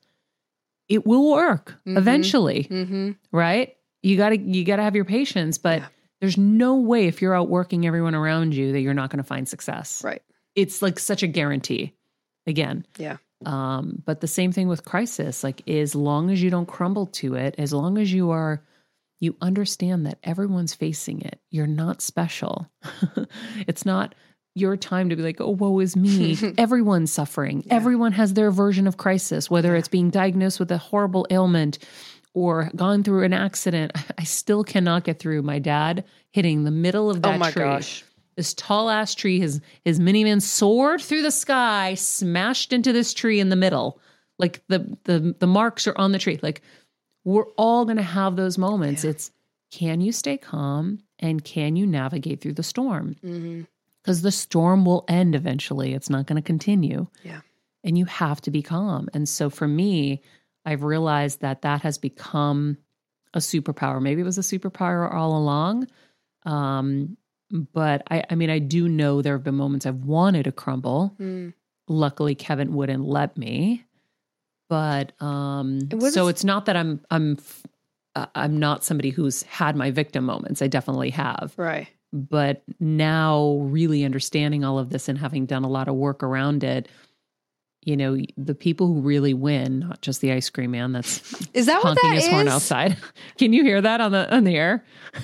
It 0.89 1.07
will 1.07 1.31
work 1.31 1.77
Mhm. 1.87 1.97
eventually, 1.99 2.65
Mhm. 2.71 3.17
right? 3.33 3.75
You 4.03 4.17
got 4.17 4.31
to 4.31 4.39
you 4.39 4.65
got 4.65 4.77
to 4.77 4.83
have 4.83 4.95
your 4.97 5.05
patience, 5.07 5.57
but 5.59 5.79
Yeah. 5.81 5.87
there's 6.21 6.37
no 6.37 6.77
way 6.77 7.07
if 7.07 7.23
you're 7.23 7.35
outworking 7.35 7.87
everyone 7.87 8.15
around 8.15 8.55
you 8.55 8.73
that 8.73 8.81
you're 8.81 8.95
not 8.95 9.11
going 9.11 9.19
to 9.23 9.25
find 9.25 9.49
success. 9.49 10.03
right. 10.05 10.23
It's 10.55 10.83
like 10.83 10.99
such 10.99 11.23
a 11.23 11.27
guarantee. 11.27 11.95
Again, 12.47 12.85
Yeah. 12.99 13.17
um, 13.47 14.03
but 14.05 14.21
the 14.21 14.27
same 14.29 14.53
thing 14.53 14.69
with 14.69 14.85
crisis. 14.85 15.43
Like 15.43 15.67
as 15.69 15.95
long 15.95 16.31
as 16.31 16.43
you 16.43 16.51
don't 16.51 16.67
crumble 16.69 17.07
to 17.07 17.35
it, 17.35 17.55
as 17.59 17.73
long 17.73 17.97
as 17.99 18.13
you 18.13 18.31
are, 18.31 18.63
you 19.21 19.35
understand 19.41 20.05
that 20.07 20.19
everyone's 20.23 20.75
facing 20.75 21.23
it. 21.23 21.41
You're 21.51 21.67
not 21.67 22.03
special. 22.03 22.71
it's 23.67 23.87
not 23.87 24.15
your 24.55 24.77
time 24.77 25.09
to 25.09 25.17
be 25.17 25.23
like, 25.23 25.41
oh, 25.41 25.51
woe 25.51 25.81
is 25.81 25.97
me. 25.97 26.39
Everyone's 26.59 27.13
suffering. 27.13 27.67
Everyone 27.71 28.13
has 28.13 28.35
their 28.35 28.51
version 28.51 28.87
of 28.87 28.97
crisis, 28.97 29.51
whether 29.51 29.75
it's 29.75 29.89
being 29.89 30.11
diagnosed 30.11 30.61
with 30.61 30.71
a 30.71 30.79
horrible 30.79 31.27
ailment 31.31 31.79
or 32.35 32.71
gone 32.77 33.03
through 33.03 33.25
an 33.25 33.33
accident. 33.33 33.93
I 34.19 34.25
still 34.25 34.65
cannot 34.65 35.05
get 35.05 35.19
through 35.19 35.43
my 35.43 35.59
dad 35.59 36.05
hitting 36.31 36.65
the 36.65 36.71
middle 36.71 37.11
of 37.11 37.23
that 37.23 37.35
oh 37.35 37.39
my 37.39 37.51
tree. 37.51 37.63
gosh. 37.63 38.05
This 38.37 38.55
tall 38.55 38.91
ass 38.91 39.15
tree, 39.15 39.39
his 39.39 39.61
his 39.85 40.01
minivan 40.01 40.43
soared 40.43 41.01
through 41.01 41.23
the 41.23 41.31
sky, 41.31 41.95
smashed 41.95 42.73
into 42.73 42.93
this 42.93 43.15
tree 43.15 43.39
in 43.39 43.49
the 43.49 43.57
middle. 43.57 44.01
Like 44.41 44.61
the 44.67 44.97
the 45.05 45.37
the 45.39 45.47
marks 45.47 45.87
are 45.87 45.97
on 45.97 46.11
the 46.11 46.19
tree. 46.19 46.41
Like 46.43 46.61
we're 47.25 47.47
all 47.57 47.85
gonna 47.85 48.03
have 48.03 48.35
those 48.35 48.59
moments. 48.59 49.05
It's 49.05 49.31
can 49.71 50.01
you 50.01 50.11
stay 50.11 50.37
calm 50.37 50.99
and 51.21 51.45
can 51.45 51.77
you 51.77 51.87
navigate 51.87 52.41
through 52.41 52.55
the 52.55 52.65
storm? 52.65 53.15
hmm 53.23 53.63
because 54.05 54.21
the 54.21 54.31
storm 54.31 54.85
will 54.85 55.05
end 55.09 55.35
eventually. 55.35 55.95
It's 55.95 56.11
not 56.11 56.27
going 56.27 56.37
to 56.37 56.47
continue. 56.47 57.07
Yeah. 57.23 57.41
And 57.83 57.97
you 57.97 58.05
have 58.05 58.41
to 58.43 58.51
be 58.51 58.63
calm. 58.63 59.09
And 59.15 59.27
so 59.27 59.49
for 59.49 59.67
me, 59.67 60.23
I've 60.67 60.83
realized 60.83 61.41
that 61.41 61.63
that 61.63 61.81
has 61.81 61.97
become 61.97 62.77
a 63.33 63.39
superpower. 63.39 64.03
Maybe 64.03 64.21
it 64.21 64.25
was 64.25 64.39
a 64.39 64.43
superpower 64.43 65.13
all 65.13 65.37
along. 65.37 65.89
Um, 66.45 67.17
but 67.51 68.03
I, 68.11 68.25
I 68.29 68.35
mean, 68.35 68.51
I 68.51 68.59
do 68.59 68.89
know 68.89 69.23
there 69.23 69.35
have 69.35 69.45
been 69.45 69.55
moments 69.55 69.87
I've 69.87 70.05
wanted 70.05 70.45
to 70.45 70.53
crumble. 70.53 71.17
Mm. 71.19 71.55
Luckily, 71.89 72.35
Kevin 72.35 72.75
wouldn't 72.75 73.05
let 73.05 73.39
me. 73.39 73.85
But 74.69 75.13
um, 75.21 75.81
so 76.11 76.29
it's 76.29 76.45
not 76.45 76.67
that 76.67 76.77
I'm 76.77 77.01
I'm 77.11 77.39
uh, 78.17 78.27
I'm 78.35 78.59
not 78.59 78.83
somebody 78.83 79.11
who's 79.11 79.43
had 79.45 79.77
my 79.77 79.91
victim 79.91 80.25
moments. 80.25 80.63
I 80.63 80.69
definitely 80.69 81.11
have 81.11 81.53
Right. 81.57 81.89
But 82.15 82.63
now 82.79 83.59
really 83.63 84.05
understanding 84.05 84.65
all 84.65 84.79
of 84.79 84.89
this 84.91 85.09
and 85.09 85.19
having 85.19 85.47
done 85.47 85.65
a 85.65 85.69
lot 85.69 85.89
of 85.89 85.97
work 85.97 86.23
around 86.23 86.63
it 86.63 86.89
you 87.83 87.97
know 87.97 88.17
the 88.37 88.55
people 88.55 88.87
who 88.87 89.01
really 89.01 89.35
win 89.35 89.81
not 89.81 90.01
just 90.01 90.21
the 90.21 90.31
ice 90.33 90.49
cream 90.49 90.71
man 90.71 90.93
that's 90.93 91.21
Is 91.55 91.67
that 91.67 91.83
what 91.83 91.99
honking 91.99 92.11
that 92.11 92.15
his 92.23 92.29
horn 92.29 92.49
outside 92.49 92.97
can 93.39 93.53
you 93.53 93.65
hear 93.65 93.81
that 93.81 94.01
on 94.01 94.13
the 94.13 94.33
on 94.35 94.45
the 94.45 94.57
air 94.57 94.85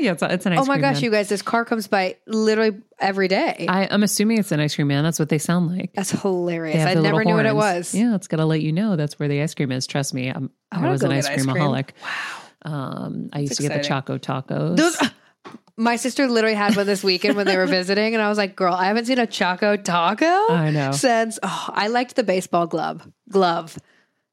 yeah 0.00 0.10
it's, 0.10 0.22
it's 0.22 0.44
an 0.44 0.52
ice 0.52 0.58
cream. 0.58 0.58
Oh 0.58 0.64
my 0.66 0.74
cream 0.74 0.80
gosh, 0.82 0.94
man. 0.96 1.04
you 1.04 1.10
guys, 1.12 1.28
this 1.28 1.40
car 1.40 1.64
comes 1.64 1.86
by 1.86 2.16
literally 2.26 2.76
every 2.98 3.28
day. 3.28 3.66
I, 3.68 3.86
i'm 3.90 4.02
assuming 4.02 4.38
it's 4.38 4.50
an 4.50 4.58
ice 4.58 4.74
cream 4.74 4.88
man 4.88 5.04
that's 5.04 5.20
what 5.20 5.28
they 5.28 5.38
sound 5.38 5.74
like 5.76 5.92
That's 5.94 6.10
hilarious. 6.10 6.84
I 6.84 6.94
never 6.94 7.24
knew 7.24 7.36
what 7.36 7.46
it 7.46 7.54
was. 7.54 7.94
yeah 7.94 8.16
it's 8.16 8.26
gonna 8.26 8.44
let 8.46 8.60
you 8.60 8.72
know 8.72 8.96
that's 8.96 9.18
where 9.20 9.28
the 9.28 9.40
ice 9.40 9.54
cream 9.54 9.70
is 9.70 9.86
trust 9.86 10.12
me 10.14 10.28
I'm, 10.28 10.50
I 10.72 10.84
i 10.84 10.90
was 10.90 11.04
an 11.04 11.12
ice 11.12 11.26
ice 11.28 11.46
cream. 11.46 11.56
Wow. 11.56 11.84
um 12.64 13.30
i 13.32 13.38
used 13.38 13.52
That's 13.52 13.56
to 13.58 13.68
get 13.68 13.82
the 13.82 13.88
choco 13.88 14.18
tacos 14.18 14.76
Those, 14.76 14.98
my 15.76 15.96
sister 15.96 16.28
literally 16.28 16.54
had 16.54 16.76
one 16.76 16.86
this 16.86 17.02
weekend 17.02 17.36
when 17.36 17.46
they 17.46 17.56
were 17.56 17.66
visiting, 17.80 18.14
and 18.14 18.22
I 18.22 18.28
was 18.28 18.38
like, 18.38 18.54
"Girl, 18.54 18.74
I 18.74 18.86
haven't 18.86 19.06
seen 19.06 19.18
a 19.18 19.26
Choco 19.26 19.76
Taco 19.76 20.24
I 20.24 20.70
know. 20.70 20.92
since." 20.92 21.38
Oh, 21.42 21.70
I 21.72 21.88
liked 21.88 22.16
the 22.16 22.22
baseball 22.22 22.66
glove. 22.66 23.06
Glove. 23.30 23.76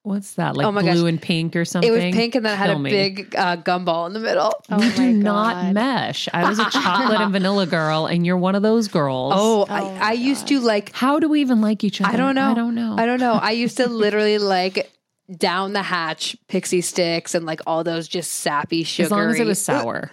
what's 0.03 0.33
that 0.35 0.55
like 0.55 0.65
Oh 0.65 0.71
my 0.71 0.81
blue 0.81 1.01
gosh. 1.03 1.09
and 1.09 1.21
pink 1.21 1.55
or 1.55 1.63
something 1.63 1.87
It 1.87 1.91
was 1.93 2.01
pink 2.15 2.33
and 2.33 2.43
then 2.43 2.53
it 2.53 2.57
had 2.57 2.67
Kill 2.69 2.75
a 2.77 2.79
me. 2.79 2.89
big 2.89 3.35
uh, 3.35 3.57
gumball 3.57 4.07
in 4.07 4.13
the 4.13 4.19
middle. 4.19 4.51
Oh 4.69 4.77
we 4.79 4.87
my 4.89 4.95
do 4.95 5.13
not 5.13 5.73
mesh. 5.73 6.27
I 6.33 6.47
was 6.49 6.57
a 6.59 6.69
chocolate 6.69 7.21
and 7.21 7.31
vanilla 7.37 7.65
girl, 7.67 8.05
and 8.07 8.25
you're 8.25 8.37
one 8.37 8.53
of 8.55 8.61
those 8.63 8.87
girls. 8.87 9.33
Oh, 9.35 9.65
Oh 9.67 9.73
I, 9.73 10.09
I 10.09 10.11
used 10.13 10.47
to 10.49 10.59
like. 10.59 10.91
how 10.93 11.19
do 11.19 11.27
we 11.29 11.41
even 11.41 11.61
like 11.61 11.83
each 11.83 12.01
other? 12.01 12.11
I 12.11 12.17
don't 12.17 12.35
know. 12.35 12.51
I 12.51 12.53
don't 12.53 12.75
know. 12.75 12.95
I 12.97 13.05
don't 13.05 13.19
know. 13.19 13.33
I 13.33 13.51
used 13.51 13.77
to 13.77 13.87
literally 14.05 14.37
like 14.37 14.91
down 15.35 15.73
the 15.73 15.81
hatch 15.81 16.35
Pixy 16.49 16.79
Stix 16.79 17.33
and 17.35 17.45
like 17.45 17.61
all 17.65 17.83
those 17.83 18.07
just 18.07 18.31
sappy 18.31 18.83
sugary. 18.83 19.05
as 19.05 19.11
long 19.11 19.29
as 19.31 19.39
it 19.39 19.45
was 19.45 19.61
sour. 19.61 20.11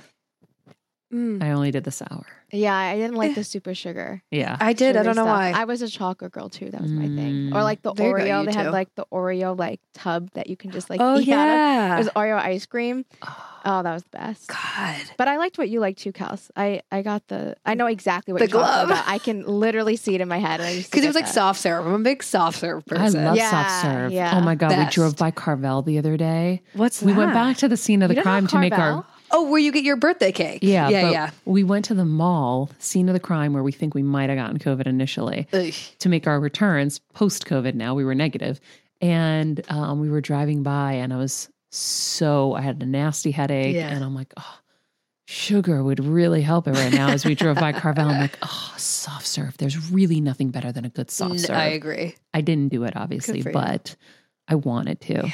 Mm. 1.12 1.42
I 1.42 1.52
only 1.52 1.70
did 1.70 1.84
the 1.84 1.90
sour. 1.90 2.26
Yeah, 2.52 2.74
I 2.74 2.96
didn't 2.96 3.16
like 3.16 3.34
the 3.34 3.44
super 3.44 3.74
sugar. 3.74 4.22
Yeah. 4.30 4.56
I 4.60 4.72
did. 4.74 4.96
I 4.96 5.02
don't 5.02 5.16
know 5.16 5.22
stuff. 5.24 5.36
why. 5.38 5.52
I 5.54 5.64
was 5.64 5.80
a 5.82 5.88
chocolate 5.88 6.32
girl 6.32 6.48
too. 6.48 6.70
That 6.70 6.80
was 6.82 6.90
my 6.92 7.04
thing. 7.06 7.50
Mm. 7.50 7.54
Or 7.54 7.62
like 7.62 7.82
the 7.82 7.92
There 7.94 8.08
you 8.08 8.16
go, 8.16 8.22
Oreo. 8.24 8.40
you 8.40 8.46
they 8.46 8.52
too. 8.52 8.58
had 8.58 8.72
like 8.72 8.94
the 8.94 9.06
Oreo 9.12 9.58
like 9.58 9.80
tub 9.94 10.30
that 10.34 10.48
you 10.48 10.56
can 10.56 10.70
just 10.70 10.88
like 10.90 11.00
oh 11.02 11.18
eat 11.18 11.28
out 11.30 11.48
of. 11.48 11.54
yeah. 11.54 11.94
It 11.94 11.98
was 11.98 12.08
Oreo 12.10 12.38
ice 12.38 12.64
cream. 12.66 13.04
Oh, 13.64 13.82
that 13.82 13.92
was 13.92 14.02
the 14.04 14.08
best. 14.18 14.48
God. 14.48 14.96
But 15.18 15.28
I 15.28 15.36
liked 15.36 15.58
what 15.58 15.68
you 15.68 15.80
liked 15.80 15.98
too, 15.98 16.12
Kels. 16.12 16.50
I 16.56 16.80
I 16.92 17.02
got 17.02 17.26
the. 17.28 17.56
I 17.66 17.74
know 17.74 17.86
exactly 17.86 18.32
what 18.32 18.38
The 18.40 18.46
you're 18.48 18.60
talking 18.60 18.86
glove. 18.88 18.90
about. 18.90 19.04
I 19.08 19.18
can 19.18 19.44
literally 19.46 19.96
see 19.96 20.14
it 20.14 20.20
in 20.22 20.28
my 20.28 20.38
head. 20.38 20.60
and 20.60 20.68
I 20.68 20.72
used 20.72 20.86
to 20.86 20.90
Because 20.90 21.04
it 21.04 21.08
was 21.08 21.16
like 21.16 21.26
that. 21.26 21.34
soft 21.34 21.60
serve. 21.60 21.86
I'm 21.86 21.92
a 21.94 21.98
big 21.98 22.22
soft 22.22 22.58
serve 22.60 22.84
person. 22.86 23.02
I 23.02 23.06
person. 23.06 23.24
love 23.24 23.36
Yeah, 23.36 23.50
soft 23.50 23.82
serve. 23.82 24.12
yeah. 24.12 24.38
Oh 24.38 24.40
my 24.40 24.54
god, 24.54 24.70
Best. 24.70 24.96
we 24.96 25.02
drove 25.02 25.16
by 25.16 25.30
Carvel 25.30 25.82
the 25.82 25.98
other 25.98 26.16
day. 26.16 26.62
What's 26.74 27.02
We 27.02 27.12
went 27.12 27.32
back 27.34 27.56
to 27.58 27.68
the 27.68 27.76
scene 27.76 28.00
of 28.02 28.08
the 28.08 28.14
You 28.14 28.22
don't 28.22 28.24
crime 28.24 28.46
to 28.48 28.58
make 28.58 28.72
our 28.72 28.78
Carvel? 28.78 29.06
Oh, 29.30 29.50
where 29.50 29.60
you 29.60 29.72
get 29.72 29.84
your 29.84 29.96
birthday 29.96 30.32
cake? 30.32 30.60
yeah 30.62 30.88
yeah, 30.88 31.10
yeah. 31.10 31.30
We 31.44 31.64
went 31.64 31.84
to 31.86 31.94
the 31.94 32.04
mall, 32.04 32.70
scene 32.78 33.08
of 33.08 33.12
the 33.12 33.20
crime, 33.20 33.52
where 33.52 33.62
we 33.62 33.72
think 33.72 33.94
we 33.94 34.02
might 34.02 34.30
have 34.30 34.38
gotten 34.38 34.58
COVID 34.58 34.86
initially. 34.86 35.46
Ugh. 35.52 35.72
to 35.98 36.08
make 36.08 36.26
our 36.26 36.40
returns 36.40 36.98
post 37.14 37.46
COVID 37.46 37.74
now. 37.74 37.94
We 37.94 38.04
were 38.04 38.14
negative. 38.14 38.60
And 39.00 39.62
um, 39.70 40.00
we 40.00 40.10
were 40.10 40.20
driving 40.20 40.62
by, 40.64 40.94
and 40.94 41.12
I 41.12 41.18
was 41.18 41.48
so, 41.70 42.54
I 42.54 42.62
had 42.62 42.82
a 42.82 42.86
nasty 42.86 43.30
headache. 43.30 43.74
Yeah. 43.76 43.90
And 43.90 44.02
I'm 44.02 44.14
like, 44.14 44.32
oh, 44.36 44.58
sugar 45.28 45.84
would 45.84 46.04
really 46.04 46.42
help 46.42 46.66
it 46.66 46.72
right 46.72 46.92
now 46.92 47.10
as 47.10 47.24
we 47.24 47.34
drove 47.34 47.58
by 47.58 47.72
Carvel. 47.72 48.08
I'm 48.08 48.20
like, 48.20 48.38
oh, 48.42 48.74
soft 48.76 49.26
serve. 49.26 49.56
There's 49.58 49.90
really 49.90 50.20
nothing 50.20 50.50
better 50.50 50.72
than 50.72 50.84
a 50.84 50.88
good 50.88 51.10
soft 51.10 51.40
serve. 51.40 51.56
I 51.56 51.66
agree. 51.66 52.16
I 52.34 52.40
didn't 52.40 52.70
do 52.70 52.84
it, 52.84 52.96
obviously, 52.96 53.42
but 53.42 53.94
I 54.48 54.54
wanted 54.56 55.00
to. 55.02 55.26
Yeah. 55.26 55.32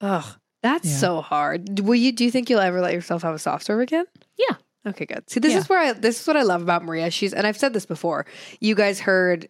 Ugh, 0.00 0.24
that's 0.66 0.88
Yeah. 0.88 0.96
so 0.96 1.20
hard. 1.20 1.80
Will 1.80 1.94
you? 1.94 2.12
Do 2.12 2.24
you 2.24 2.30
think 2.30 2.50
you'll 2.50 2.60
ever 2.60 2.80
let 2.80 2.92
yourself 2.92 3.22
have 3.22 3.34
a 3.34 3.38
soft 3.38 3.64
serve 3.64 3.80
again? 3.80 4.04
Yeah. 4.38 4.56
Okay, 4.86 5.06
good. 5.06 5.28
See, 5.30 5.40
this 5.40 5.52
Yeah. 5.52 5.58
is 5.58 5.68
where 5.68 5.78
I. 5.80 5.92
This 5.92 6.20
is 6.20 6.26
what 6.26 6.36
I 6.36 6.42
love 6.42 6.62
about 6.62 6.84
Maria. 6.84 7.10
She's, 7.10 7.32
and 7.32 7.46
I've 7.46 7.56
said 7.56 7.72
this 7.72 7.86
before. 7.86 8.26
You 8.60 8.74
guys 8.74 9.00
heard 9.00 9.48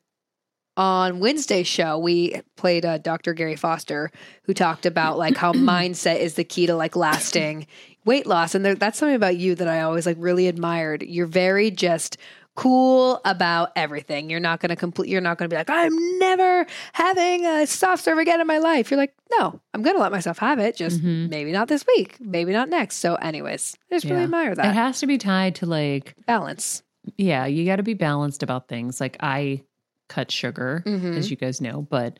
on 0.78 1.20
Wednesday's 1.20 1.66
show, 1.66 1.98
we 1.98 2.40
played 2.56 2.84
uh, 2.84 2.98
Dr. 2.98 3.32
Gary 3.32 3.56
Foster, 3.56 4.10
who 4.44 4.52
talked 4.52 4.84
about 4.86 5.16
like 5.18 5.36
how 5.36 5.52
mindset 5.54 6.18
is 6.20 6.34
the 6.34 6.44
key 6.44 6.66
to 6.66 6.74
like 6.76 6.96
lasting 6.96 7.66
weight 8.04 8.26
loss, 8.26 8.54
and 8.54 8.64
there, 8.64 8.74
that's 8.74 8.98
something 8.98 9.16
about 9.16 9.36
you 9.36 9.54
that 9.56 9.68
I 9.68 9.80
always 9.80 10.06
like 10.06 10.16
really 10.20 10.46
admired. 10.48 11.02
You're 11.02 11.26
very 11.26 11.70
just 11.70 12.16
cool 12.56 13.20
about 13.24 13.70
everything. 13.76 14.28
You're 14.30 14.40
not 14.40 14.60
going 14.60 14.70
to 14.70 14.76
complete. 14.76 15.08
You're 15.08 15.20
not 15.20 15.38
going 15.38 15.48
to 15.48 15.54
be 15.54 15.58
like, 15.58 15.70
I'm 15.70 16.18
never 16.18 16.66
having 16.92 17.46
a 17.46 17.66
soft 17.66 18.02
serve 18.02 18.18
again 18.18 18.40
in 18.40 18.46
my 18.46 18.58
life. 18.58 18.90
You're 18.90 18.98
like, 18.98 19.14
no, 19.38 19.60
I'm 19.72 19.82
going 19.82 19.94
to 19.96 20.02
let 20.02 20.10
myself 20.12 20.38
have 20.38 20.58
it. 20.58 20.76
Just 20.76 21.00
Mhm. 21.02 21.28
maybe 21.30 21.52
not 21.52 21.68
this 21.68 21.84
week, 21.86 22.16
maybe 22.18 22.52
not 22.52 22.68
next. 22.68 22.96
So, 22.96 23.14
anyways, 23.16 23.76
I 23.90 23.94
just 23.94 24.04
really 24.06 24.16
Yeah. 24.18 24.24
admire 24.24 24.52
It 24.52 24.58
has 24.58 24.98
to 25.00 25.06
be 25.06 25.18
tied 25.18 25.54
to 25.56 25.66
like, 25.66 26.14
balance. 26.26 26.82
yeah, 27.16 27.46
you 27.46 27.64
got 27.66 27.76
to 27.76 27.82
be 27.84 27.94
balanced 27.94 28.42
about 28.42 28.68
things. 28.68 29.00
Like, 29.00 29.16
I 29.20 29.62
cut 30.08 30.30
sugar, 30.32 30.82
Mhm. 30.86 31.16
as 31.16 31.30
you 31.30 31.36
guys 31.36 31.60
know, 31.60 31.82
but 31.82 32.18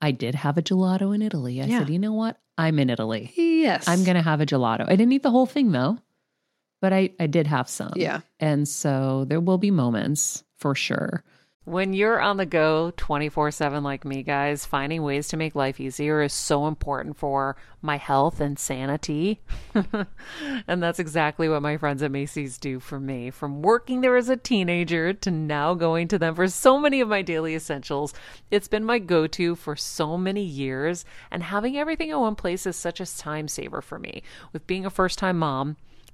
I 0.00 0.12
did 0.12 0.34
have 0.34 0.56
a 0.58 0.62
gelato 0.62 1.14
in 1.14 1.22
Italy. 1.22 1.60
I 1.60 1.66
Yeah. 1.66 1.78
said, 1.80 1.90
you 1.90 1.98
know 1.98 2.12
what? 2.14 2.38
I'm 2.56 2.78
in 2.78 2.88
Italy. 2.90 3.32
Yes, 3.36 3.88
I'm 3.88 4.04
going 4.04 4.16
to 4.16 4.22
have 4.22 4.40
a 4.40 4.46
gelato. 4.46 4.84
I 4.86 4.96
didn't 4.96 5.12
eat 5.12 5.22
the 5.22 5.30
whole 5.30 5.46
thing 5.46 5.72
though, 5.72 5.98
but 6.80 6.92
I, 6.92 7.10
I 7.20 7.26
did 7.26 7.46
have 7.46 7.68
some. 7.68 7.92
Yeah. 7.96 8.20
And 8.38 8.66
so 8.66 9.24
there 9.26 9.40
will 9.40 9.58
be 9.58 9.70
moments 9.70 10.44
for 10.56 10.74
sure. 10.74 11.22
When 11.64 11.92
you're 11.92 12.20
on 12.20 12.38
the 12.38 12.46
go 12.46 12.90
24 12.96 13.50
7 13.50 13.84
like 13.84 14.06
me, 14.06 14.22
guys, 14.22 14.64
finding 14.64 15.02
ways 15.02 15.28
to 15.28 15.36
make 15.36 15.54
life 15.54 15.78
easier 15.78 16.22
is 16.22 16.32
so 16.32 16.66
important 16.66 17.18
for 17.18 17.54
my 17.82 17.98
health 17.98 18.40
and 18.40 18.58
sanity. 18.58 19.42
and 20.66 20.82
that's 20.82 20.98
exactly 20.98 21.50
what 21.50 21.60
my 21.60 21.76
friends 21.76 22.02
at 22.02 22.10
Macy's 22.10 22.56
do 22.56 22.80
for 22.80 22.98
me. 22.98 23.30
From 23.30 23.60
working 23.60 24.00
there 24.00 24.16
as 24.16 24.30
a 24.30 24.38
teenager 24.38 25.12
to 25.12 25.30
now 25.30 25.74
going 25.74 26.08
to 26.08 26.18
them 26.18 26.34
for 26.34 26.48
so 26.48 26.80
many 26.80 27.02
of 27.02 27.08
my 27.08 27.20
daily 27.20 27.54
essentials, 27.54 28.14
it's 28.50 28.66
been 28.66 28.84
my 28.84 28.98
go 28.98 29.26
to 29.26 29.54
for 29.54 29.76
so 29.76 30.16
many 30.16 30.42
years. 30.42 31.04
And 31.30 31.42
having 31.42 31.76
everything 31.76 32.08
in 32.08 32.18
one 32.18 32.36
place 32.36 32.66
is 32.66 32.74
such 32.74 33.00
a 33.00 33.16
time 33.18 33.48
saver 33.48 33.82
for 33.82 33.98
me. 33.98 34.22
With 34.54 34.66
being 34.66 34.86
a 34.86 34.90
first 34.90 35.18
time 35.18 35.38
mom, 35.38 35.76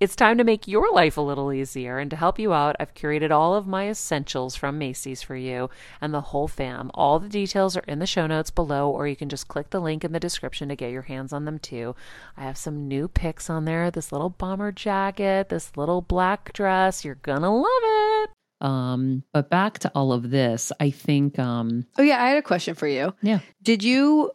it's 0.00 0.14
time 0.16 0.38
to 0.38 0.44
make 0.44 0.68
your 0.68 0.92
life 0.92 1.16
a 1.16 1.22
little 1.22 1.52
easier. 1.52 1.98
And 1.98 2.10
to 2.10 2.16
help 2.16 2.38
you 2.38 2.52
out, 2.52 2.76
I've 2.78 2.94
curated 2.94 3.30
all 3.30 3.54
of 3.54 3.66
my 3.66 3.88
essentials 3.88 4.54
from 4.54 4.78
Macy's 4.78 5.22
for 5.22 5.36
you 5.36 5.70
and 6.00 6.14
the 6.14 6.20
whole 6.20 6.48
fam. 6.48 6.90
All 6.94 7.18
the 7.18 7.28
details 7.28 7.76
are 7.76 7.84
in 7.88 7.98
the 7.98 8.06
show 8.06 8.26
notes 8.26 8.50
below, 8.50 8.90
or 8.90 9.08
you 9.08 9.16
can 9.16 9.28
just 9.28 9.48
click 9.48 9.70
the 9.70 9.80
link 9.80 10.04
in 10.04 10.12
the 10.12 10.20
description 10.20 10.68
to 10.68 10.76
get 10.76 10.92
your 10.92 11.02
hands 11.02 11.32
on 11.32 11.44
them 11.44 11.58
too. 11.58 11.94
I 12.36 12.42
have 12.42 12.56
some 12.56 12.86
new 12.86 13.08
picks 13.08 13.50
on 13.50 13.64
there 13.64 13.90
this 13.90 14.12
little 14.12 14.30
bomber 14.30 14.72
jacket, 14.72 15.48
this 15.48 15.76
little 15.76 16.02
black 16.02 16.52
dress. 16.52 17.04
You're 17.04 17.16
gonna 17.16 17.54
love 17.54 17.66
it. 17.82 18.30
Um, 18.60 19.22
but 19.32 19.50
back 19.50 19.78
to 19.80 19.92
all 19.94 20.12
of 20.12 20.30
this, 20.30 20.72
I 20.80 20.90
think 20.90 21.38
um 21.38 21.86
Oh 21.98 22.02
yeah, 22.02 22.22
I 22.22 22.28
had 22.28 22.38
a 22.38 22.42
question 22.42 22.74
for 22.74 22.86
you. 22.86 23.14
Yeah. 23.22 23.40
Did 23.62 23.82
you 23.82 24.32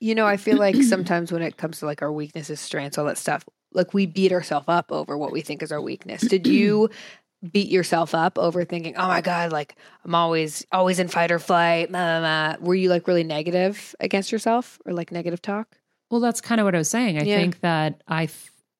you 0.00 0.16
know, 0.16 0.26
I 0.26 0.36
feel 0.36 0.58
like 0.58 0.74
sometimes 0.82 1.30
when 1.30 1.42
it 1.42 1.56
comes 1.56 1.78
to 1.78 1.86
like 1.86 2.02
our 2.02 2.12
weaknesses, 2.12 2.60
strengths, 2.60 2.98
all 2.98 3.04
that 3.04 3.18
stuff, 3.18 3.44
like 3.74 3.94
we 3.94 4.06
beat 4.06 4.32
ourselves 4.32 4.66
up 4.68 4.90
over 4.92 5.16
what 5.16 5.32
we 5.32 5.40
think 5.40 5.62
is 5.62 5.72
our 5.72 5.80
weakness. 5.80 6.22
Did 6.22 6.46
you 6.46 6.90
beat 7.52 7.68
yourself 7.70 8.14
up 8.14 8.38
over 8.38 8.64
thinking, 8.64 8.96
"Oh 8.96 9.08
my 9.08 9.20
god, 9.20 9.52
like 9.52 9.76
I'm 10.04 10.14
always 10.14 10.64
always 10.72 10.98
in 10.98 11.08
fight 11.08 11.30
or 11.32 11.38
flight." 11.38 11.88
Blah, 11.90 12.20
blah, 12.20 12.56
blah. 12.56 12.66
Were 12.66 12.74
you 12.74 12.88
like 12.88 13.06
really 13.08 13.24
negative 13.24 13.94
against 14.00 14.30
yourself 14.32 14.78
or 14.86 14.92
like 14.92 15.10
negative 15.12 15.42
talk? 15.42 15.76
Well, 16.10 16.20
that's 16.20 16.40
kind 16.40 16.60
of 16.60 16.66
what 16.66 16.74
I 16.74 16.78
was 16.78 16.90
saying. 16.90 17.18
I 17.18 17.24
Yeah. 17.24 17.36
think 17.36 17.60
that 17.60 18.02
I 18.06 18.28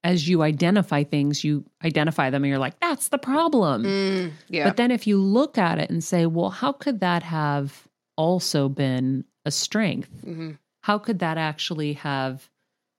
as 0.04 0.28
you 0.28 0.42
identify 0.42 1.04
things, 1.04 1.44
you 1.44 1.64
identify 1.84 2.28
them 2.28 2.42
and 2.42 2.48
you're 2.50 2.58
like, 2.58 2.78
that's 2.80 3.08
the 3.08 3.18
problem. 3.18 3.84
Mm, 3.84 4.32
yeah. 4.48 4.64
But 4.64 4.76
then 4.76 4.90
if 4.90 5.06
you 5.06 5.16
look 5.16 5.56
at 5.56 5.78
it 5.78 5.90
and 5.90 6.02
say, 6.02 6.26
well, 6.26 6.50
how 6.50 6.72
could 6.72 6.98
that 7.00 7.22
have 7.22 7.86
also 8.16 8.68
been 8.68 9.24
a 9.44 9.50
strength? 9.52 10.10
Mhm. 10.26 10.58
How 10.82 10.98
could 10.98 11.20
that 11.20 11.38
actually 11.38 11.92
have 11.92 12.50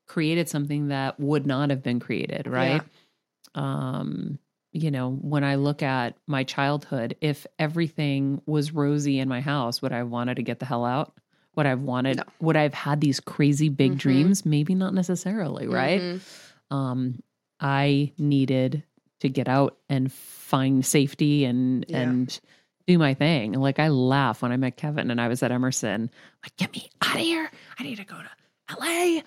created 0.07 0.49
something 0.49 0.87
that 0.89 1.19
would 1.19 1.45
not 1.47 1.69
have 1.69 1.81
been 1.83 1.99
created, 1.99 2.47
right? 2.47 2.81
Um, 3.55 4.39
you 4.71 4.89
know, 4.89 5.11
when 5.11 5.43
I 5.43 5.55
look 5.55 5.83
at 5.83 6.15
my 6.27 6.43
childhood, 6.43 7.15
if 7.21 7.45
everything 7.59 8.41
was 8.45 8.71
rosy 8.73 9.19
in 9.19 9.29
my 9.29 9.39
house, 9.41 9.81
would 9.81 9.91
I 9.91 9.97
have 9.97 10.09
wanted 10.09 10.35
to 10.35 10.43
get 10.43 10.59
the 10.59 10.65
hell 10.65 10.83
out? 10.85 11.13
Would 11.55 11.67
I 11.67 11.69
have 11.69 11.81
wanted, 11.81 12.17
No. 12.17 12.23
would 12.39 12.57
I 12.57 12.63
have 12.63 12.73
had 12.73 12.99
these 12.99 13.19
crazy 13.19 13.69
big 13.69 13.93
Mhm. 13.93 13.97
dreams? 13.99 14.45
Maybe 14.45 14.73
not 14.73 14.93
necessarily, 14.93 15.67
right? 15.67 16.01
Mhm. 16.01 16.21
um, 16.71 17.21
I 17.59 18.11
needed 18.17 18.83
to 19.19 19.29
get 19.29 19.47
out 19.47 19.77
and 19.89 20.11
find 20.11 20.83
safety 20.83 21.45
and 21.45 21.85
Yeah. 21.87 21.99
and 22.01 22.39
do 22.87 22.97
my 22.97 23.13
thing. 23.13 23.53
Like 23.53 23.77
I 23.79 23.89
laugh 23.89 24.41
when 24.41 24.51
I 24.51 24.57
met 24.57 24.75
Kevin 24.75 25.11
and 25.11 25.21
I 25.21 25.27
was 25.27 25.43
at 25.43 25.51
Emerson. 25.51 26.09
Like, 26.43 26.55
get 26.57 26.73
me 26.73 26.89
out 27.01 27.15
of 27.15 27.21
here! 27.21 27.49
I 27.77 27.83
need 27.83 27.97
to 27.97 28.03
go 28.05 28.15
to 28.17 28.29
LA. 28.69 29.21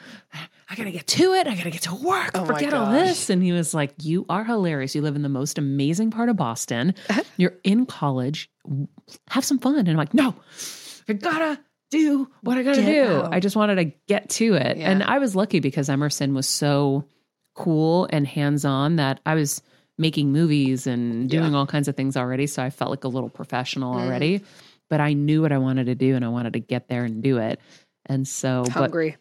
I 0.68 0.75
gotta 0.77 0.90
get 0.90 1.07
to 1.09 1.35
it. 1.35 1.46
I 1.46 1.55
gotta 1.55 1.70
get 1.70 1.83
to 1.83 1.94
work. 1.94 2.31
Oh 2.35 2.44
Forget 2.46 2.72
all 2.75 2.90
this. 2.90 3.29
And 3.31 3.42
he 3.42 3.53
was 3.53 3.75
like, 3.75 3.92
"You 4.03 4.25
are 4.29 4.44
hilarious. 4.44 4.94
You 4.94 5.03
live 5.03 5.16
in 5.16 5.22
the 5.22 5.29
most 5.29 5.59
amazing 5.59 6.11
part 6.11 6.29
of 6.29 6.37
Boston. 6.37 6.94
You're 7.37 7.55
in 7.64 7.87
college. 7.87 8.51
Have 9.29 9.44
some 9.44 9.59
fun." 9.59 9.77
And 9.77 9.88
I'm 9.88 9.96
like, 9.96 10.14
"No, 10.14 10.35
I 11.09 11.12
gotta." 11.14 11.61
Do 11.92 12.29
what 12.40 12.59
I 12.59 12.64
gotta 12.64 12.83
Get 12.83 13.05
do. 13.07 13.12
out. 13.14 13.33
I 13.33 13.38
just 13.38 13.55
wanted 13.55 13.77
to 13.77 13.85
get 14.09 14.29
to 14.31 14.55
it. 14.55 14.77
Yeah. 14.77 14.90
And 14.90 15.05
I 15.05 15.18
was 15.18 15.37
lucky 15.37 15.61
because 15.61 15.88
Emerson 15.88 16.35
was 16.35 16.49
so 16.49 17.05
cool 17.55 18.09
and 18.11 18.27
hands 18.27 18.64
on 18.64 18.96
that 18.96 19.20
I 19.25 19.37
was 19.37 19.62
making 19.96 20.33
movies 20.33 20.88
and 20.88 21.31
doing 21.31 21.55
all 21.55 21.64
kinds 21.64 21.87
of 21.87 21.96
things 21.96 22.16
already. 22.16 22.49
So 22.49 22.61
I 22.61 22.70
felt 22.70 22.90
like 22.90 23.05
a 23.05 23.09
little 23.09 23.29
professional 23.29 23.94
Mm. 23.94 24.01
already. 24.05 24.42
But 24.90 25.01
I 25.01 25.12
knew 25.12 25.42
what 25.42 25.53
I 25.53 25.59
wanted 25.59 25.87
to 25.87 25.94
do 25.94 26.16
and 26.16 26.25
I 26.25 26.29
wanted 26.29 26.55
to 26.55 26.59
get 26.59 26.88
there 26.88 27.05
and 27.05 27.22
do 27.22 27.38
it. 27.38 27.61
And 28.07 28.27
so, 28.27 28.64
but 28.64 28.72
Hungry. 28.72 29.16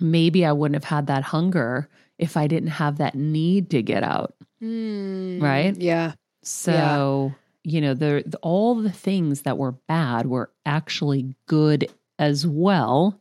Maybe 0.00 0.44
I 0.44 0.52
wouldn't 0.52 0.76
have 0.76 0.84
had 0.84 1.06
that 1.08 1.22
hunger 1.22 1.88
if 2.18 2.36
I 2.36 2.46
didn't 2.46 2.70
have 2.70 2.98
that 2.98 3.14
need 3.14 3.70
to 3.70 3.82
get 3.82 4.02
out. 4.02 4.34
Mm, 4.62 5.40
Right? 5.40 5.76
Yeah. 5.76 6.12
So, 6.42 7.32
you 7.64 7.80
know, 7.80 7.94
the, 7.94 8.22
the 8.26 8.38
all 8.38 8.74
the 8.76 8.92
things 8.92 9.42
that 9.42 9.58
were 9.58 9.72
bad 9.72 10.26
were 10.26 10.50
actually 10.66 11.34
good 11.46 11.90
as 12.18 12.46
well. 12.46 13.20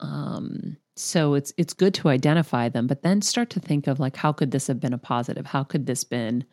Um 0.00 0.76
so 0.98 1.34
it's 1.34 1.52
it's 1.56 1.74
good 1.74 1.94
to 1.94 2.08
identify 2.08 2.68
them, 2.68 2.86
but 2.86 3.02
then 3.02 3.20
start 3.20 3.50
to 3.50 3.60
think 3.60 3.86
of 3.86 4.00
like 4.00 4.16
how 4.16 4.32
could 4.32 4.50
this 4.50 4.66
have 4.66 4.80
been 4.80 4.92
a 4.94 4.98
positive? 4.98 5.46
How 5.46 5.62
could 5.62 5.86
this 5.86 6.04
been 6.04 6.44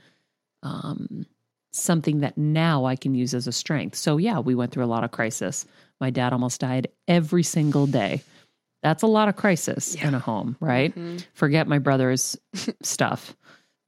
um 0.63 1.25
something 1.71 2.19
that 2.19 2.37
now 2.37 2.85
I 2.85 2.95
can 2.95 3.15
use 3.15 3.33
as 3.33 3.47
a 3.47 3.51
strength? 3.51 3.95
So 3.97 4.17
yeah, 4.17 4.39
we 4.39 4.55
went 4.55 4.71
through 4.71 4.85
a 4.85 4.93
lot 4.93 5.03
of 5.03 5.11
crisis. 5.11 5.65
My 5.99 6.09
dad 6.09 6.33
almost 6.33 6.61
died 6.61 6.87
every 7.07 7.43
single 7.43 7.87
day. 7.87 8.21
That's 8.83 9.01
a 9.01 9.07
lot 9.07 9.29
of 9.29 9.35
crisis 9.37 9.95
in 9.95 10.13
a 10.13 10.19
home, 10.19 10.57
right? 10.59 10.93
Mhm. 10.93 11.25
Forget 11.33 11.67
my 11.67 11.79
brother's 11.79 12.37
stuff. 12.83 13.35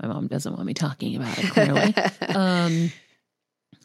My 0.01 0.08
mom 0.08 0.27
doesn't 0.27 0.51
want 0.53 0.65
me 0.65 0.73
talking 0.73 1.15
about 1.15 1.38
it 1.38 1.51
clearly. 1.51 1.93
um, 2.36 2.91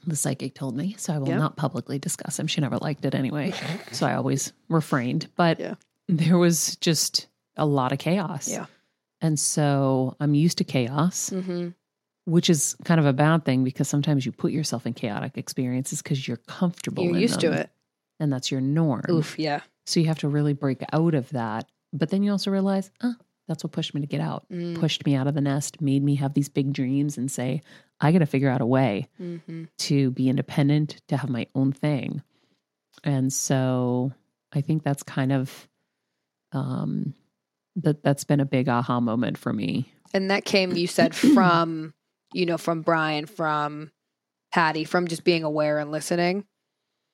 the 0.06 0.16
psychic 0.16 0.54
told 0.54 0.76
me, 0.76 0.94
so 0.98 1.12
I 1.12 1.18
will 1.18 1.28
Yep. 1.28 1.38
not 1.38 1.56
publicly 1.56 1.98
discuss 1.98 2.38
him. 2.38 2.46
She 2.46 2.60
never 2.60 2.78
liked 2.78 3.04
it 3.04 3.14
anyway, 3.14 3.52
so 3.92 4.06
I 4.06 4.14
always 4.14 4.52
refrained. 4.68 5.28
But 5.36 5.58
Yeah. 5.60 5.74
there 6.08 6.38
was 6.38 6.76
just 6.76 7.26
a 7.56 7.66
lot 7.66 7.92
of 7.92 7.98
chaos. 7.98 8.48
Yeah. 8.48 8.66
And 9.20 9.38
so 9.38 10.16
I'm 10.20 10.34
used 10.34 10.58
to 10.58 10.64
chaos, 10.64 11.30
Mhm. 11.30 11.74
which 12.24 12.48
is 12.48 12.76
kind 12.84 12.98
of 13.00 13.06
a 13.06 13.12
bad 13.12 13.44
thing 13.44 13.64
because 13.64 13.88
sometimes 13.88 14.24
you 14.24 14.32
put 14.32 14.52
yourself 14.52 14.86
in 14.86 14.94
chaotic 14.94 15.36
experiences 15.36 16.00
because 16.02 16.26
you're 16.26 16.38
comfortable. 16.38 17.04
You're 17.04 17.18
used 17.18 17.40
to 17.40 17.52
it. 17.52 17.70
and 18.22 18.30
that's 18.32 18.50
your 18.50 18.60
norm. 18.60 19.02
Oof. 19.10 19.38
Yeah. 19.38 19.60
So 19.86 20.00
you 20.00 20.06
have 20.06 20.18
to 20.20 20.28
really 20.28 20.52
break 20.52 20.82
out 20.92 21.14
of 21.14 21.28
that. 21.30 21.68
But 21.92 22.10
then 22.10 22.22
you 22.22 22.30
also 22.30 22.50
realize, 22.50 22.90
ah, 23.02 23.16
that's 23.48 23.64
what 23.64 23.72
pushed 23.72 23.94
me 23.94 24.00
to 24.00 24.06
get 24.06 24.20
out, 24.20 24.46
Mm. 24.50 24.76
pushed 24.78 25.04
me 25.04 25.14
out 25.16 25.26
of 25.26 25.34
the 25.34 25.40
nest, 25.40 25.80
made 25.80 26.04
me 26.04 26.14
have 26.16 26.34
these 26.34 26.48
big 26.48 26.72
dreams 26.72 27.18
and 27.18 27.30
say, 27.30 27.62
I 28.00 28.12
got 28.12 28.18
to 28.20 28.26
figure 28.26 28.48
out 28.48 28.60
a 28.60 28.66
way 28.66 29.08
Mhm. 29.20 29.68
to 29.78 30.10
be 30.12 30.28
independent, 30.28 31.00
to 31.08 31.16
have 31.16 31.28
my 31.30 31.46
own 31.54 31.72
thing. 31.72 32.22
And 33.02 33.32
so 33.32 34.12
I 34.52 34.60
think 34.60 34.82
that's 34.82 35.02
kind 35.02 35.32
of 35.32 35.68
um 36.52 37.14
that 37.76 38.02
that's 38.02 38.24
been 38.24 38.40
a 38.40 38.44
big 38.44 38.68
aha 38.68 39.00
moment 39.00 39.38
for 39.38 39.52
me. 39.52 39.92
And 40.12 40.30
that 40.30 40.44
came, 40.44 40.76
you 40.76 40.86
said, 40.88 41.14
from, 41.14 41.94
you 42.34 42.44
know, 42.46 42.58
from 42.58 42.82
Brian, 42.82 43.26
from 43.26 43.90
Patty, 44.52 44.84
from 44.84 45.06
just 45.06 45.22
being 45.24 45.44
aware 45.44 45.78
and 45.78 45.90
listening. 45.92 46.44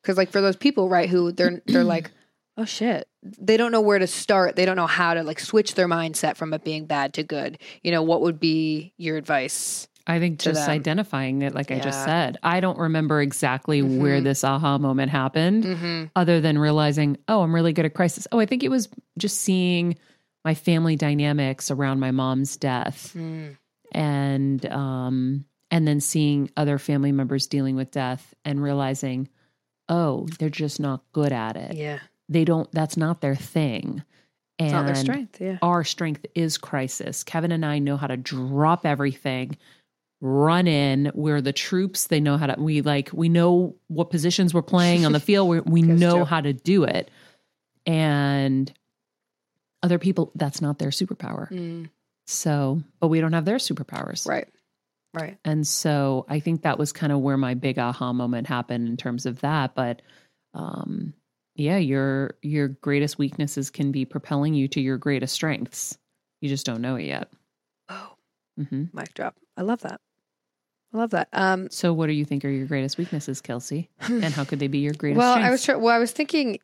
Because, 0.02 0.16
like, 0.16 0.30
for 0.30 0.40
those 0.40 0.56
people, 0.56 0.88
right, 0.88 1.08
who 1.08 1.30
they're 1.32 1.60
they're 1.66 1.84
like, 1.84 2.10
oh 2.56 2.64
shit, 2.64 3.08
they 3.22 3.56
don't 3.56 3.72
know 3.72 3.80
where 3.80 3.98
to 3.98 4.06
start. 4.06 4.56
They 4.56 4.64
don't 4.64 4.76
know 4.76 4.86
how 4.86 5.14
to 5.14 5.22
like 5.22 5.40
switch 5.40 5.74
their 5.74 5.88
mindset 5.88 6.36
from 6.36 6.52
it 6.54 6.64
being 6.64 6.86
bad 6.86 7.14
to 7.14 7.22
good. 7.22 7.58
You 7.82 7.90
know, 7.92 8.02
what 8.02 8.20
would 8.22 8.38
be 8.40 8.92
your 8.96 9.16
advice? 9.16 9.88
I 10.08 10.20
think 10.20 10.38
just 10.38 10.60
them. 10.66 10.70
identifying 10.70 11.42
it, 11.42 11.52
like 11.52 11.72
I 11.72 11.80
just 11.80 12.04
said, 12.04 12.38
I 12.42 12.60
don't 12.60 12.78
remember 12.78 13.20
exactly 13.20 13.82
where 13.82 14.20
Mhm. 14.20 14.24
this 14.24 14.44
aha 14.44 14.78
moment 14.78 15.10
happened. 15.10 15.64
Mm-hmm. 15.64 16.04
other 16.14 16.40
than 16.40 16.58
realizing, 16.58 17.16
oh, 17.26 17.42
I'm 17.42 17.52
really 17.52 17.72
good 17.72 17.84
at 17.86 17.94
crisis. 17.94 18.28
Oh, 18.30 18.38
I 18.38 18.46
think 18.46 18.62
it 18.62 18.68
was 18.70 18.88
just 19.18 19.40
seeing 19.40 19.96
my 20.44 20.54
family 20.54 20.94
dynamics 20.94 21.72
around 21.72 21.98
my 21.98 22.12
mom's 22.12 22.56
death 22.56 23.12
Mm. 23.16 23.56
and 23.92 24.64
um 24.66 25.44
and 25.72 25.88
then 25.88 25.98
seeing 26.00 26.48
other 26.56 26.78
family 26.78 27.10
members 27.10 27.48
dealing 27.48 27.74
with 27.74 27.90
death 27.90 28.32
and 28.44 28.62
realizing, 28.62 29.28
oh, 29.88 30.28
they're 30.38 30.48
just 30.48 30.78
not 30.78 31.02
good 31.12 31.32
at 31.32 31.56
it. 31.56 31.74
Yeah, 31.74 31.98
They 32.28 32.44
don't 32.44 32.70
that's 32.72 32.96
not 32.96 33.20
their 33.20 33.36
thing. 33.36 34.02
And 34.58 34.68
it's 34.68 34.72
not 34.72 34.86
their 34.86 34.94
strength. 34.94 35.40
Yeah, 35.40 35.58
our 35.60 35.84
strength 35.84 36.24
is 36.34 36.56
crisis. 36.56 37.22
Kevin 37.22 37.52
and 37.52 37.64
I 37.64 37.78
know 37.78 37.96
how 37.96 38.06
to 38.06 38.16
drop 38.16 38.86
everything, 38.86 39.58
run 40.20 40.66
in. 40.66 41.10
We're 41.14 41.42
the 41.42 41.52
troops. 41.52 42.06
They 42.06 42.20
know 42.20 42.36
how 42.38 42.46
to, 42.46 42.60
we 42.60 42.80
like, 42.80 43.10
we 43.12 43.28
know 43.28 43.76
what 43.88 44.10
positions 44.10 44.54
we're 44.54 44.62
playing 44.62 45.04
on 45.04 45.12
the 45.12 45.20
field. 45.28 45.48
We, 45.48 45.60
we 45.60 45.82
know 45.82 46.16
true. 46.16 46.24
how 46.24 46.40
to 46.40 46.54
do 46.54 46.84
it. 46.84 47.10
And 47.84 48.72
other 49.82 49.98
people, 49.98 50.32
that's 50.34 50.62
not 50.62 50.78
their 50.78 50.88
superpower. 50.88 51.50
Mm. 51.50 51.90
So, 52.26 52.82
but 52.98 53.08
we 53.08 53.20
don't 53.20 53.34
have 53.34 53.44
their 53.44 53.58
superpowers. 53.58 54.26
right, 54.26 54.48
right. 55.14 55.36
And 55.44 55.66
so 55.66 56.24
I 56.28 56.40
think 56.40 56.62
that 56.62 56.78
was 56.78 56.92
kind 56.92 57.12
of 57.12 57.20
where 57.20 57.36
my 57.36 57.54
big 57.54 57.78
aha 57.78 58.12
moment 58.12 58.46
happened 58.46 58.88
in 58.88 58.96
terms 58.96 59.26
of 59.26 59.40
that. 59.42 59.74
But 59.74 60.02
um 60.54 61.12
yeah, 61.56 61.78
your 61.78 62.34
your 62.42 62.68
greatest 62.68 63.18
weaknesses 63.18 63.70
can 63.70 63.90
be 63.90 64.04
propelling 64.04 64.54
you 64.54 64.68
to 64.68 64.80
your 64.80 64.98
greatest 64.98 65.34
strengths. 65.34 65.98
You 66.40 66.48
just 66.48 66.66
don't 66.66 66.82
know 66.82 66.96
it 66.96 67.04
yet. 67.04 67.30
Oh, 67.88 68.12
mm-hmm. 68.60 68.84
mic 68.92 69.14
drop. 69.14 69.34
I 69.56 69.62
love 69.62 69.80
that. 69.80 70.00
I 70.94 70.98
love 70.98 71.10
that. 71.10 71.28
Um, 71.32 71.68
So, 71.70 71.92
what 71.92 72.06
do 72.06 72.12
you 72.12 72.24
think 72.24 72.44
are 72.44 72.48
your 72.50 72.66
greatest 72.66 72.98
weaknesses, 72.98 73.40
Kelsey? 73.40 73.90
And 74.08 74.24
how 74.26 74.44
could 74.44 74.60
they 74.60 74.68
be 74.68 74.78
your 74.78 74.94
greatest 74.94 75.18
well, 75.18 75.34
strengths? 75.34 75.48
I 75.48 75.50
was 75.50 75.64
try- 75.64 75.74
well, 75.76 75.94
I 75.94 75.98
was 75.98 76.12
thinking. 76.12 76.58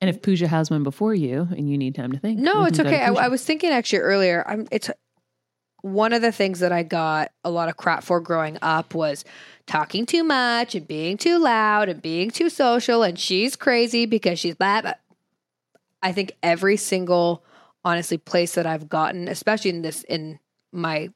and 0.00 0.08
if 0.08 0.22
Pooja 0.22 0.48
has 0.48 0.70
one 0.70 0.82
before 0.82 1.14
you 1.14 1.46
and 1.50 1.70
you 1.70 1.78
need 1.78 1.94
time 1.94 2.12
to 2.12 2.18
think, 2.18 2.38
No, 2.38 2.64
it's 2.64 2.78
can 2.78 2.86
go 2.86 2.90
to 2.90 2.96
okay. 2.96 3.04
I, 3.04 3.26
I 3.26 3.28
was 3.28 3.44
thinking 3.44 3.70
actually 3.70 4.00
earlier. 4.00 4.44
I'm. 4.46 4.66
It's 4.70 4.90
one 5.82 6.12
of 6.12 6.22
the 6.22 6.32
things 6.32 6.60
that 6.60 6.72
I 6.72 6.82
got 6.82 7.30
a 7.44 7.50
lot 7.50 7.68
of 7.68 7.76
crap 7.76 8.02
for 8.02 8.20
growing 8.20 8.58
up 8.62 8.94
was 8.94 9.24
talking 9.66 10.06
too 10.06 10.24
much 10.24 10.74
and 10.74 10.86
being 10.88 11.16
too 11.16 11.38
loud 11.38 11.88
and 11.88 12.02
being 12.02 12.30
too 12.30 12.50
social. 12.50 13.02
And 13.02 13.18
she's 13.18 13.54
crazy 13.56 14.04
because 14.06 14.38
she's 14.38 14.54
blah. 14.56 14.80
blah. 14.82 14.94
I 16.02 16.12
think 16.12 16.32
every 16.42 16.76
single, 16.76 17.44
honestly, 17.84 18.18
place 18.18 18.54
that 18.54 18.66
I've 18.66 18.88
gotten, 18.88 19.28
especially 19.28 19.70
in 19.70 19.82
this 19.82 20.02
in 20.04 20.38
my 20.72 21.10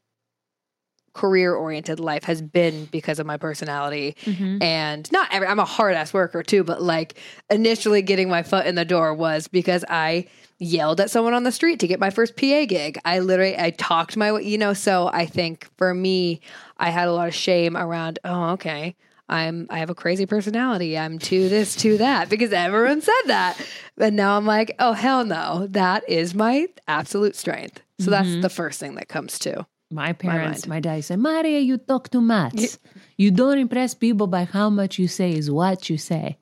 career 1.14 1.54
oriented 1.54 2.00
life, 2.00 2.24
has 2.24 2.40
been 2.40 2.86
because 2.86 3.18
of 3.18 3.26
my 3.26 3.36
personality 3.36 4.16
Mhm. 4.24 4.62
and 4.62 5.12
not 5.12 5.28
every 5.32 5.46
I'm 5.46 5.58
a 5.58 5.64
hard 5.64 5.94
ass 5.94 6.14
worker 6.14 6.42
too, 6.42 6.64
but 6.64 6.80
like 6.80 7.14
initially 7.50 8.00
getting 8.00 8.28
my 8.30 8.42
foot 8.42 8.64
in 8.66 8.76
the 8.76 8.84
door 8.84 9.12
was 9.12 9.46
because 9.46 9.84
I 9.90 10.26
yelled 10.62 11.00
at 11.00 11.10
someone 11.10 11.34
on 11.34 11.42
the 11.42 11.52
street 11.52 11.80
to 11.80 11.86
get 11.86 12.00
my 12.00 12.10
first 12.10 12.36
PA 12.36 12.64
gig. 12.66 12.98
I 13.04 13.18
literally 13.18 13.58
I 13.58 13.70
talked 13.70 14.16
my 14.16 14.32
way, 14.32 14.44
you 14.44 14.58
know, 14.58 14.72
so 14.72 15.10
I 15.12 15.26
think 15.26 15.68
for 15.76 15.92
me 15.92 16.40
I 16.76 16.90
had 16.90 17.08
a 17.08 17.12
lot 17.12 17.28
of 17.28 17.34
shame 17.34 17.76
around, 17.76 18.18
oh, 18.24 18.50
okay. 18.52 18.96
I'm 19.28 19.66
I 19.70 19.78
have 19.78 19.90
a 19.90 19.94
crazy 19.94 20.26
personality. 20.26 20.98
I'm 20.98 21.18
to 21.18 21.48
this, 21.48 21.74
to 21.76 21.98
that 21.98 22.28
because 22.28 22.52
everyone 22.52 23.00
said 23.00 23.22
that. 23.26 23.58
And 23.98 24.16
now 24.16 24.36
I'm 24.36 24.46
like, 24.46 24.74
oh 24.78 24.92
hell 24.92 25.24
no, 25.24 25.66
that 25.70 26.08
is 26.08 26.34
my 26.34 26.66
absolute 26.86 27.36
strength. 27.36 27.80
So 27.98 28.10
that's 28.10 28.28
mm-hmm. 28.28 28.40
the 28.40 28.48
first 28.48 28.80
thing 28.80 28.94
that 28.96 29.08
comes 29.08 29.38
to. 29.40 29.66
My 29.90 30.12
parents, 30.12 30.66
mind. 30.66 30.68
my, 30.68 30.80
dad 30.80 31.04
said, 31.04 31.18
Maria, 31.18 31.60
you 31.60 31.76
talk 31.76 32.10
too 32.10 32.22
much. 32.22 32.78
You 33.18 33.30
don't 33.30 33.58
impress 33.58 33.94
people 33.94 34.26
by 34.26 34.44
how 34.44 34.70
much 34.70 34.98
you 34.98 35.06
say, 35.06 35.32
is 35.32 35.50
what 35.50 35.90
you 35.90 35.98
say. 35.98 36.38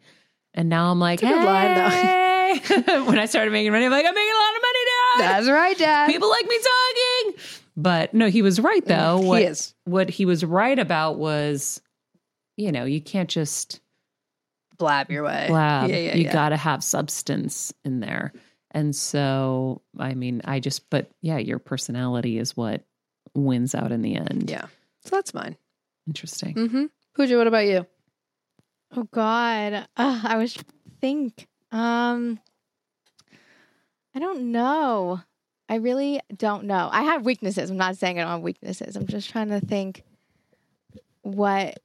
And 0.55 0.69
now 0.69 0.91
I'm 0.91 1.01
like, 1.01 1.21
a 1.23 1.27
good 1.27 1.45
line, 1.45 1.75
though. 1.75 2.20
Hey. 2.59 3.01
when 3.07 3.19
I 3.19 3.27
started 3.27 3.51
making 3.51 3.73
money, 3.73 3.87
I'm 3.87 3.91
like, 3.91 4.07
I'm 4.07 4.15
making 4.15 4.33
a 4.33 4.37
lot 4.37 4.57
of 4.57 4.63
money 4.63 4.79
now. 4.87 5.19
That's 5.19 5.49
right, 5.49 5.79
Dad. 5.79 6.07
People 6.09 6.31
like 6.31 6.47
me 6.47 6.59
talking. 6.59 7.43
But 7.77 8.15
no, 8.15 8.29
he 8.29 8.43
was 8.43 8.61
right 8.61 8.85
though. 8.85 9.19
Mm, 9.19 9.23
he 9.23 9.27
what, 9.29 9.43
is. 9.43 9.75
what 9.85 10.11
he 10.11 10.27
was 10.27 10.45
right 10.45 10.79
about 10.79 11.17
was, 11.17 11.81
you 12.57 12.73
know, 12.73 12.85
you 12.85 13.01
can't 13.01 13.29
just 13.29 13.81
blab 14.79 15.11
your 15.11 15.25
way. 15.25 15.47
blab. 15.49 15.89
Yeah, 15.89 15.97
yeah, 15.97 16.17
you 16.17 16.25
yeah. 16.25 16.33
got 16.33 16.51
to 16.51 16.57
have 16.57 16.85
substance 16.85 17.73
in 17.85 18.01
there. 18.01 18.33
And 18.73 18.95
so, 18.95 19.83
I 19.99 20.15
mean, 20.15 20.43
I 20.45 20.61
just, 20.61 20.91
but 20.91 21.11
yeah, 21.23 21.39
your 21.39 21.59
personality 21.59 22.39
is 22.39 22.57
what 22.57 22.85
wins 23.35 23.75
out 23.75 23.93
in 23.93 24.03
the 24.03 24.17
end. 24.17 24.51
Yeah. 24.51 24.67
So 25.05 25.17
that's 25.17 25.35
mine. 25.35 25.57
Interesting. 26.07 26.55
Mm-hmm. 26.55 26.85
Pooja, 27.15 27.37
what 27.37 27.47
about 27.47 27.67
you? 27.67 27.87
Oh 28.97 29.05
God, 29.13 29.87
uh, 29.97 30.21
I 30.25 30.37
was 30.37 30.57
think. 31.01 31.47
Um, 31.73 32.39
I 34.15 34.19
don't 34.19 34.51
know. 34.53 35.21
I 35.69 35.77
really 35.77 36.21
don't 36.37 36.65
know. 36.65 36.89
I 36.91 37.03
have 37.05 37.25
weaknesses. 37.25 37.71
I'm 37.71 37.77
not 37.77 37.97
saying 37.97 38.19
I 38.19 38.23
don't 38.23 38.31
have 38.33 38.41
weaknesses. 38.41 38.97
I'm 38.97 39.07
just 39.07 39.31
trying 39.31 39.49
to 39.51 39.61
think 39.61 40.03
what 41.23 41.79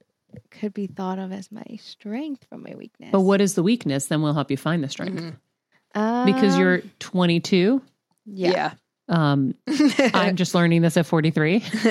could 0.50 0.74
be 0.74 0.88
thought 0.88 1.20
of 1.20 1.32
as 1.32 1.52
my 1.52 1.64
strength 1.80 2.46
from 2.50 2.64
my 2.64 2.74
weakness. 2.76 3.10
But 3.12 3.22
what 3.22 3.42
is 3.42 3.54
the 3.54 3.64
weakness? 3.64 4.08
Then 4.08 4.22
we'll 4.22 4.34
help 4.34 4.50
you 4.52 4.58
find 4.58 4.84
the 4.84 4.90
strength. 4.90 5.22
Mhm. 5.22 6.26
Because 6.26 6.56
Um, 6.56 6.60
you're 6.60 6.82
22. 7.00 7.82
yeah. 8.26 8.74
Um, 9.08 9.54
I'm 10.14 10.36
just 10.36 10.56
learning 10.56 10.82
this 10.82 10.98
at 10.98 11.06
43. 11.06 11.64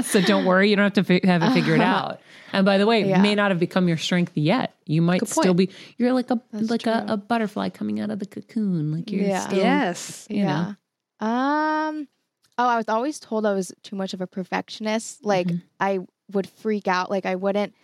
so 0.06 0.20
don't 0.20 0.44
worry. 0.44 0.70
You 0.70 0.76
don't 0.76 0.84
have 0.84 0.92
to 0.94 1.04
fi- 1.04 1.26
have 1.26 1.42
it 1.42 1.52
figured 1.52 1.80
out. 1.80 2.20
And 2.52 2.64
by 2.66 2.78
the 2.78 2.86
way, 2.86 3.02
it 3.02 3.06
Yeah. 3.06 3.22
may 3.22 3.34
not 3.34 3.50
have 3.50 3.60
become 3.60 3.86
your 3.88 3.96
strength 3.96 4.32
yet. 4.36 4.74
You 4.86 5.02
might 5.02 5.26
still 5.28 5.54
be, 5.54 5.70
you're 5.98 6.12
like 6.12 6.30
a, 6.30 6.40
That's 6.52 6.68
like 6.70 6.86
a, 6.86 7.04
a 7.08 7.16
butterfly 7.16 7.68
coming 7.68 8.00
out 8.00 8.10
of 8.10 8.18
the 8.18 8.26
cocoon. 8.26 8.92
Like 8.92 9.10
you're 9.10 9.22
Yeah. 9.24 9.40
still, 9.40 9.58
yes. 9.58 10.26
you 10.28 10.44
know. 10.44 10.74
yeah. 11.20 11.88
Um. 11.88 12.08
Oh, 12.58 12.66
I 12.68 12.76
was 12.76 12.88
always 12.88 13.18
told 13.20 13.46
I 13.46 13.54
was 13.54 13.72
too 13.82 13.96
much 13.96 14.12
of 14.14 14.20
a 14.20 14.26
perfectionist. 14.26 15.24
Like 15.24 15.46
Mhm. 15.46 15.62
I 15.78 16.00
would 16.32 16.48
freak 16.48 16.88
out. 16.88 17.10
Like 17.10 17.24
I 17.26 17.34
wouldn't. 17.36 17.74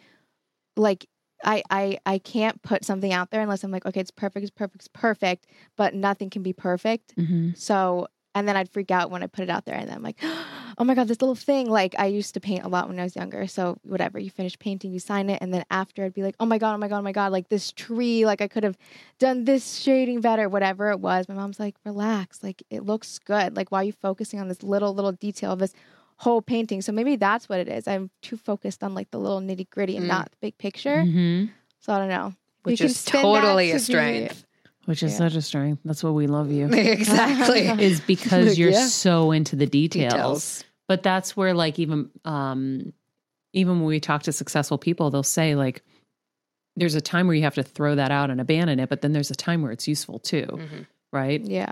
Like 0.77 1.07
I 1.45 1.63
I 1.71 1.99
I 2.05 2.19
can't 2.19 2.61
put 2.63 2.85
something 2.85 3.13
out 3.13 3.31
there 3.31 3.41
unless 3.41 3.63
I'm 3.65 3.71
like, 3.71 3.87
okay, 3.87 4.01
it's 4.01 4.11
perfect, 4.11 4.43
it's 4.45 4.51
perfect, 4.51 4.77
it's 4.83 4.89
perfect. 4.89 5.47
But 5.77 5.95
nothing 5.95 6.29
can 6.31 6.43
be 6.43 6.53
perfect. 6.53 7.15
Mhm. 7.17 7.57
So 7.57 8.09
and 8.37 8.47
then 8.47 8.55
I'd 8.55 8.69
freak 8.69 8.91
out 8.91 9.11
when 9.11 9.23
I 9.23 9.29
put 9.29 9.45
it 9.45 9.51
out 9.51 9.65
there, 9.65 9.75
and 9.75 9.89
then 9.89 9.97
I'm 9.97 10.03
like, 10.03 10.19
oh 10.79 10.85
my 10.85 10.95
god, 10.95 11.09
this 11.09 11.23
little 11.23 11.35
thing. 11.35 11.71
Like 11.71 11.95
I 11.99 12.07
used 12.07 12.35
to 12.35 12.41
paint 12.41 12.65
a 12.65 12.69
lot 12.69 12.87
when 12.87 13.01
I 13.01 13.03
was 13.03 13.17
younger. 13.17 13.47
So 13.47 13.79
whatever, 13.83 14.19
you 14.19 14.31
finish 14.31 14.59
painting, 14.59 14.93
you 14.93 15.01
sign 15.01 15.31
it, 15.31 15.39
and 15.41 15.53
then 15.55 15.65
after 15.71 16.05
I'd 16.05 16.13
be 16.13 16.23
like, 16.23 16.37
oh 16.39 16.45
my 16.47 16.59
god, 16.59 16.75
oh 16.75 16.79
my 16.79 16.87
god, 16.89 16.99
oh 16.99 17.03
my 17.03 17.13
god, 17.13 17.33
like 17.33 17.49
this 17.49 17.73
tree, 17.73 18.27
like 18.27 18.43
I 18.43 18.47
could 18.49 18.63
have 18.63 18.77
done 19.19 19.45
this 19.45 19.77
shading 19.79 20.21
better, 20.21 20.49
whatever 20.51 20.91
it 20.91 21.01
was. 21.01 21.29
My 21.29 21.35
mom's 21.35 21.59
like, 21.59 21.77
relax, 21.85 22.43
like 22.43 22.63
it 22.71 22.85
looks 22.85 23.19
good. 23.19 23.57
Like 23.57 23.73
why 23.73 23.81
are 23.81 23.85
you 23.85 23.93
focusing 23.93 24.39
on 24.39 24.49
this 24.49 24.63
little 24.63 24.95
little 24.95 25.13
detail 25.13 25.53
of 25.53 25.59
this 25.59 25.73
whole 26.19 26.43
painting? 26.43 26.83
So 26.83 26.93
maybe 26.93 27.17
that's 27.17 27.49
what 27.49 27.59
it 27.59 27.69
is. 27.69 27.89
I'm 27.89 28.11
too 28.21 28.37
focused 28.37 28.85
on 28.85 28.95
like 28.95 29.11
the 29.11 29.19
little 29.19 29.41
nitty 29.41 29.71
gritty 29.71 29.97
and 29.97 30.05
Mm. 30.05 30.09
not 30.09 30.31
the 30.31 30.37
big 30.43 30.59
picture. 30.59 31.03
Mhm. 31.05 31.51
So 31.81 31.93
I 31.95 31.99
don't 31.99 32.09
know. 32.11 32.35
Which 32.65 32.81
can 32.81 32.87
is 32.87 33.05
totally 33.05 33.71
to 33.71 33.77
a 33.77 33.81
strength. 33.81 34.46
Which 34.87 35.03
is 35.03 35.13
Yeah. 35.13 35.19
such 35.19 35.35
a 35.35 35.43
strength. 35.43 35.83
That's 35.85 36.03
what 36.03 36.15
we 36.15 36.27
love 36.27 36.51
you. 36.51 36.67
exactly. 36.73 37.67
is 37.85 38.01
because 38.01 38.59
you're 38.59 38.71
Yeah. 38.71 38.87
so 38.87 39.33
into 39.33 39.55
the 39.57 39.67
details. 39.67 40.13
Details. 40.13 40.65
But 40.89 41.03
that's 41.03 41.37
where 41.37 41.53
like 41.55 41.79
even 41.79 42.11
um 42.25 42.93
even 43.53 43.79
when 43.81 43.87
we 43.87 44.01
talk 44.01 44.23
to 44.25 44.33
successful 44.33 44.79
people, 44.79 45.11
they'll 45.11 45.23
say 45.23 45.55
like 45.55 45.83
there's 46.77 46.95
a 46.95 47.01
time 47.01 47.27
where 47.27 47.35
you 47.37 47.43
have 47.43 47.55
to 47.55 47.63
throw 47.63 47.95
that 47.95 48.11
out 48.11 48.31
and 48.31 48.41
abandon 48.41 48.79
it, 48.81 48.89
but 48.89 49.01
then 49.01 49.13
there's 49.13 49.31
a 49.31 49.35
time 49.35 49.63
where 49.63 49.73
it's 49.73 49.89
useful 49.89 50.19
too, 50.19 50.47
Mhm. 50.47 50.87
right? 51.13 51.41
Yeah. 51.43 51.71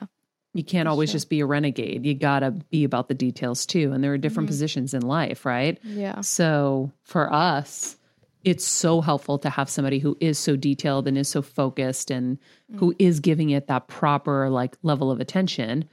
You 0.55 0.64
can't 0.64 0.87
That's 0.87 0.92
always 0.92 1.11
true. 1.11 1.16
just 1.16 1.29
be 1.31 1.40
a 1.40 1.46
renegade. 1.46 2.07
You 2.07 2.14
got 2.14 2.40
to 2.40 2.53
be 2.53 2.85
about 2.85 3.09
the 3.09 3.14
details 3.14 3.66
too. 3.66 3.92
And 3.92 4.03
there 4.03 4.12
are 4.14 4.18
different 4.18 4.46
Mhm. 4.48 4.53
positions 4.53 4.94
in 4.94 5.03
life, 5.03 5.44
right? 5.44 5.79
Yeah. 5.85 6.20
So 6.22 6.90
for 7.03 7.31
us, 7.33 7.96
it's 8.44 8.64
so 8.64 9.00
helpful 9.00 9.38
to 9.38 9.50
have 9.50 9.68
somebody 9.70 9.98
who 9.98 10.16
is 10.20 10.38
so 10.38 10.54
detailed 10.57 11.09
and 11.09 11.16
is 11.18 11.28
so 11.28 11.42
focused 11.42 12.11
and 12.11 12.38
who 12.76 12.94
is 12.98 13.20
giving 13.20 13.50
it 13.50 13.66
that 13.68 13.88
proper 13.88 14.50
like 14.50 14.76
level 14.83 15.11
of 15.11 15.20
attention. 15.20 15.85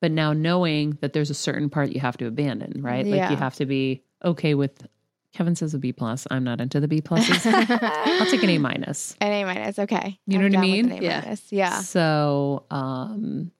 But 0.00 0.10
now 0.12 0.32
knowing 0.34 0.98
that 1.00 1.14
there's 1.14 1.30
a 1.30 1.34
certain 1.34 1.70
part 1.70 1.90
you 1.92 2.00
have 2.00 2.16
to 2.18 2.26
abandon, 2.26 2.82
right? 2.82 3.06
Like 3.06 3.30
you 3.30 3.36
have 3.36 3.54
to 3.56 3.66
be 3.66 4.02
okay 4.24 4.54
with 4.54 4.86
Kevin 5.32 5.56
says 5.56 5.74
a 5.74 5.78
B 5.78 5.92
plus. 5.92 6.26
I'm 6.30 6.44
not 6.44 6.60
into 6.60 6.78
the 6.78 6.86
B 6.86 7.00
pluses. 7.00 7.44
I'll 8.20 8.30
take 8.30 8.42
an 8.44 8.50
A 8.50 8.58
minus. 8.58 9.16
An 9.20 9.32
A 9.32 9.44
minus. 9.44 9.78
Okay. 9.80 10.20
You 10.26 10.38
know 10.38 10.44
I'm 10.46 10.52
what 10.52 10.58
I 10.58 10.60
mean? 10.62 10.92
A 10.92 11.00
Yeah. 11.02 11.20
minus. 11.22 11.50
Yeah. 11.50 11.80
So 11.80 12.64
um 12.70 13.50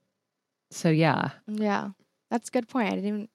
so 0.70 0.90
yeah. 0.90 1.30
Yeah. 1.48 1.90
That's 2.30 2.48
a 2.48 2.52
good 2.52 2.68
point. 2.68 2.88
I 2.88 2.96
didn't 2.96 3.07
even 3.09 3.28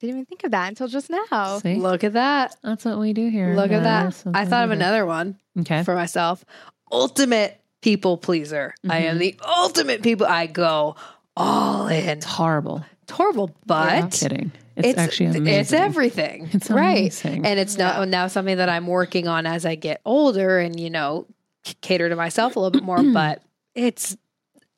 didn't 0.00 0.16
even 0.16 0.24
think 0.26 0.44
of 0.44 0.50
that 0.50 0.68
until 0.68 0.88
just 0.88 1.10
now. 1.10 1.58
See? 1.58 1.76
Look 1.76 2.04
at 2.04 2.12
that. 2.14 2.56
That's 2.62 2.84
what 2.84 2.98
we 2.98 3.12
do 3.12 3.28
here. 3.28 3.54
Look 3.54 3.70
at 3.72 3.82
that. 3.82 4.22
I 4.34 4.44
thought 4.44 4.64
of 4.64 4.70
another 4.70 5.06
one 5.06 5.38
Okay. 5.60 5.82
for 5.84 5.94
myself. 5.94 6.44
Ultimate 6.92 7.60
people 7.82 8.16
pleaser. 8.16 8.74
I 8.88 8.98
am 9.00 9.16
Mhm. 9.16 9.20
the 9.20 9.40
ultimate 9.46 10.02
people. 10.02 10.26
I 10.26 10.46
go 10.46 10.96
all 11.36 11.86
in. 11.88 12.08
It's 12.08 12.26
horrible. 12.26 12.84
It's 13.02 13.12
horrible, 13.12 13.50
I'm 13.70 14.02
but 14.02 14.12
kidding. 14.12 14.52
It's, 14.76 14.98
actually 14.98 15.26
amazing. 15.26 15.46
It's 15.60 15.72
everything. 15.72 16.50
It's 16.52 16.70
right. 16.70 16.98
amazing. 16.98 17.46
And 17.46 17.58
it's 17.58 17.78
now 17.78 18.04
now 18.04 18.26
something 18.26 18.58
that 18.58 18.68
I'm 18.68 18.86
working 18.86 19.26
on 19.28 19.46
as 19.46 19.64
I 19.64 19.74
get 19.74 20.00
older 20.04 20.58
and 20.58 20.78
you 20.78 20.90
know 20.90 21.26
c- 21.64 21.74
cater 21.80 22.08
to 22.10 22.16
myself 22.16 22.56
a 22.56 22.60
little 22.60 22.72
bit 22.72 22.82
more. 22.82 23.02
but 23.14 23.42
it's 23.74 24.16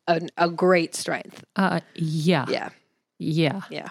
a, 0.06 0.20
a 0.36 0.48
great 0.50 0.94
strength. 0.94 1.42
Uh, 1.56 1.80
yeah. 1.94 2.46
Yeah, 2.48 2.68
Yeah. 3.18 3.60
yeah, 3.70 3.88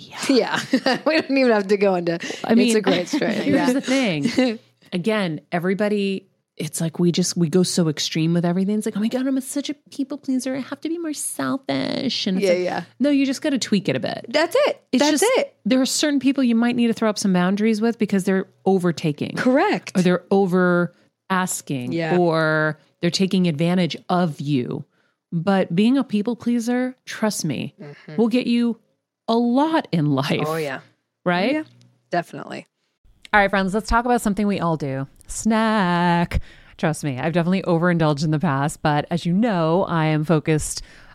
Yeah. 0.00 0.18
yeah. 0.28 0.60
we 1.06 1.20
don't 1.20 1.36
even 1.36 1.52
have 1.52 1.68
to 1.68 1.76
go 1.76 1.94
into. 1.94 2.18
I 2.44 2.54
mean, 2.54 2.68
it's 2.68 2.76
a 2.76 2.80
great 2.80 3.08
strength. 3.14 3.42
Here's 3.42 3.68
yeah. 3.68 3.72
the 3.72 3.80
thing. 3.80 4.58
Again, 4.92 5.40
everybody, 5.52 6.28
it's 6.56 6.80
like 6.80 6.98
we 6.98 7.12
just, 7.12 7.36
we 7.36 7.48
go 7.48 7.62
so 7.62 7.88
extreme 7.88 8.34
with 8.34 8.44
everything. 8.44 8.78
It's 8.78 8.86
like, 8.86 8.96
oh 8.96 9.00
my 9.00 9.08
God, 9.08 9.26
I'm 9.26 9.36
a, 9.36 9.40
such 9.40 9.70
a 9.70 9.74
people 9.90 10.18
pleaser. 10.18 10.54
I 10.56 10.60
have 10.60 10.80
to 10.80 10.88
be 10.88 10.98
more 10.98 11.12
selfish. 11.12 12.26
And 12.26 12.38
it's 12.38 12.46
yeah, 12.46 12.52
like, 12.52 12.64
yeah. 12.64 12.84
no, 12.98 13.10
you 13.10 13.26
just 13.26 13.42
got 13.42 13.50
to 13.50 13.58
tweak 13.58 13.88
it 13.88 13.96
a 13.96 14.00
bit. 14.00 14.26
That's 14.28 14.56
it. 14.66 14.82
It's 14.92 15.02
That's 15.02 15.20
just, 15.20 15.32
it. 15.38 15.54
There 15.64 15.80
are 15.80 15.86
certain 15.86 16.18
people 16.18 16.42
you 16.42 16.54
might 16.54 16.76
need 16.76 16.88
to 16.88 16.92
throw 16.92 17.08
up 17.08 17.18
some 17.18 17.32
boundaries 17.32 17.80
with 17.80 17.98
because 17.98 18.24
they're 18.24 18.48
overtaking 18.64 19.36
Correct. 19.36 19.96
or 19.96 20.02
they're 20.02 20.24
over 20.30 20.94
asking 21.28 21.92
Yeah. 21.92 22.16
or 22.16 22.78
they're 23.00 23.10
taking 23.10 23.46
advantage 23.46 23.96
of 24.08 24.40
you. 24.40 24.84
But 25.32 25.74
being 25.74 25.96
a 25.96 26.02
people 26.02 26.34
pleaser, 26.34 26.96
trust 27.04 27.44
me, 27.44 27.74
mm-hmm. 27.80 28.16
will 28.16 28.28
get 28.28 28.48
you 28.48 28.80
a 29.30 29.36
lot 29.36 29.86
in 29.92 30.10
life. 30.10 30.44
Oh 30.44 30.56
yeah. 30.56 30.80
Right? 31.24 31.52
Yeah. 31.52 31.62
Definitely. 32.10 32.66
All 33.32 33.40
right, 33.40 33.48
friends, 33.48 33.72
let's 33.72 33.88
talk 33.88 34.04
about 34.04 34.20
something 34.20 34.46
we 34.46 34.58
all 34.60 34.76
do 34.76 35.06
snack. 35.28 36.42
Trust 36.76 37.04
me, 37.04 37.18
I've 37.18 37.32
definitely 37.32 37.62
overindulged 37.62 38.24
in 38.24 38.32
the 38.32 38.40
past, 38.40 38.82
but 38.82 39.06
as 39.10 39.24
you 39.24 39.32
know, 39.32 39.84
I 39.84 40.06
am 40.06 40.24
focused 40.24 40.82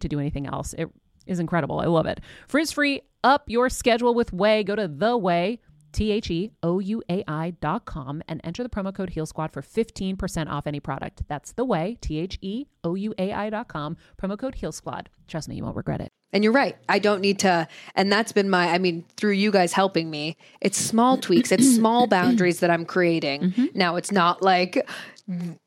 to 0.00 0.08
do 0.08 0.18
anything 0.18 0.46
else. 0.46 0.74
It 0.74 0.88
is 1.26 1.40
incredible. 1.40 1.80
I 1.80 1.86
love 1.86 2.06
it. 2.06 2.20
Frizz 2.48 2.72
free, 2.72 3.02
up 3.22 3.44
your 3.48 3.68
schedule 3.68 4.14
with 4.14 4.32
Ouai. 4.32 4.64
Go 4.66 4.76
to 4.76 4.88
the 4.88 5.18
Ouai. 5.18 5.58
T 5.92 6.12
H 6.12 6.30
E 6.30 6.52
O 6.62 6.78
U 6.78 7.02
A 7.08 7.24
I 7.26 7.50
dot 7.60 7.84
com 7.84 8.22
and 8.28 8.40
enter 8.44 8.62
the 8.62 8.68
promo 8.68 8.94
code 8.94 9.10
Heal 9.10 9.26
Squad 9.26 9.52
for 9.52 9.62
15% 9.62 10.48
off 10.48 10.66
any 10.66 10.80
product. 10.80 11.22
That's 11.28 11.52
the 11.52 11.64
way, 11.64 11.98
T 12.00 12.18
H 12.18 12.38
E 12.40 12.66
O 12.84 12.94
U 12.94 13.12
A 13.18 13.32
I 13.32 13.50
dot 13.50 13.68
com, 13.68 13.96
promo 14.20 14.38
code 14.38 14.56
Heal 14.56 14.72
Squad. 14.72 15.10
Trust 15.26 15.48
me, 15.48 15.56
you 15.56 15.64
won't 15.64 15.76
regret 15.76 16.00
it. 16.00 16.10
And 16.32 16.44
you're 16.44 16.52
right. 16.52 16.76
I 16.88 17.00
don't 17.00 17.20
need 17.20 17.40
to. 17.40 17.66
And 17.96 18.12
that's 18.12 18.30
been 18.30 18.48
my, 18.48 18.68
I 18.68 18.78
mean, 18.78 19.04
through 19.16 19.32
you 19.32 19.50
guys 19.50 19.72
helping 19.72 20.10
me, 20.10 20.36
it's 20.60 20.78
small 20.78 21.16
tweaks, 21.16 21.50
it's 21.50 21.74
small 21.74 22.06
boundaries 22.06 22.60
that 22.60 22.70
I'm 22.70 22.84
creating. 22.84 23.40
Mm-hmm. 23.40 23.66
Now, 23.74 23.96
it's 23.96 24.12
not 24.12 24.40
like 24.42 24.88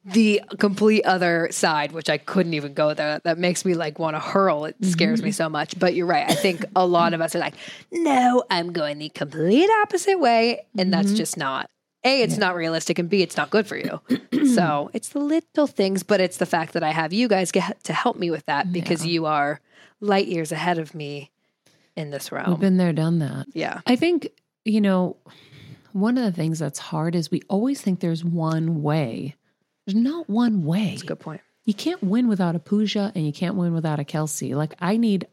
the 0.05 0.41
complete 0.59 1.05
other 1.05 1.47
side, 1.51 1.91
which 1.91 2.09
I 2.09 2.17
couldn't 2.17 2.53
even 2.53 2.73
go 2.73 2.93
there. 2.93 3.19
That 3.23 3.37
makes 3.37 3.65
me 3.65 3.73
like 3.73 3.99
want 3.99 4.15
to 4.15 4.19
hurl. 4.19 4.65
It 4.65 4.79
mm-hmm. 4.79 4.91
scares 4.91 5.21
me 5.21 5.31
so 5.31 5.49
much. 5.49 5.77
But 5.77 5.93
you're 5.95 6.05
right. 6.05 6.29
I 6.29 6.35
think 6.35 6.65
a 6.75 6.85
lot 6.85 7.13
of 7.13 7.21
us 7.21 7.35
are 7.35 7.39
like, 7.39 7.55
no, 7.91 8.43
I'm 8.49 8.73
going 8.73 8.99
the 8.99 9.09
complete 9.09 9.69
opposite 9.81 10.19
way. 10.19 10.65
And 10.77 10.93
that's 10.93 11.07
mm-hmm. 11.07 11.15
just 11.15 11.37
not. 11.37 11.69
A, 12.05 12.21
it's 12.21 12.37
not 12.37 12.55
realistic, 12.55 12.99
and 12.99 13.09
B, 13.09 13.21
it's 13.21 13.37
not 13.37 13.49
good 13.49 13.65
for 13.65 13.77
you. 13.77 14.01
so 14.53 14.91
it's 14.93 15.09
the 15.09 15.19
little 15.19 15.67
things, 15.67 16.03
but 16.03 16.19
it's 16.19 16.35
the 16.35 16.45
fact 16.45 16.73
that 16.73 16.83
I 16.83 16.89
have 16.89 17.13
you 17.13 17.29
guys 17.29 17.53
get 17.53 17.81
to 17.85 17.93
help 17.93 18.17
me 18.17 18.29
with 18.29 18.45
that 18.47 18.73
because 18.73 19.05
you 19.05 19.25
are 19.25 19.61
light 20.01 20.27
years 20.27 20.51
ahead 20.51 20.79
of 20.79 20.93
me 20.93 21.31
in 21.95 22.09
this 22.09 22.29
realm. 22.29 22.49
We've 22.49 22.59
been 22.59 22.75
there, 22.75 22.91
done 22.91 23.19
that. 23.19 23.47
yeah. 23.53 23.79
I 23.85 23.95
think, 23.95 24.27
you 24.65 24.81
know, 24.81 25.15
one 25.93 26.17
of 26.17 26.25
the 26.25 26.31
things 26.31 26.59
that's 26.59 26.79
hard 26.79 27.15
is 27.15 27.31
we 27.31 27.41
always 27.47 27.81
think 27.81 27.99
there's 27.99 28.25
one 28.25 28.81
way. 28.81 29.35
There's 29.86 29.95
not 29.95 30.29
one 30.29 30.63
way. 30.63 30.91
That's 30.91 31.03
a 31.03 31.07
good 31.07 31.19
point. 31.19 31.41
You 31.65 31.73
can't 31.73 32.03
win 32.03 32.27
without 32.27 32.55
a 32.55 32.59
Pooja 32.59 33.11
and 33.15 33.25
you 33.25 33.31
can't 33.34 33.55
win 33.55 33.73
without 33.73 33.99
a 33.99 34.03
Kelsey. 34.03 34.53
Like 34.55 34.75
I 34.79 34.97
need 34.97 35.27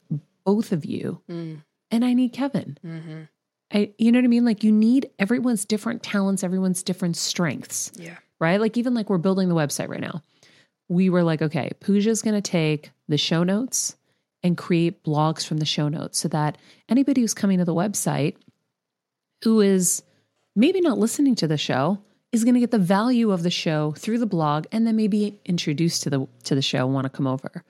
both 0.44 0.72
of 0.72 0.84
you 0.84 1.20
Mm. 1.28 1.62
and 1.90 2.04
I 2.04 2.12
need 2.14 2.32
Kevin. 2.32 2.78
Mm-hmm. 2.84 3.20
I, 3.72 3.92
you 3.98 4.10
know 4.10 4.18
what 4.18 4.24
I 4.24 4.28
mean? 4.28 4.44
Like 4.44 4.64
you 4.64 4.72
need 4.72 5.10
everyone's 5.18 5.64
different 5.64 6.02
talents, 6.02 6.42
everyone's 6.42 6.82
different 6.82 7.16
strengths, 7.16 7.92
Yeah. 7.96 8.16
right? 8.40 8.60
Like 8.60 8.76
even 8.76 8.94
like 8.94 9.08
we're 9.10 9.18
building 9.18 9.48
the 9.48 9.54
website 9.54 9.88
right 9.88 10.00
now. 10.00 10.22
We 10.88 11.08
were 11.08 11.22
like, 11.22 11.40
okay, 11.42 11.70
Pooja's 11.80 12.20
going 12.22 12.34
to 12.34 12.40
take 12.40 12.90
the 13.08 13.16
show 13.18 13.44
notes 13.44 13.96
and 14.42 14.56
create 14.58 15.04
blogs 15.04 15.46
from 15.46 15.58
the 15.58 15.64
show 15.66 15.88
notes 15.88 16.18
so 16.18 16.26
that 16.28 16.58
anybody 16.88 17.20
who's 17.20 17.34
coming 17.34 17.58
to 17.58 17.64
the 17.64 17.74
website 17.74 18.34
who 19.44 19.60
is 19.60 20.02
maybe 20.56 20.80
not 20.80 20.98
listening 20.98 21.34
to 21.36 21.46
the 21.46 21.56
show 21.58 21.98
is 22.32 22.44
going 22.44 22.54
to 22.54 22.60
get 22.60 22.70
the 22.70 22.78
value 22.78 23.30
of 23.32 23.42
the 23.42 23.50
show 23.50 23.92
through 23.92 24.18
the 24.18 24.26
blog 24.26 24.66
and 24.72 24.86
then 24.86 24.96
maybe 24.96 25.38
introduced 25.44 26.02
to 26.04 26.10
the 26.10 26.26
to 26.44 26.54
the 26.54 26.62
show 26.62 26.86
want 26.86 27.04
to 27.04 27.10
come 27.10 27.26
over. 27.26 27.64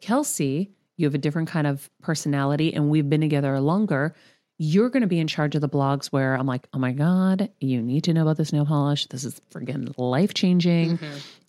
Kelsey, 0.00 0.70
you 0.96 1.06
have 1.06 1.14
a 1.14 1.18
different 1.18 1.48
kind 1.48 1.66
of 1.66 1.90
personality 2.02 2.72
and 2.72 2.88
we've 2.90 3.08
been 3.08 3.20
together 3.20 3.60
longer. 3.60 4.14
You're 4.58 4.90
going 4.90 5.00
to 5.02 5.06
be 5.06 5.18
in 5.18 5.26
charge 5.26 5.54
of 5.54 5.62
the 5.62 5.68
blogs 5.68 6.06
where 6.08 6.34
I'm 6.34 6.46
like, 6.46 6.66
oh 6.74 6.78
my 6.78 6.92
God, 6.92 7.50
you 7.60 7.80
need 7.80 8.04
to 8.04 8.12
know 8.12 8.22
about 8.22 8.36
this 8.36 8.52
nail 8.52 8.66
polish. 8.66 9.06
This 9.06 9.24
is 9.24 9.40
friggin' 9.50 9.94
life 9.96 10.34
changing. 10.34 10.98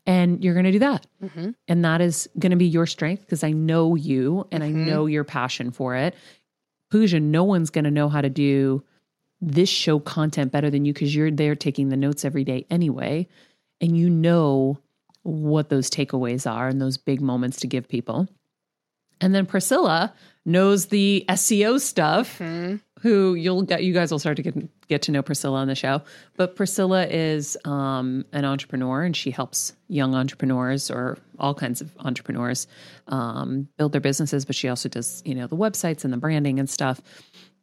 And 0.06 0.44
you're 0.44 0.54
going 0.54 0.66
to 0.66 0.72
do 0.72 0.80
that. 0.80 1.06
Mhm. 1.22 1.54
And 1.68 1.86
that 1.86 2.02
is 2.02 2.30
going 2.40 2.52
to 2.52 2.56
be 2.58 2.66
your 2.66 2.88
strength 2.88 3.22
because 3.22 3.44
I 3.44 3.52
know 3.52 3.96
you 3.96 4.48
and 4.52 4.64
I 4.64 4.70
know 4.70 5.06
your 5.06 5.24
passion 5.24 5.72
for 5.72 5.96
it. 5.96 6.16
Pooja, 6.90 7.20
no 7.20 7.44
one's 7.44 7.70
going 7.70 7.84
to 7.84 7.92
know 7.92 8.10
how 8.10 8.22
to 8.22 8.30
do 8.30 8.84
this 9.42 9.70
show 9.70 10.00
content 10.00 10.52
better 10.52 10.70
than 10.70 10.86
you 10.86 10.94
because 10.94 11.16
you're 11.16 11.32
there 11.32 11.56
taking 11.56 11.90
the 11.90 11.98
notes 11.98 12.24
every 12.24 12.44
day 12.44 12.66
anyway. 12.70 13.28
And 13.80 13.98
you 13.98 14.10
know 14.10 14.80
what 15.24 15.70
those 15.70 15.90
takeaways 15.90 16.50
are 16.50 16.68
and 16.68 16.82
those 16.82 16.98
big 16.98 17.22
moments 17.22 17.60
to 17.62 17.68
give 17.68 17.88
people. 17.88 18.28
And 19.20 19.36
then 19.36 19.46
Priscilla 19.46 20.14
knows 20.46 20.88
the 20.88 21.24
SEO 21.30 21.80
stuff, 21.80 22.40
who 23.02 23.36
you'll 23.36 23.62
get, 23.62 23.84
you 23.84 23.94
guys 23.94 24.12
will 24.12 24.18
start 24.18 24.38
to 24.38 24.44
get, 24.44 24.88
get 24.88 25.04
to 25.04 25.12
know 25.12 25.22
Priscilla 25.22 25.60
on 25.60 25.68
the 25.68 25.76
show. 25.76 26.02
But 26.38 26.56
Priscilla 26.56 27.06
is 27.06 27.56
um, 27.66 28.26
an 28.32 28.46
entrepreneur 28.46 29.04
and 29.04 29.16
she 29.16 29.30
helps 29.30 29.74
young 29.88 30.16
entrepreneurs 30.16 30.90
or 30.90 31.20
all 31.38 31.54
kinds 31.54 31.82
of 31.82 31.92
entrepreneurs 32.00 32.68
um, 33.08 33.68
build 33.78 33.92
their 33.92 34.02
businesses. 34.02 34.44
But 34.44 34.56
she 34.56 34.68
also 34.68 34.90
does, 34.90 35.22
you 35.24 35.36
know, 35.36 35.46
the 35.46 35.58
websites 35.58 36.04
and 36.04 36.12
the 36.12 36.18
branding 36.18 36.60
and 36.60 36.70
stuff. 36.70 37.00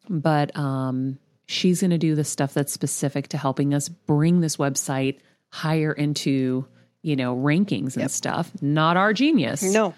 But 0.08 0.56
um, 0.56 1.18
she's 1.48 1.80
going 1.80 1.90
to 1.90 1.98
do 1.98 2.14
the 2.14 2.22
stuff 2.24 2.54
that's 2.54 2.72
specific 2.72 3.28
to 3.28 3.38
helping 3.38 3.72
us 3.74 3.88
bring 3.88 4.40
this 4.40 4.56
website 4.58 5.18
higher 5.50 5.92
into, 5.92 6.66
you 7.02 7.16
know, 7.16 7.34
rankings 7.34 7.96
and 7.96 8.10
stuff. 8.10 8.50
Not 8.62 8.96
our 8.96 9.12
genius. 9.12 9.62
No, 9.62 9.94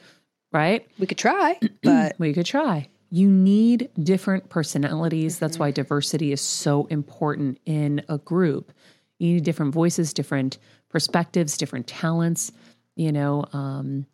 Right? 0.52 0.86
we 0.98 1.06
could 1.06 1.18
try, 1.18 1.58
but 1.82 2.14
We 2.18 2.32
could 2.32 2.46
try. 2.46 2.88
You 3.10 3.28
need 3.28 3.90
different 4.00 4.48
personalities. 4.48 5.38
That's 5.40 5.58
why 5.58 5.72
diversity 5.72 6.30
is 6.32 6.40
so 6.40 6.86
important 6.86 7.58
in 7.66 8.02
a 8.08 8.18
group. 8.18 8.72
You 9.18 9.34
need 9.34 9.44
different 9.44 9.74
voices, 9.74 10.12
different 10.14 10.58
perspectives, 10.88 11.56
different 11.58 11.88
talents. 11.88 12.52
You 12.94 13.10
know, 13.10 13.44
um, 13.52 14.06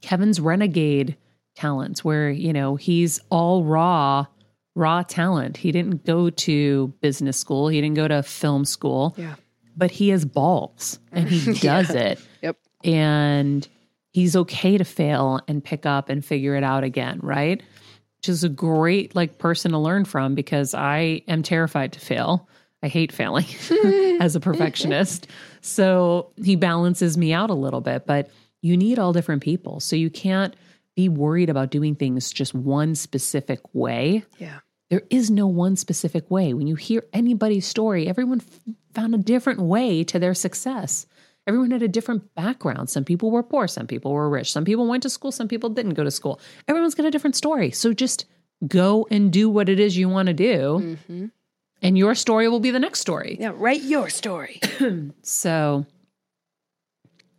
Kevin's 0.00 0.40
renegade 0.40 1.16
talents, 1.54 2.02
where, 2.04 2.30
you 2.30 2.52
know, 2.54 2.76
he's 2.76 3.20
all 3.30 3.64
raw, 3.64 4.26
raw 4.74 5.02
talent. 5.02 5.56
He 5.56 5.72
didn't 5.72 6.04
go 6.04 6.30
to 6.30 6.88
business 7.00 7.38
school, 7.38 7.68
he 7.68 7.80
didn't 7.80 7.96
go 7.96 8.08
to 8.08 8.22
film 8.22 8.64
school, 8.64 9.14
yeah. 9.16 9.34
but 9.76 9.90
he 9.90 10.08
has 10.10 10.24
balls 10.24 10.98
and 11.12 11.28
he 11.28 11.52
does 11.60 11.90
it 11.90 12.20
Yep. 12.42 12.56
and 12.82 13.68
he's 14.10 14.36
okay 14.36 14.78
to 14.78 14.84
fail 14.84 15.40
and 15.48 15.62
pick 15.62 15.86
up 15.86 16.08
and 16.08 16.24
figure 16.24 16.54
it 16.56 16.64
out 16.64 16.84
again, 16.84 17.20
right? 17.22 17.62
Which 18.18 18.28
is 18.28 18.42
a 18.44 18.48
great 18.48 19.14
like 19.14 19.38
person 19.38 19.72
to 19.72 19.78
learn 19.78 20.04
from 20.04 20.34
because 20.34 20.74
I 20.74 21.22
am 21.28 21.42
terrified 21.42 21.92
to 21.92 22.00
fail. 22.00 22.48
I 22.82 22.88
hate 22.88 23.12
failing 23.12 23.46
as 24.20 24.36
a 24.36 24.40
perfectionist. 24.40 25.26
So 25.62 26.32
he 26.36 26.56
balances 26.56 27.16
me 27.16 27.32
out 27.32 27.48
a 27.50 27.54
little 27.54 27.80
bit, 27.80 28.06
but 28.06 28.28
you 28.60 28.76
need 28.76 28.98
all 28.98 29.12
different 29.12 29.42
people. 29.42 29.80
So 29.80 29.94
you 29.96 30.10
can't 30.10 30.54
be 30.94 31.08
worried 31.08 31.50
about 31.50 31.70
doing 31.70 31.94
things 31.94 32.32
just 32.32 32.54
one 32.54 32.94
specific 32.94 33.60
way. 33.74 34.24
Yeah. 34.38 34.60
There 34.90 35.02
is 35.10 35.30
no 35.30 35.46
one 35.46 35.76
specific 35.76 36.30
way. 36.30 36.52
When 36.54 36.66
you 36.66 36.74
hear 36.76 37.04
anybody's 37.12 37.66
story, 37.66 38.06
everyone 38.06 38.40
f- 38.40 38.74
found 38.92 39.14
a 39.14 39.18
different 39.18 39.60
way 39.60 40.04
to 40.04 40.18
their 40.18 40.34
success. 40.34 41.06
Everyone 41.46 41.70
had 41.70 41.82
a 41.82 41.88
different 41.88 42.34
background. 42.34 42.90
Some 42.90 43.04
people 43.04 43.30
were 43.30 43.42
poor, 43.42 43.66
some 43.68 43.86
people 43.86 44.12
were 44.12 44.28
rich, 44.30 44.52
some 44.52 44.64
people 44.64 44.86
went 44.86 45.02
to 45.02 45.10
school, 45.10 45.32
some 45.32 45.48
people 45.48 45.68
didn't 45.70 45.94
go 45.94 46.04
to 46.04 46.10
school. 46.10 46.40
Everyone's 46.68 46.94
got 46.94 47.06
a 47.06 47.10
different 47.10 47.36
story. 47.36 47.70
So 47.70 47.92
just 47.92 48.26
go 48.66 49.06
and 49.10 49.32
do 49.32 49.50
what 49.50 49.68
it 49.68 49.78
is 49.80 49.96
you 49.96 50.08
want 50.08 50.28
to 50.28 50.32
do, 50.34 50.98
and 51.82 51.98
your 51.98 52.14
story 52.14 52.48
will 52.48 52.60
be 52.60 52.70
the 52.70 52.78
next 52.78 53.00
story. 53.00 53.36
Yeah. 53.38 53.52
Write 53.54 53.82
your 53.82 54.08
story. 54.08 54.60
So 55.22 55.86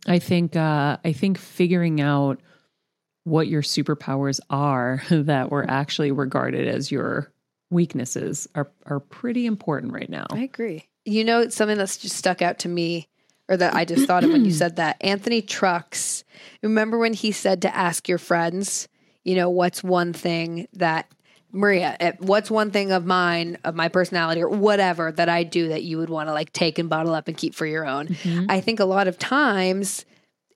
I 0.06 0.18
think 0.20 0.54
uh, 0.56 0.98
I 1.04 1.12
think 1.12 1.38
figuring 1.38 2.00
out 2.00 2.40
what 3.24 3.48
your 3.48 3.62
superpowers 3.62 4.38
are 4.50 5.02
that 5.10 5.50
were 5.50 5.68
actually 5.68 6.12
regarded 6.12 6.68
as 6.68 6.92
your 6.92 7.32
weaknesses 7.70 8.48
are 8.54 8.70
are 8.86 9.00
pretty 9.00 9.46
important 9.46 9.92
right 9.92 10.08
now. 10.08 10.26
I 10.30 10.40
agree. 10.40 10.88
You 11.04 11.24
know, 11.24 11.48
something 11.48 11.78
that's 11.78 11.96
just 11.96 12.16
stuck 12.16 12.42
out 12.42 12.58
to 12.60 12.68
me, 12.68 13.08
or 13.48 13.56
that 13.56 13.74
I 13.74 13.84
just 13.84 14.06
thought 14.06 14.24
of 14.24 14.30
when 14.30 14.44
you 14.44 14.50
said 14.62 14.76
that. 14.76 14.96
Anthony 15.00 15.42
Trucks, 15.42 16.24
remember 16.62 16.98
when 16.98 17.14
he 17.14 17.32
said 17.32 17.62
to 17.62 17.74
ask 17.74 18.08
your 18.08 18.18
friends, 18.18 18.88
you 19.24 19.34
know, 19.34 19.50
what's 19.50 19.82
one 19.84 20.12
thing 20.12 20.66
that, 20.74 21.10
Maria, 21.52 21.96
eh, 22.00 22.12
what's 22.18 22.50
one 22.50 22.70
thing 22.70 22.92
of 22.92 23.06
mine, 23.06 23.58
of 23.64 23.74
my 23.74 23.88
personality, 23.88 24.42
or 24.42 24.48
whatever 24.48 25.12
that 25.12 25.28
I 25.28 25.44
do 25.44 25.68
that 25.68 25.84
you 25.84 25.98
would 25.98 26.10
want 26.10 26.28
to 26.28 26.32
like 26.32 26.52
take 26.52 26.78
and 26.78 26.88
bottle 26.88 27.14
up 27.14 27.28
and 27.28 27.36
keep 27.36 27.54
for 27.54 27.66
your 27.66 27.86
own? 27.86 28.16
I 28.48 28.60
think 28.60 28.80
a 28.80 28.84
lot 28.84 29.06
of 29.08 29.18
times 29.18 30.04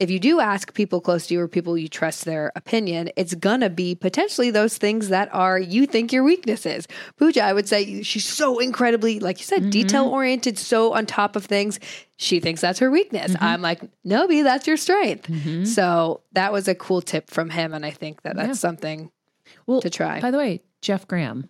if 0.01 0.11
you 0.11 0.18
do 0.18 0.40
ask 0.40 0.74
people 0.74 1.01
close 1.01 1.26
to 1.26 1.34
you 1.34 1.40
or 1.40 1.46
people 1.48 1.76
you 1.78 1.88
trust 1.88 2.24
their 2.24 2.51
opinion, 2.57 3.11
it's 3.16 3.34
gonna 3.34 3.70
be 3.70 3.94
potentially 3.94 4.51
those 4.51 4.78
things 4.78 5.11
that 5.11 5.32
are 5.32 5.59
you 5.59 5.86
think 5.86 6.12
your 6.12 6.24
weaknesses. 6.24 6.88
Pooja, 7.18 7.42
I 7.42 7.53
would 7.53 7.68
say 7.68 8.03
she's 8.03 8.24
so 8.24 8.59
incredibly, 8.59 9.20
like 9.20 9.38
you 9.38 9.44
said, 9.44 9.61
mm-hmm. 9.61 9.70
detail 9.70 10.07
oriented, 10.07 10.59
so 10.59 10.94
on 10.94 11.07
top 11.07 11.36
of 11.36 11.44
things. 11.44 11.78
She 12.16 12.40
thinks 12.40 12.61
that's 12.61 12.78
her 12.80 12.90
weakness. 12.90 13.32
Mm-hmm. 13.32 13.44
I'm 13.44 13.62
like, 13.62 13.82
no, 14.05 14.26
B, 14.26 14.42
that's 14.42 14.66
your 14.66 14.76
strength. 14.76 15.28
Mm-hmm. 15.28 15.64
So 15.64 16.22
that 16.32 16.53
was 16.53 16.66
a 16.66 16.74
cool 16.74 17.01
tip 17.03 17.30
from 17.30 17.51
him, 17.51 17.72
and 17.74 17.84
I 17.86 17.90
think 17.90 18.22
that 18.22 18.36
that's 18.36 18.48
Yeah. 18.48 18.55
something 18.55 19.11
Well, 19.66 19.80
to 19.82 19.90
try. 19.90 20.20
By 20.20 20.30
the 20.30 20.38
way, 20.38 20.62
Jeff 20.80 21.07
Graham. 21.07 21.48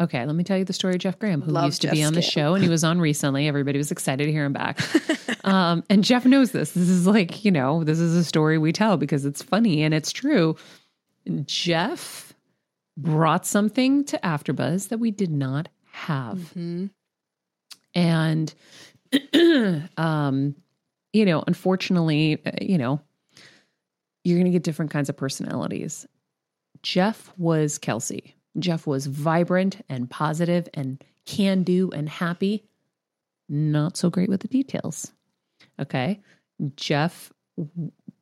Okay, 0.00 0.24
let 0.26 0.34
me 0.34 0.42
tell 0.44 0.58
you 0.58 0.64
the 0.64 0.72
story 0.72 0.94
of 0.94 1.00
Jeff 1.00 1.18
Graham, 1.18 1.40
who 1.40 1.52
Love 1.52 1.66
used 1.66 1.82
to 1.82 1.88
Jeff 1.88 1.94
be 1.94 2.02
on 2.02 2.14
the 2.14 2.22
show 2.22 2.54
and 2.54 2.64
he 2.64 2.70
was 2.70 2.82
on 2.82 3.00
recently. 3.00 3.46
Everybody 3.46 3.78
was 3.78 3.92
excited 3.92 4.24
to 4.24 4.32
hear 4.32 4.44
him 4.44 4.52
back. 4.52 4.80
um, 5.44 5.84
and 5.88 6.02
Jeff 6.02 6.24
knows 6.24 6.50
this. 6.50 6.72
This 6.72 6.88
is 6.88 7.06
like, 7.06 7.44
you 7.44 7.50
know, 7.50 7.84
this 7.84 8.00
is 8.00 8.16
a 8.16 8.24
story 8.24 8.58
we 8.58 8.72
tell 8.72 8.96
because 8.96 9.24
it's 9.24 9.42
funny 9.42 9.82
and 9.82 9.94
it's 9.94 10.10
true. 10.10 10.56
Jeff 11.44 12.32
brought 12.96 13.46
something 13.46 14.04
to 14.04 14.18
AfterBuzz 14.24 14.88
that 14.88 14.98
we 14.98 15.10
did 15.10 15.30
not 15.30 15.68
have. 15.92 16.38
Mhm. 16.56 16.90
And, 17.94 18.54
um, 19.96 20.56
you 21.12 21.24
know, 21.24 21.44
unfortunately, 21.46 22.42
uh, 22.44 22.50
you 22.60 22.78
know, 22.78 23.00
you're 24.24 24.36
going 24.38 24.46
to 24.46 24.50
get 24.50 24.64
different 24.64 24.90
kinds 24.90 25.08
of 25.08 25.16
personalities. 25.16 26.06
Jeff 26.82 27.32
was 27.38 27.78
Kelsey. 27.78 28.34
Jeff 28.58 28.86
was 28.86 29.06
vibrant 29.06 29.84
and 29.88 30.08
positive 30.10 30.68
and 30.74 31.02
can 31.26 31.62
do 31.62 31.90
and 31.90 32.08
happy. 32.08 32.64
Not 33.48 33.96
so 33.96 34.10
great 34.10 34.28
with 34.28 34.40
the 34.40 34.48
details. 34.48 35.12
Okay. 35.80 36.20
Jeff, 36.76 37.32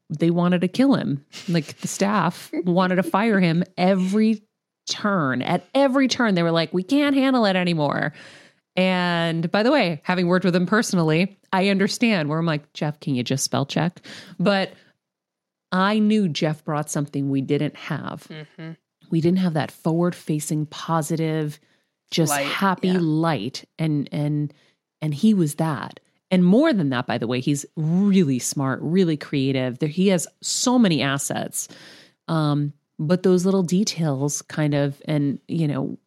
they 0.09 0.30
wanted 0.30 0.62
to 0.62 0.68
kill 0.68 0.95
him. 0.95 1.24
Like 1.49 1.78
the 1.78 1.89
staff 1.89 2.51
wanted 2.64 2.97
to 2.97 3.03
fire 3.03 3.41
him 3.41 3.62
every 3.76 4.43
turn. 4.89 5.43
At 5.43 5.66
every 5.74 6.09
turn, 6.09 6.35
they 6.35 6.43
were 6.43 6.51
like, 6.51 6.72
we 6.72 6.83
can't 6.83 7.14
handle 7.14 7.45
it 7.45 7.57
anymore. 7.57 8.12
And 8.74 9.51
by 9.51 9.62
the 9.62 9.70
way, 9.70 10.01
having 10.03 10.28
worked 10.28 10.45
with 10.47 10.57
him 10.57 10.66
personally, 10.66 11.39
I 11.53 11.68
understand 11.68 12.28
where 12.28 12.39
I'm 12.39 12.47
like, 12.47 12.72
Jeff, 12.72 12.99
can 13.01 13.14
you 13.14 13.22
just 13.22 13.45
spell 13.45 13.66
check? 13.66 14.01
But 14.41 14.72
I 15.70 15.99
knew 15.99 16.28
Jeff 16.28 16.64
brought 16.64 16.91
something 16.91 17.30
we 17.30 17.43
didn't 17.43 17.76
have. 17.76 18.26
Mhm. 18.28 18.76
We 19.13 19.21
didn't 19.21 19.39
have 19.39 19.55
that 19.55 19.71
forward 19.71 20.15
facing, 20.17 20.67
positive, 20.67 21.61
just 22.11 22.31
Light, 22.31 22.47
happy 22.47 22.89
yeah. 22.89 22.99
light. 23.01 23.65
And 23.79 24.09
and 24.11 24.53
and 25.01 25.15
he 25.15 25.35
was 25.35 25.57
that. 25.57 26.01
And 26.31 26.45
more 26.45 26.73
than 26.73 26.89
that, 26.89 27.07
by 27.07 27.19
the 27.19 27.27
way, 27.27 27.41
he's 27.41 27.67
really 27.77 28.39
smart, 28.39 28.81
really 28.83 29.19
creative. 29.19 29.79
There, 29.79 29.89
he 29.89 30.09
has 30.09 30.27
so 30.41 30.79
many 30.79 31.03
assets. 31.03 31.69
Um, 32.27 32.73
but 32.99 33.23
those 33.23 33.45
little 33.45 33.63
details 33.63 34.43
kind 34.43 34.75
of, 34.75 35.01
and 35.05 35.39
you 35.47 35.69
know, 35.69 35.99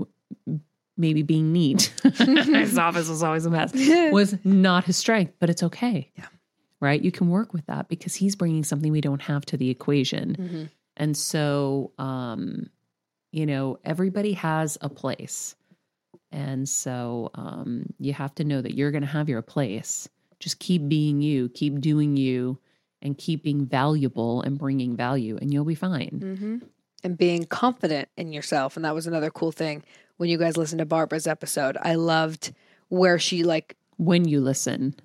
maybe 0.98 1.22
being 1.22 1.52
neat. 1.52 1.94
His 2.04 2.78
office 2.78 3.08
was 3.08 3.22
always 3.22 3.46
a 3.46 3.50
mess. 3.52 3.72
Was 4.12 4.36
not 4.44 4.86
his 4.86 4.98
strength, 4.98 5.34
but 5.40 5.50
it's 5.50 5.62
okay. 5.62 6.10
Yeah. 6.16 6.26
Right. 6.80 7.02
You 7.02 7.12
can 7.12 7.30
work 7.30 7.54
with 7.54 7.66
that 7.68 7.88
because 7.88 8.16
he's 8.16 8.36
bringing 8.36 8.64
something 8.64 8.92
we 8.92 9.02
don't 9.02 9.22
have 9.22 9.46
to 9.48 9.58
the 9.58 9.70
equation. 9.70 10.36
Mhm. 10.38 10.70
And 10.98 11.18
so, 11.18 11.92
um, 11.98 12.70
you 13.36 13.46
know, 13.46 13.78
everybody 13.84 14.32
has 14.34 14.78
a 14.80 14.88
place. 14.88 15.56
And 16.32 16.68
so 16.70 17.32
um, 17.36 17.88
you 18.00 18.14
have 18.14 18.34
to 18.36 18.46
know 18.46 18.62
that 18.62 18.76
you're 18.76 18.92
going 18.92 19.02
to 19.04 19.08
have 19.20 19.28
your 19.28 19.42
place. 19.42 20.08
Just 20.40 20.60
keep 20.60 20.88
being 20.88 21.22
you, 21.22 21.50
keep 21.50 21.82
doing 21.82 22.16
you, 22.16 22.58
and 23.02 23.18
keep 23.18 23.44
being 23.44 23.66
valuable 23.66 24.42
and 24.42 24.58
bringing 24.58 24.96
value, 24.96 25.38
and 25.42 25.52
you'll 25.54 25.66
be 25.66 25.76
fine. 25.76 26.20
hmm 26.40 26.66
And 27.04 27.18
being 27.18 27.44
confident 27.46 28.08
in 28.16 28.32
yourself. 28.32 28.78
And 28.78 28.86
that 28.86 28.96
was 28.96 29.06
another 29.06 29.30
cool 29.30 29.52
thing 29.52 29.84
when 30.18 30.30
you 30.30 30.38
guys 30.38 30.56
listened 30.56 30.80
to 30.80 30.86
Barbara's 30.86 31.28
episode. 31.28 31.78
I 31.82 31.96
loved 31.96 32.54
where 32.88 33.20
she 33.20 33.44
like 33.44 33.76
When 33.98 34.26
you 34.28 34.40
listen, 34.40 34.96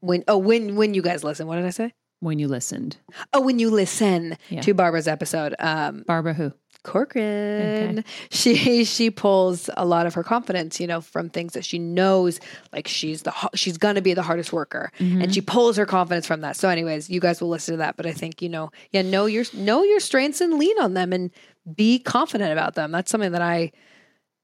when 0.00 0.24
oh 0.28 0.38
when 0.38 0.76
when 0.76 0.92
you 0.94 1.00
guys 1.02 1.24
listen. 1.24 1.46
What 1.46 1.56
did 1.56 1.64
I 1.64 1.70
say? 1.70 1.92
when 2.20 2.38
you 2.38 2.48
listened. 2.48 2.96
Oh, 3.34 3.40
when 3.42 3.58
you 3.58 3.70
listen 3.70 4.36
Yeah. 4.48 4.62
to 4.62 4.72
Barbara's 4.74 5.08
episode. 5.08 5.54
Um 5.58 6.04
Barbara, 6.06 6.34
who? 6.34 6.52
Corcoran. 6.84 8.04
She 8.30 8.84
she 8.84 9.10
pulls 9.10 9.68
a 9.76 9.84
lot 9.84 10.06
of 10.06 10.14
her 10.14 10.22
confidence, 10.22 10.78
you 10.78 10.86
know, 10.86 11.00
from 11.00 11.30
things 11.30 11.54
that 11.54 11.64
she 11.64 11.78
knows, 11.78 12.38
like 12.72 12.86
she's 12.86 13.22
the 13.22 13.32
she's 13.54 13.78
gonna 13.78 14.02
be 14.02 14.14
the 14.14 14.22
hardest 14.22 14.52
worker, 14.52 14.92
mm-hmm. 15.00 15.22
and 15.22 15.34
she 15.34 15.40
pulls 15.40 15.76
her 15.76 15.86
confidence 15.86 16.26
from 16.26 16.42
that. 16.42 16.56
So, 16.56 16.68
anyways, 16.68 17.10
you 17.10 17.20
guys 17.20 17.40
will 17.40 17.48
listen 17.48 17.72
to 17.74 17.78
that, 17.78 17.96
but 17.96 18.06
I 18.06 18.12
think 18.12 18.40
you 18.40 18.48
know, 18.48 18.70
yeah, 18.92 19.02
know 19.02 19.26
your 19.26 19.44
know 19.54 19.82
your 19.82 20.00
strengths 20.00 20.40
and 20.40 20.58
lean 20.58 20.78
on 20.78 20.94
them, 20.94 21.12
and 21.12 21.30
be 21.74 21.98
confident 21.98 22.52
about 22.52 22.74
them. 22.74 22.92
That's 22.92 23.10
something 23.10 23.32
that 23.32 23.42
I 23.42 23.72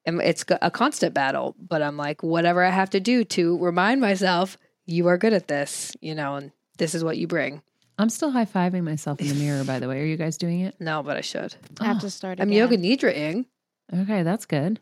am. 0.07 0.21
It's 0.21 0.45
a 0.49 0.71
constant 0.71 1.15
battle, 1.15 1.55
but 1.61 1.83
I'm 1.83 1.97
like, 1.97 2.23
whatever 2.23 2.65
I 2.65 2.71
have 2.71 2.91
to 2.91 3.01
do 3.01 3.25
to 3.25 3.59
remind 3.59 4.01
myself, 4.01 4.57
you 4.87 5.07
are 5.09 5.19
good 5.19 5.35
at 5.35 5.47
this, 5.47 5.97
you 6.01 6.15
know, 6.15 6.37
and 6.37 6.53
this 6.79 6.95
is 6.95 7.05
what 7.05 7.19
you 7.19 7.27
bring. 7.27 7.63
I'm 8.01 8.09
still 8.11 8.31
high 8.31 8.45
fiving 8.47 8.85
myself 8.85 9.21
in 9.21 9.29
the 9.29 9.35
mirror, 9.35 9.63
by 9.65 9.79
the 9.79 9.89
way. 9.89 10.01
Are 10.01 10.05
you 10.05 10.17
guys 10.17 10.37
doing 10.39 10.61
it? 10.61 10.75
No, 10.81 11.03
but 11.03 11.17
I 11.17 11.21
should. 11.21 11.55
I 11.81 11.85
have 11.85 11.97
Oh, 11.99 12.01
to 12.01 12.11
start. 12.11 12.41
I'm 12.41 12.49
again. 12.49 12.59
yoga 12.59 12.77
nidraing, 12.79 13.47
Okay, 13.93 14.23
that's 14.23 14.47
good. 14.47 14.81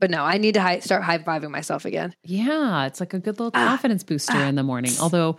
but 0.00 0.10
no, 0.10 0.22
I 0.24 0.38
need 0.38 0.54
to 0.54 0.60
hi- 0.60 0.80
start 0.80 1.02
high 1.04 1.18
fiving 1.18 1.50
myself 1.50 1.84
again. 1.84 2.14
Yeah, 2.24 2.86
it's 2.86 3.00
like 3.00 3.14
a 3.14 3.18
good 3.18 3.38
little 3.38 3.52
Ah, 3.54 3.68
confidence 3.68 4.02
booster 4.04 4.32
ah, 4.36 4.48
in 4.48 4.56
the 4.56 4.62
morning. 4.64 4.92
Although 5.00 5.38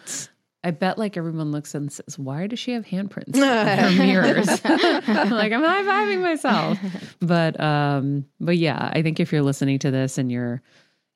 I 0.64 0.72
bet 0.72 0.98
like 0.98 1.18
everyone 1.18 1.52
looks 1.52 1.76
and 1.76 1.92
says, 1.92 2.18
"Why 2.18 2.48
does 2.48 2.58
she 2.60 2.72
have 2.72 2.86
handprints 2.86 3.36
in 3.36 3.42
her 3.44 3.92
mirrors?" 3.92 4.48
like 4.66 5.52
I'm 5.52 5.62
high 5.64 5.84
fiving 5.84 6.22
myself. 6.22 6.80
But 7.20 7.60
um, 7.60 8.26
but 8.40 8.58
yeah, 8.58 8.90
I 8.94 9.02
think 9.02 9.20
if 9.20 9.34
you're 9.34 9.42
listening 9.42 9.80
to 9.80 9.92
this 9.92 10.18
and 10.18 10.32
you're, 10.32 10.62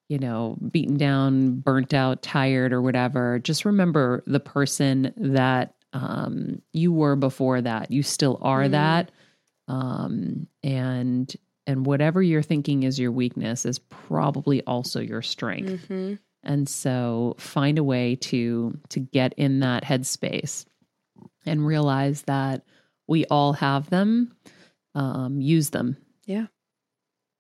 you 0.10 0.18
know, 0.20 0.58
beaten 0.72 0.98
down, 0.98 1.60
burnt 1.60 1.94
out, 1.94 2.22
tired, 2.22 2.72
or 2.74 2.82
whatever, 2.82 3.40
just 3.40 3.66
remember 3.66 4.24
the 4.28 4.40
person 4.40 5.14
that 5.18 5.74
um 5.94 6.62
you 6.74 6.92
were 6.92 7.16
before 7.16 7.62
that. 7.62 7.92
You 7.92 8.04
still 8.04 8.38
are 8.42 8.64
Mhm. 8.66 8.72
that. 8.72 9.12
Um, 9.68 10.48
and 10.64 11.34
and 11.66 11.86
whatever 11.86 12.22
you're 12.22 12.42
thinking 12.42 12.84
is 12.84 12.98
your 12.98 13.12
weakness 13.12 13.66
is 13.66 13.80
probably 13.80 14.62
also 14.64 15.02
your 15.02 15.22
strength. 15.22 15.90
Mm-hmm. 15.90 16.14
And 16.44 16.70
so 16.70 17.36
find 17.40 17.78
a 17.78 17.84
way 17.84 18.16
to 18.16 18.80
to 18.90 19.00
get 19.00 19.34
in 19.34 19.60
that 19.60 19.84
headspace 19.84 20.66
and 21.46 21.66
realize 21.66 22.22
that 22.24 22.64
we 23.08 23.26
all 23.26 23.54
have 23.54 23.90
them. 23.90 24.34
Um, 24.96 25.42
use 25.42 25.70
them. 25.72 25.98
Yeah. 26.26 26.48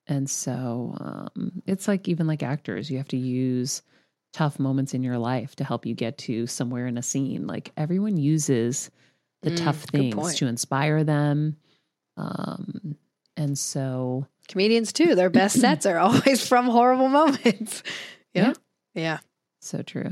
And 0.07 0.29
so 0.29 0.95
um, 0.99 1.61
it's 1.65 1.87
like 1.87 2.07
even 2.07 2.27
like 2.27 2.43
actors, 2.43 2.89
you 2.89 2.97
have 2.97 3.07
to 3.09 3.17
use 3.17 3.81
tough 4.33 4.59
moments 4.59 4.93
in 4.93 5.03
your 5.03 5.17
life 5.17 5.55
to 5.57 5.63
help 5.63 5.85
you 5.85 5.93
get 5.95 6.17
to 6.19 6.47
somewhere 6.47 6.87
in 6.87 6.97
a 6.97 7.03
scene. 7.03 7.47
Like 7.47 7.71
everyone 7.77 8.17
uses 8.17 8.89
the 9.41 9.51
Mm, 9.51 9.63
tough 9.63 9.83
things 9.83 10.35
to 10.35 10.47
inspire 10.47 11.03
them. 11.03 11.57
Um, 12.17 12.95
and 13.35 13.57
so 13.57 14.27
Comedians 14.47 14.93
too. 14.93 15.15
Their 15.15 15.29
best 15.29 15.59
sets 15.61 15.85
are 15.85 15.97
always 15.99 16.47
from 16.47 16.65
horrible 16.67 17.09
moments. 17.09 17.83
Yeah. 18.33 18.53
Yeah. 18.93 19.19
so 19.61 19.81
true. 19.81 20.11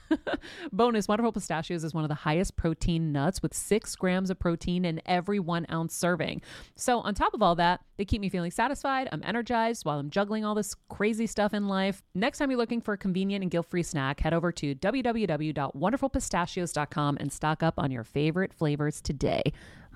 Bonus 0.71 1.07
Wonderful 1.07 1.31
Pistachios 1.31 1.83
is 1.83 1.91
one 1.93 2.03
of 2.03 2.09
the 2.09 2.15
highest 2.15 2.55
protein 2.55 3.11
nuts 3.11 3.41
with 3.41 3.53
six 3.53 3.95
grams 3.95 4.29
of 4.29 4.37
protein 4.39 4.85
in 4.85 5.01
every 5.05 5.39
one 5.39 5.65
ounce 5.71 5.95
serving. 5.95 6.41
So, 6.75 6.99
on 6.99 7.15
top 7.15 7.33
of 7.33 7.41
all 7.41 7.55
that, 7.55 7.81
they 7.97 8.05
keep 8.05 8.21
me 8.21 8.29
feeling 8.29 8.51
satisfied. 8.51 9.09
I'm 9.11 9.21
energized 9.23 9.83
while 9.85 9.99
I'm 9.99 10.09
juggling 10.09 10.45
all 10.45 10.55
this 10.55 10.75
crazy 10.89 11.27
stuff 11.27 11.53
in 11.53 11.67
life. 11.67 12.01
Next 12.15 12.39
time 12.39 12.49
you're 12.49 12.57
looking 12.57 12.81
for 12.81 12.93
a 12.93 12.97
convenient 12.97 13.43
and 13.43 13.51
guilt 13.51 13.67
free 13.69 13.83
snack, 13.83 14.21
head 14.21 14.33
over 14.33 14.51
to 14.53 14.73
www.wonderfulpistachios.com 14.75 17.17
and 17.19 17.31
stock 17.31 17.61
up 17.63 17.75
on 17.77 17.91
your 17.91 18.03
favorite 18.03 18.53
flavors 18.53 19.01
today, 19.01 19.43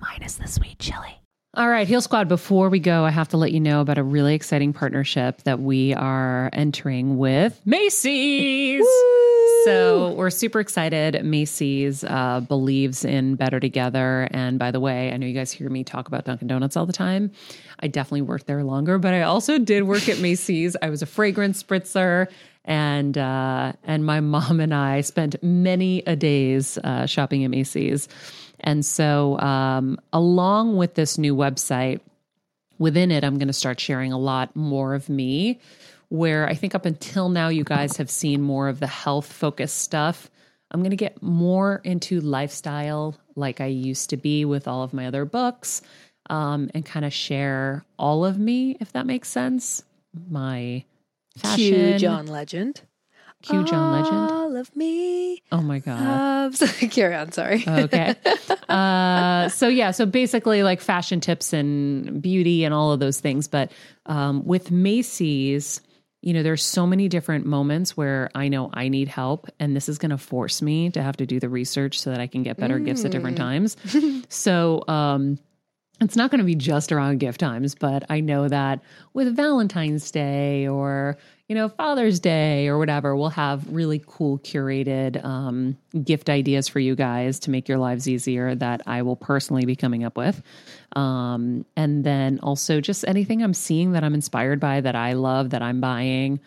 minus 0.00 0.36
the 0.36 0.46
sweet 0.46 0.78
chili. 0.78 1.20
All 1.56 1.70
right, 1.70 1.88
Heal 1.88 2.02
Squad, 2.02 2.28
before 2.28 2.68
we 2.68 2.80
go, 2.80 3.04
I 3.04 3.10
have 3.10 3.28
to 3.28 3.38
let 3.38 3.50
you 3.50 3.60
know 3.60 3.80
about 3.80 3.96
a 3.96 4.02
really 4.02 4.34
exciting 4.34 4.74
partnership 4.74 5.42
that 5.44 5.58
we 5.58 5.94
are 5.94 6.50
entering 6.52 7.16
with 7.16 7.58
Macy's. 7.64 8.86
So 9.66 10.12
we're 10.12 10.30
super 10.30 10.60
excited. 10.60 11.24
Macy's 11.24 12.04
uh, 12.04 12.38
believes 12.38 13.04
in 13.04 13.34
better 13.34 13.58
together. 13.58 14.28
And 14.30 14.60
by 14.60 14.70
the 14.70 14.78
way, 14.78 15.12
I 15.12 15.16
know 15.16 15.26
you 15.26 15.34
guys 15.34 15.50
hear 15.50 15.68
me 15.68 15.82
talk 15.82 16.06
about 16.06 16.24
Dunkin' 16.24 16.46
Donuts 16.46 16.76
all 16.76 16.86
the 16.86 16.92
time. 16.92 17.32
I 17.80 17.88
definitely 17.88 18.22
worked 18.22 18.46
there 18.46 18.62
longer, 18.62 18.96
but 18.98 19.12
I 19.12 19.22
also 19.22 19.58
did 19.58 19.82
work 19.82 20.08
at 20.08 20.20
Macy's. 20.20 20.76
I 20.80 20.88
was 20.88 21.02
a 21.02 21.06
fragrance 21.06 21.64
spritzer, 21.64 22.28
and 22.64 23.18
uh, 23.18 23.72
and 23.82 24.06
my 24.06 24.20
mom 24.20 24.60
and 24.60 24.72
I 24.72 25.00
spent 25.00 25.42
many 25.42 26.04
a 26.06 26.14
days 26.14 26.78
uh, 26.84 27.06
shopping 27.06 27.42
at 27.42 27.50
Macy's. 27.50 28.06
And 28.60 28.86
so, 28.86 29.36
um, 29.40 29.98
along 30.12 30.76
with 30.76 30.94
this 30.94 31.18
new 31.18 31.34
website, 31.34 31.98
within 32.78 33.10
it, 33.10 33.24
I'm 33.24 33.36
going 33.36 33.48
to 33.48 33.52
start 33.52 33.80
sharing 33.80 34.12
a 34.12 34.18
lot 34.18 34.54
more 34.54 34.94
of 34.94 35.08
me. 35.08 35.58
Where 36.16 36.48
I 36.48 36.54
think 36.54 36.74
up 36.74 36.86
until 36.86 37.28
now, 37.28 37.48
you 37.48 37.62
guys 37.64 37.96
have 37.98 38.10
seen 38.10 38.40
more 38.42 38.68
of 38.68 38.80
the 38.80 38.86
health 38.86 39.30
focused 39.30 39.78
stuff. 39.78 40.30
I'm 40.70 40.80
going 40.80 40.90
to 40.90 40.96
get 40.96 41.22
more 41.22 41.80
into 41.84 42.20
lifestyle 42.20 43.16
like 43.36 43.60
I 43.60 43.66
used 43.66 44.10
to 44.10 44.16
be 44.16 44.44
with 44.44 44.66
all 44.66 44.82
of 44.82 44.92
my 44.94 45.06
other 45.06 45.24
books 45.24 45.82
um, 46.30 46.70
and 46.74 46.84
kind 46.84 47.04
of 47.04 47.12
share 47.12 47.84
all 47.98 48.24
of 48.24 48.38
me, 48.38 48.76
if 48.80 48.92
that 48.92 49.06
makes 49.06 49.28
sense. 49.28 49.84
My 50.28 50.84
fashion. 51.36 51.56
Cue 51.56 51.98
John 51.98 52.26
Legend. 52.26 52.80
Cue 53.42 53.64
John 53.64 53.92
Legend. 53.92 54.30
All 54.30 54.56
of 54.56 54.74
me 54.74 55.42
Oh 55.52 55.60
my 55.60 55.78
God. 55.78 56.00
loves. 56.00 56.78
Carry 56.90 57.14
on. 57.14 57.30
Sorry. 57.32 57.62
okay. 57.66 58.14
Uh, 58.68 59.48
so 59.48 59.68
yeah, 59.68 59.92
so 59.92 60.04
basically 60.04 60.64
like 60.64 60.80
fashion 60.80 61.20
tips 61.20 61.52
and 61.52 62.20
beauty 62.20 62.64
and 62.64 62.74
all 62.74 62.90
of 62.90 62.98
those 62.98 63.20
things. 63.20 63.46
But 63.46 63.70
um, 64.06 64.44
with 64.44 64.72
Macy's, 64.72 65.80
you 66.26 66.32
know, 66.32 66.42
there's 66.42 66.64
so 66.64 66.88
many 66.88 67.08
different 67.08 67.46
moments 67.46 67.96
where 67.96 68.30
I 68.34 68.48
know 68.48 68.68
I 68.74 68.88
need 68.88 69.06
help, 69.06 69.46
and 69.60 69.76
this 69.76 69.88
is 69.88 69.96
going 69.96 70.10
to 70.10 70.18
force 70.18 70.60
me 70.60 70.90
to 70.90 71.00
have 71.00 71.16
to 71.18 71.24
do 71.24 71.38
the 71.38 71.48
research 71.48 72.00
so 72.00 72.10
that 72.10 72.18
I 72.18 72.26
can 72.26 72.42
get 72.42 72.56
better 72.56 72.80
gifts 72.80 73.04
at 73.04 73.12
different 73.12 73.36
times. 73.36 73.76
so, 74.28 74.82
um, 74.88 75.38
it's 76.00 76.16
not 76.16 76.32
going 76.32 76.40
to 76.40 76.44
be 76.44 76.56
just 76.56 76.90
around 76.90 77.20
gift 77.20 77.38
times, 77.38 77.76
but 77.76 78.02
I 78.10 78.18
know 78.18 78.48
that 78.48 78.80
with 79.14 79.36
Valentine's 79.36 80.10
Day 80.10 80.66
or, 80.66 81.16
you 81.48 81.54
know, 81.54 81.68
Father's 81.68 82.18
Day 82.18 82.68
or 82.68 82.78
whatever, 82.78 83.16
we'll 83.16 83.28
have 83.30 83.72
really 83.72 84.02
cool 84.04 84.38
curated 84.40 85.24
um, 85.24 85.76
gift 86.02 86.28
ideas 86.28 86.68
for 86.68 86.80
you 86.80 86.96
guys 86.96 87.38
to 87.40 87.50
make 87.50 87.68
your 87.68 87.78
lives 87.78 88.08
easier 88.08 88.54
that 88.56 88.82
I 88.86 89.02
will 89.02 89.16
personally 89.16 89.64
be 89.64 89.76
coming 89.76 90.02
up 90.02 90.16
with. 90.16 90.42
Um, 90.96 91.64
and 91.76 92.02
then 92.02 92.40
also 92.42 92.80
just 92.80 93.06
anything 93.06 93.42
I'm 93.42 93.54
seeing 93.54 93.92
that 93.92 94.02
I'm 94.02 94.14
inspired 94.14 94.58
by 94.58 94.80
that 94.80 94.96
I 94.96 95.12
love 95.12 95.50
that 95.50 95.62
I'm 95.62 95.80
buying 95.80 96.40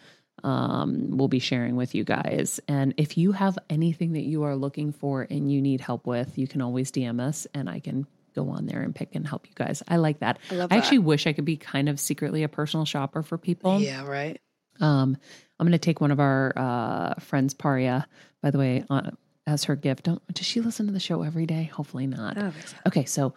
um, 0.43 1.17
we'll 1.17 1.27
be 1.27 1.39
sharing 1.39 1.75
with 1.75 1.95
you 1.95 2.03
guys. 2.03 2.59
And 2.67 2.93
if 2.97 3.17
you 3.17 3.31
have 3.31 3.57
anything 3.69 4.13
that 4.13 4.23
you 4.23 4.43
are 4.43 4.55
looking 4.55 4.91
for 4.91 5.27
and 5.29 5.51
you 5.51 5.61
need 5.61 5.81
help 5.81 6.07
with, 6.07 6.37
you 6.37 6.47
can 6.47 6.61
always 6.61 6.91
DM 6.91 7.19
us 7.19 7.47
and 7.53 7.69
I 7.69 7.79
can 7.79 8.07
go 8.35 8.49
on 8.49 8.65
there 8.65 8.81
and 8.81 8.95
pick 8.95 9.15
and 9.15 9.27
help 9.27 9.47
you 9.47 9.53
guys. 9.55 9.83
I 9.87 9.97
like 9.97 10.19
that. 10.19 10.39
I, 10.51 10.55
love 10.55 10.69
that. 10.69 10.77
actually 10.77 10.99
wish 10.99 11.27
I 11.27 11.33
could 11.33 11.45
be 11.45 11.57
kind 11.57 11.89
of 11.89 11.99
secretly 11.99 12.43
a 12.43 12.49
personal 12.49 12.85
shopper 12.85 13.23
for 13.23 13.37
people. 13.37 13.79
yeah. 13.79 14.05
Right. 14.05 14.39
Um, 14.79 15.17
I'm 15.59 15.65
going 15.65 15.73
to 15.73 15.77
take 15.77 16.01
one 16.01 16.11
of 16.11 16.19
our 16.19 16.53
uh, 16.55 17.15
friends, 17.15 17.53
Paria, 17.53 18.07
by 18.41 18.51
the 18.51 18.57
way, 18.57 18.85
uh, 18.89 19.11
as 19.45 19.65
her 19.65 19.75
gift. 19.75 20.03
Don't, 20.03 20.25
does 20.33 20.45
she 20.45 20.61
listen 20.61 20.85
to 20.87 20.93
the 20.93 20.99
show 20.99 21.23
every 21.23 21.45
day? 21.45 21.63
Hopefully 21.63 22.07
not. 22.07 22.37
I 22.37 22.51
so. 22.51 22.77
Okay, 22.87 23.05
so 23.05 23.33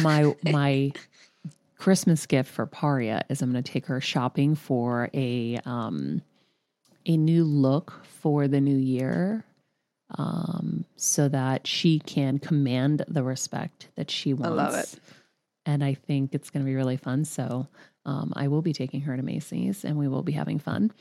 my 0.00 0.34
my 0.44 0.92
Christmas 1.76 2.24
gift 2.26 2.50
for 2.50 2.66
Paria 2.66 3.24
is 3.28 3.42
I'm 3.42 3.52
going 3.52 3.62
to 3.62 3.72
take 3.72 3.86
her 3.86 4.00
shopping 4.00 4.54
for 4.54 5.10
a 5.12 5.60
um 5.64 6.22
a 7.04 7.16
new 7.16 7.44
look 7.44 8.04
for 8.04 8.48
the 8.48 8.60
new 8.60 8.76
year. 8.76 9.44
Um, 10.18 10.84
so 10.94 11.28
that 11.28 11.66
she 11.66 11.98
can 11.98 12.38
command 12.38 13.04
the 13.08 13.24
respect 13.24 13.88
that 13.96 14.08
she 14.08 14.34
wants. 14.34 14.56
love 14.56 14.74
it. 14.76 14.94
And 15.66 15.82
I 15.82 15.94
think 15.94 16.32
it's 16.32 16.48
going 16.48 16.64
to 16.64 16.68
be 16.70 16.76
really 16.76 16.96
fun. 16.96 17.24
So 17.24 17.66
um, 18.06 18.32
I 18.34 18.48
will 18.48 18.62
be 18.62 18.72
taking 18.72 19.02
her 19.02 19.16
to 19.16 19.22
Macy's 19.22 19.84
and 19.84 19.98
we 19.98 20.08
will 20.08 20.22
be 20.22 20.32
having 20.32 20.58
fun. 20.58 20.92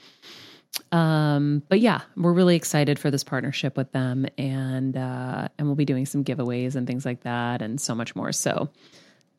Um, 0.91 1.63
but 1.69 1.79
yeah, 1.79 2.01
we're 2.17 2.33
really 2.33 2.57
excited 2.57 2.99
for 2.99 3.09
this 3.09 3.23
partnership 3.23 3.77
with 3.77 3.91
them 3.93 4.25
and 4.37 4.97
uh, 4.97 5.47
and 5.57 5.67
we'll 5.67 5.75
be 5.75 5.85
doing 5.85 6.05
some 6.05 6.25
giveaways 6.25 6.75
and 6.75 6.85
things 6.85 7.05
like 7.05 7.21
that 7.21 7.61
and 7.61 7.79
so 7.79 7.95
much 7.95 8.15
more. 8.15 8.33
So 8.33 8.69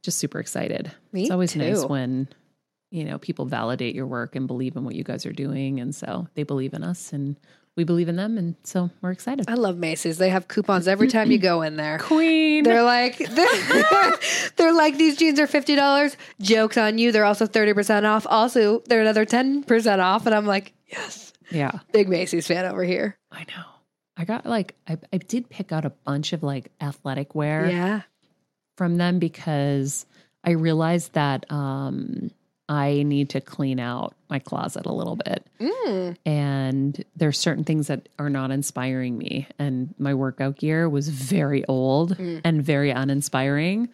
just 0.03 0.19
super 0.19 0.39
excited. 0.39 0.91
Me 1.13 1.23
it's 1.23 1.31
always 1.31 1.55
nice 1.55 1.85
when 1.85 2.29
you 2.91 3.05
know 3.05 3.19
people 3.19 3.45
validate 3.45 3.95
your 3.95 4.07
work 4.07 4.37
and 4.37 4.47
believe 4.47 4.77
in 4.77 4.85
what 4.85 4.95
you 4.95 5.05
guys 5.05 5.27
are 5.27 5.33
doing 5.33 5.81
and 5.81 5.95
so 5.95 6.29
they 6.35 6.45
believe 6.45 6.73
in 6.73 6.85
us 6.85 7.13
and 7.13 7.37
we 7.77 7.85
believe 7.85 8.09
in 8.09 8.17
them 8.17 8.39
and 8.39 8.57
so 8.65 8.91
we're 9.03 9.11
excited. 9.11 9.45
I 9.49 9.55
love 9.55 9.77
Macy's. 9.77 10.19
They 10.19 10.31
have 10.31 10.49
coupons 10.49 10.89
every 10.89 11.09
time 11.09 11.31
you 11.31 11.39
go 11.39 11.63
in 11.63 11.77
there. 11.77 11.99
Queen. 12.01 12.65
They're 12.65 12.83
like 12.83 13.19
they're, 13.31 14.13
they're 14.57 14.73
like 14.73 14.97
these 14.97 15.17
jeans 15.17 15.39
are 15.39 15.47
fifty 15.47 15.77
dollars. 15.77 16.17
Jokes 16.41 16.79
on 16.79 16.99
you. 16.99 17.13
They're 17.13 17.25
also 17.25 17.47
thirty 17.47 17.75
percent 17.75 18.07
off. 18.07 18.27
Also, 18.29 18.81
they're 18.87 19.03
another 19.03 19.25
ten 19.25 19.63
percent 19.63 20.01
off. 20.01 20.27
And 20.27 20.35
I'm 20.35 20.47
like, 20.47 20.73
yes, 20.87 21.33
yeah. 21.51 21.73
big 21.93 22.09
Macy's 22.09 22.47
fan 22.47 22.65
over 22.65 22.83
here. 22.83 23.19
I 23.31 23.41
know. 23.45 23.65
I 24.17 24.25
got 24.25 24.47
like 24.47 24.75
I, 24.89 24.97
I 25.13 25.19
did 25.19 25.51
pick 25.51 25.73
out 25.73 25.85
a 25.85 25.91
bunch 25.91 26.33
of 26.33 26.43
like 26.43 26.73
athletic 26.81 27.35
wear 27.35 27.69
Yeah, 27.69 28.03
from 28.79 28.97
them 28.97 29.19
because 29.19 30.07
I 30.43 30.53
realized 30.53 31.13
that 31.13 31.45
um 31.53 32.31
I 32.69 33.05
need 33.05 33.31
to 33.31 33.41
clean 33.41 33.79
out 33.79 34.15
my 34.29 34.39
closet 34.41 34.87
a 34.87 34.93
little 34.93 35.17
bit. 35.17 35.47
Mm. 35.61 36.17
And 36.27 37.05
there's 37.15 37.39
certain 37.39 37.63
things 37.65 37.87
that 37.87 38.09
are 38.19 38.29
not 38.31 38.51
inspiring 38.51 39.17
me. 39.17 39.47
And 39.59 39.95
my 39.99 40.15
workout 40.15 40.57
gear 40.59 40.89
was 40.89 41.09
very 41.09 41.65
old 41.67 42.17
Mm. 42.17 42.41
and 42.45 42.65
very 42.65 42.91
uninspiring. 42.91 43.89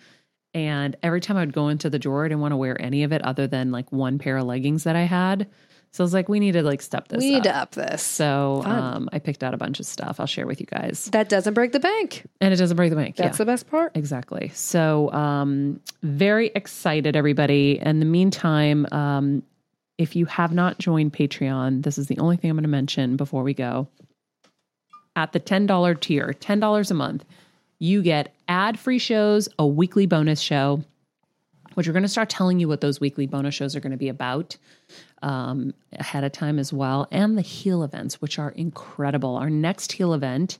And 0.54 0.96
every 1.02 1.20
time 1.20 1.36
I'd 1.36 1.52
go 1.52 1.68
into 1.68 1.90
the 1.90 1.98
drawer, 1.98 2.24
I 2.24 2.28
didn't 2.28 2.40
want 2.40 2.52
to 2.52 2.56
wear 2.56 2.80
any 2.80 3.02
of 3.04 3.12
it 3.12 3.22
other 3.22 3.46
than 3.46 3.72
like 3.72 3.90
one 3.92 4.18
pair 4.18 4.36
of 4.38 4.46
leggings 4.46 4.84
that 4.84 4.96
I 4.96 5.02
had. 5.04 5.48
So 5.92 6.02
I 6.02 6.06
was 6.06 6.14
like, 6.14 6.28
we 6.30 6.40
need 6.40 6.52
to 6.52 6.62
like 6.62 6.80
step 6.80 7.08
this 7.08 7.18
we 7.18 7.32
need 7.32 7.46
up. 7.46 7.70
to 7.72 7.82
up 7.82 7.88
this. 7.88 8.02
So 8.02 8.62
um, 8.64 9.10
I 9.12 9.18
picked 9.18 9.44
out 9.44 9.52
a 9.52 9.58
bunch 9.58 9.78
of 9.78 9.84
stuff. 9.84 10.18
I'll 10.18 10.26
share 10.26 10.46
with 10.46 10.58
you 10.58 10.66
guys. 10.66 11.04
That 11.12 11.28
doesn't 11.28 11.52
break 11.52 11.72
the 11.72 11.80
bank. 11.80 12.26
And 12.40 12.54
it 12.54 12.56
doesn't 12.56 12.78
break 12.78 12.88
the 12.88 12.96
bank. 12.96 13.16
That's 13.16 13.34
yeah. 13.34 13.44
the 13.44 13.44
best 13.44 13.70
part. 13.70 13.94
Exactly. 13.94 14.50
So, 14.54 15.12
um, 15.12 15.80
very 16.02 16.50
excited, 16.54 17.14
everybody. 17.14 17.78
In 17.78 18.00
the 18.00 18.06
meantime, 18.06 18.86
um, 18.90 19.42
if 19.98 20.16
you 20.16 20.24
have 20.26 20.52
not 20.54 20.78
joined 20.78 21.12
Patreon, 21.12 21.82
this 21.82 21.98
is 21.98 22.06
the 22.06 22.18
only 22.18 22.38
thing 22.38 22.50
I'm 22.50 22.56
going 22.56 22.64
to 22.64 22.68
mention 22.68 23.16
before 23.16 23.42
we 23.42 23.52
go. 23.52 23.86
At 25.14 25.32
the 25.32 25.40
$10 25.40 26.00
tier, 26.00 26.34
$10 26.40 26.90
a 26.90 26.94
month, 26.94 27.24
you 27.78 28.00
get 28.00 28.34
ad 28.48 28.78
free 28.78 28.98
shows, 28.98 29.46
a 29.58 29.66
weekly 29.66 30.06
bonus 30.06 30.40
show, 30.40 30.82
which 31.74 31.86
we're 31.86 31.92
going 31.92 32.02
to 32.02 32.08
start 32.08 32.28
telling 32.28 32.60
you 32.60 32.68
what 32.68 32.80
those 32.80 33.00
weekly 33.00 33.26
bonus 33.26 33.54
shows 33.54 33.74
are 33.76 33.80
going 33.80 33.92
to 33.92 33.96
be 33.96 34.08
about 34.08 34.56
um, 35.22 35.74
ahead 35.92 36.24
of 36.24 36.32
time 36.32 36.58
as 36.58 36.72
well, 36.72 37.06
and 37.10 37.36
the 37.36 37.42
heal 37.42 37.82
events, 37.82 38.20
which 38.20 38.38
are 38.38 38.50
incredible. 38.50 39.36
Our 39.36 39.50
next 39.50 39.92
heal 39.92 40.14
event, 40.14 40.58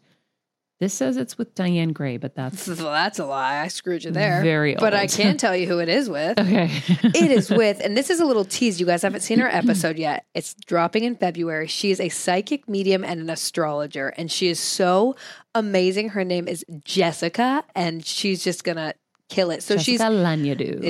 this 0.83 0.95
says 0.95 1.17
it's 1.17 1.39
with 1.39 1.55
Diane 1.55 1.93
Gray, 1.93 2.17
but 2.17 2.35
that's 2.35 2.67
Well, 2.69 2.91
that's 2.91 3.21
a 3.21 3.25
lie. 3.25 3.61
I 3.61 3.69
screwed 3.69 4.03
you 4.03 4.11
there. 4.11 4.43
Very 4.43 4.75
old. 4.75 4.81
But 4.81 4.95
I 4.95 5.07
can 5.07 5.37
tell 5.39 5.55
you 5.57 5.69
who 5.69 5.79
it 5.79 5.89
is 5.89 6.09
with. 6.09 6.41
okay. 6.41 6.71
it 6.89 7.31
is 7.31 7.51
with, 7.51 7.81
and 7.81 7.97
this 7.97 8.11
is 8.11 8.19
a 8.19 8.25
little 8.25 8.45
tease. 8.45 8.81
You 8.81 8.87
guys 8.87 9.03
haven't 9.03 9.21
seen 9.21 9.39
her 9.39 9.47
episode 9.47 9.97
yet. 9.97 10.27
It's 10.35 10.55
dropping 10.55 11.05
in 11.05 11.15
February. 11.15 11.69
She 11.69 11.93
is 11.93 12.01
a 12.01 12.09
psychic 12.09 12.69
medium 12.69 13.05
and 13.05 13.21
an 13.21 13.31
astrologer, 13.31 14.09
and 14.09 14.29
she 14.29 14.49
is 14.49 14.59
so 14.59 15.15
amazing. 15.55 16.11
Her 16.11 16.25
name 16.25 16.49
is 16.49 16.65
Jessica, 16.85 17.63
and 17.77 18.05
she's 18.05 18.43
just 18.43 18.65
gonna 18.65 18.95
kill 19.33 19.51
it. 19.51 19.62
So 19.62 19.74
Jessica 19.74 19.85
she's 19.85 20.01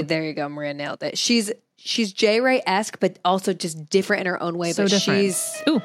there. 0.08 0.24
You 0.24 0.32
go, 0.34 0.48
Maria 0.48 0.74
nailed 0.74 1.02
it. 1.02 1.16
She's 1.16 1.52
she's 1.76 2.12
J 2.12 2.40
Ray 2.40 2.62
esque, 2.66 2.98
but 3.00 3.18
also 3.24 3.52
just 3.52 3.88
different 3.88 4.22
in 4.22 4.26
her 4.26 4.42
own 4.42 4.58
way. 4.58 4.72
so 4.72 4.84
but 4.84 4.90
different. 4.90 5.20
she's 5.20 5.62
Ooh, 5.68 5.80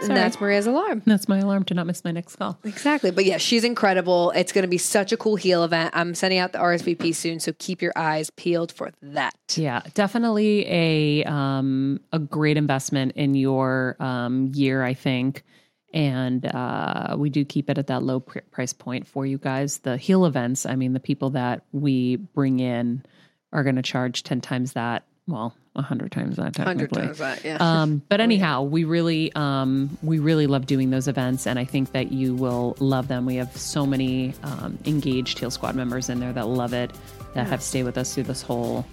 and 0.00 0.16
that's 0.16 0.40
Maria's 0.40 0.66
alarm. 0.66 1.02
that's 1.06 1.28
my 1.28 1.38
alarm 1.38 1.64
to 1.64 1.74
not 1.74 1.86
miss 1.86 2.04
my 2.04 2.10
next 2.10 2.36
call. 2.36 2.58
Exactly. 2.64 3.10
But 3.10 3.24
yeah, 3.24 3.38
she's 3.38 3.64
incredible. 3.64 4.30
It's 4.34 4.52
going 4.52 4.62
to 4.62 4.68
be 4.68 4.78
such 4.78 5.12
a 5.12 5.16
cool 5.16 5.36
heal 5.36 5.64
event. 5.64 5.92
I'm 5.94 6.14
sending 6.14 6.38
out 6.38 6.52
the 6.52 6.58
RSVP 6.58 7.14
soon, 7.14 7.40
so 7.40 7.52
keep 7.58 7.82
your 7.82 7.92
eyes 7.96 8.30
peeled 8.30 8.72
for 8.72 8.90
that. 9.02 9.34
Yeah, 9.54 9.82
definitely 9.94 10.66
a 10.68 11.24
um 11.24 12.00
a 12.12 12.18
great 12.18 12.56
investment 12.56 13.12
in 13.16 13.34
your 13.34 13.96
um 14.00 14.50
year, 14.54 14.82
I 14.82 14.94
think. 14.94 15.44
And 15.92 16.44
uh, 16.46 17.16
we 17.18 17.30
do 17.30 17.44
keep 17.44 17.68
it 17.68 17.78
at 17.78 17.88
that 17.88 18.02
low 18.02 18.20
pr- 18.20 18.40
price 18.50 18.72
point 18.72 19.06
for 19.06 19.26
you 19.26 19.38
guys. 19.38 19.78
The 19.78 19.96
heal 19.96 20.24
events, 20.24 20.64
I 20.64 20.74
mean, 20.76 20.92
the 20.92 21.00
people 21.00 21.30
that 21.30 21.64
we 21.72 22.16
bring 22.16 22.60
in 22.60 23.04
are 23.52 23.62
going 23.62 23.76
to 23.76 23.82
charge 23.82 24.22
10 24.22 24.40
times 24.40 24.72
that. 24.72 25.04
Well, 25.26 25.54
100 25.74 26.10
times 26.10 26.36
that, 26.36 26.56
Hundred 26.56 26.92
times 26.92 27.18
that, 27.18 27.44
yeah. 27.44 27.56
Um, 27.60 28.02
but 28.08 28.20
anyhow, 28.20 28.62
we 28.62 28.84
really, 28.84 29.32
um, 29.34 29.96
we 30.02 30.18
really 30.18 30.46
love 30.46 30.66
doing 30.66 30.90
those 30.90 31.08
events, 31.08 31.46
and 31.46 31.58
I 31.58 31.64
think 31.64 31.92
that 31.92 32.12
you 32.12 32.34
will 32.34 32.76
love 32.78 33.08
them. 33.08 33.24
We 33.24 33.36
have 33.36 33.56
so 33.56 33.86
many 33.86 34.34
um, 34.42 34.78
engaged 34.84 35.38
Heal 35.38 35.50
Squad 35.50 35.76
members 35.76 36.08
in 36.08 36.20
there 36.20 36.32
that 36.32 36.46
love 36.48 36.72
it. 36.74 36.90
that 37.34 37.46
have 37.46 37.62
stayed 37.62 37.84
with 37.84 37.96
us 37.96 38.14
through 38.14 38.24
this 38.24 38.42
whole 38.42 38.84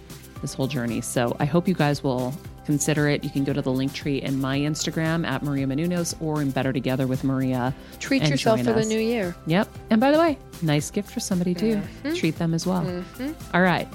this 0.42 0.54
whole 0.54 0.68
journey. 0.68 1.02
So 1.02 1.36
I 1.40 1.46
hope 1.46 1.68
you 1.68 1.74
guys 1.74 2.04
will 2.04 2.34
consider 2.66 3.08
it. 3.08 3.24
You 3.24 3.30
can 3.30 3.44
go 3.44 3.52
to 3.52 3.62
the 3.62 3.72
link 3.72 3.94
tree 3.94 4.22
in 4.22 4.40
my 4.40 4.60
Instagram 4.60 5.26
at 5.26 5.42
Maria 5.44 5.66
Menounos 5.66 6.20
or 6.22 6.42
in 6.42 6.52
Better 6.52 6.72
Together 6.72 7.08
with 7.08 7.24
Maria. 7.24 7.74
Treat 8.00 8.28
yourself 8.28 8.62
for 8.64 8.74
the 8.74 8.86
new 8.86 9.00
year. 9.00 9.36
Yep. 9.48 9.68
And 9.90 10.00
by 10.00 10.12
the 10.12 10.20
way, 10.20 10.38
nice 10.62 10.92
gift 10.92 11.10
for 11.10 11.20
somebody 11.20 11.56
too. 11.56 11.78
Mm-hmm. 11.78 12.14
Treat 12.14 12.38
them 12.38 12.54
as 12.54 12.68
well. 12.68 12.84
Mm-hmm. 12.84 13.56
All 13.56 13.62
right. 13.62 13.88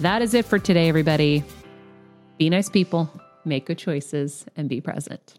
That 0.00 0.22
is 0.22 0.34
it 0.34 0.44
for 0.44 0.58
today, 0.58 0.88
everybody. 0.88 1.44
Be 2.38 2.48
nice 2.48 2.68
people, 2.68 3.10
make 3.44 3.66
good 3.66 3.78
choices, 3.78 4.46
and 4.56 4.68
be 4.68 4.80
present. 4.80 5.38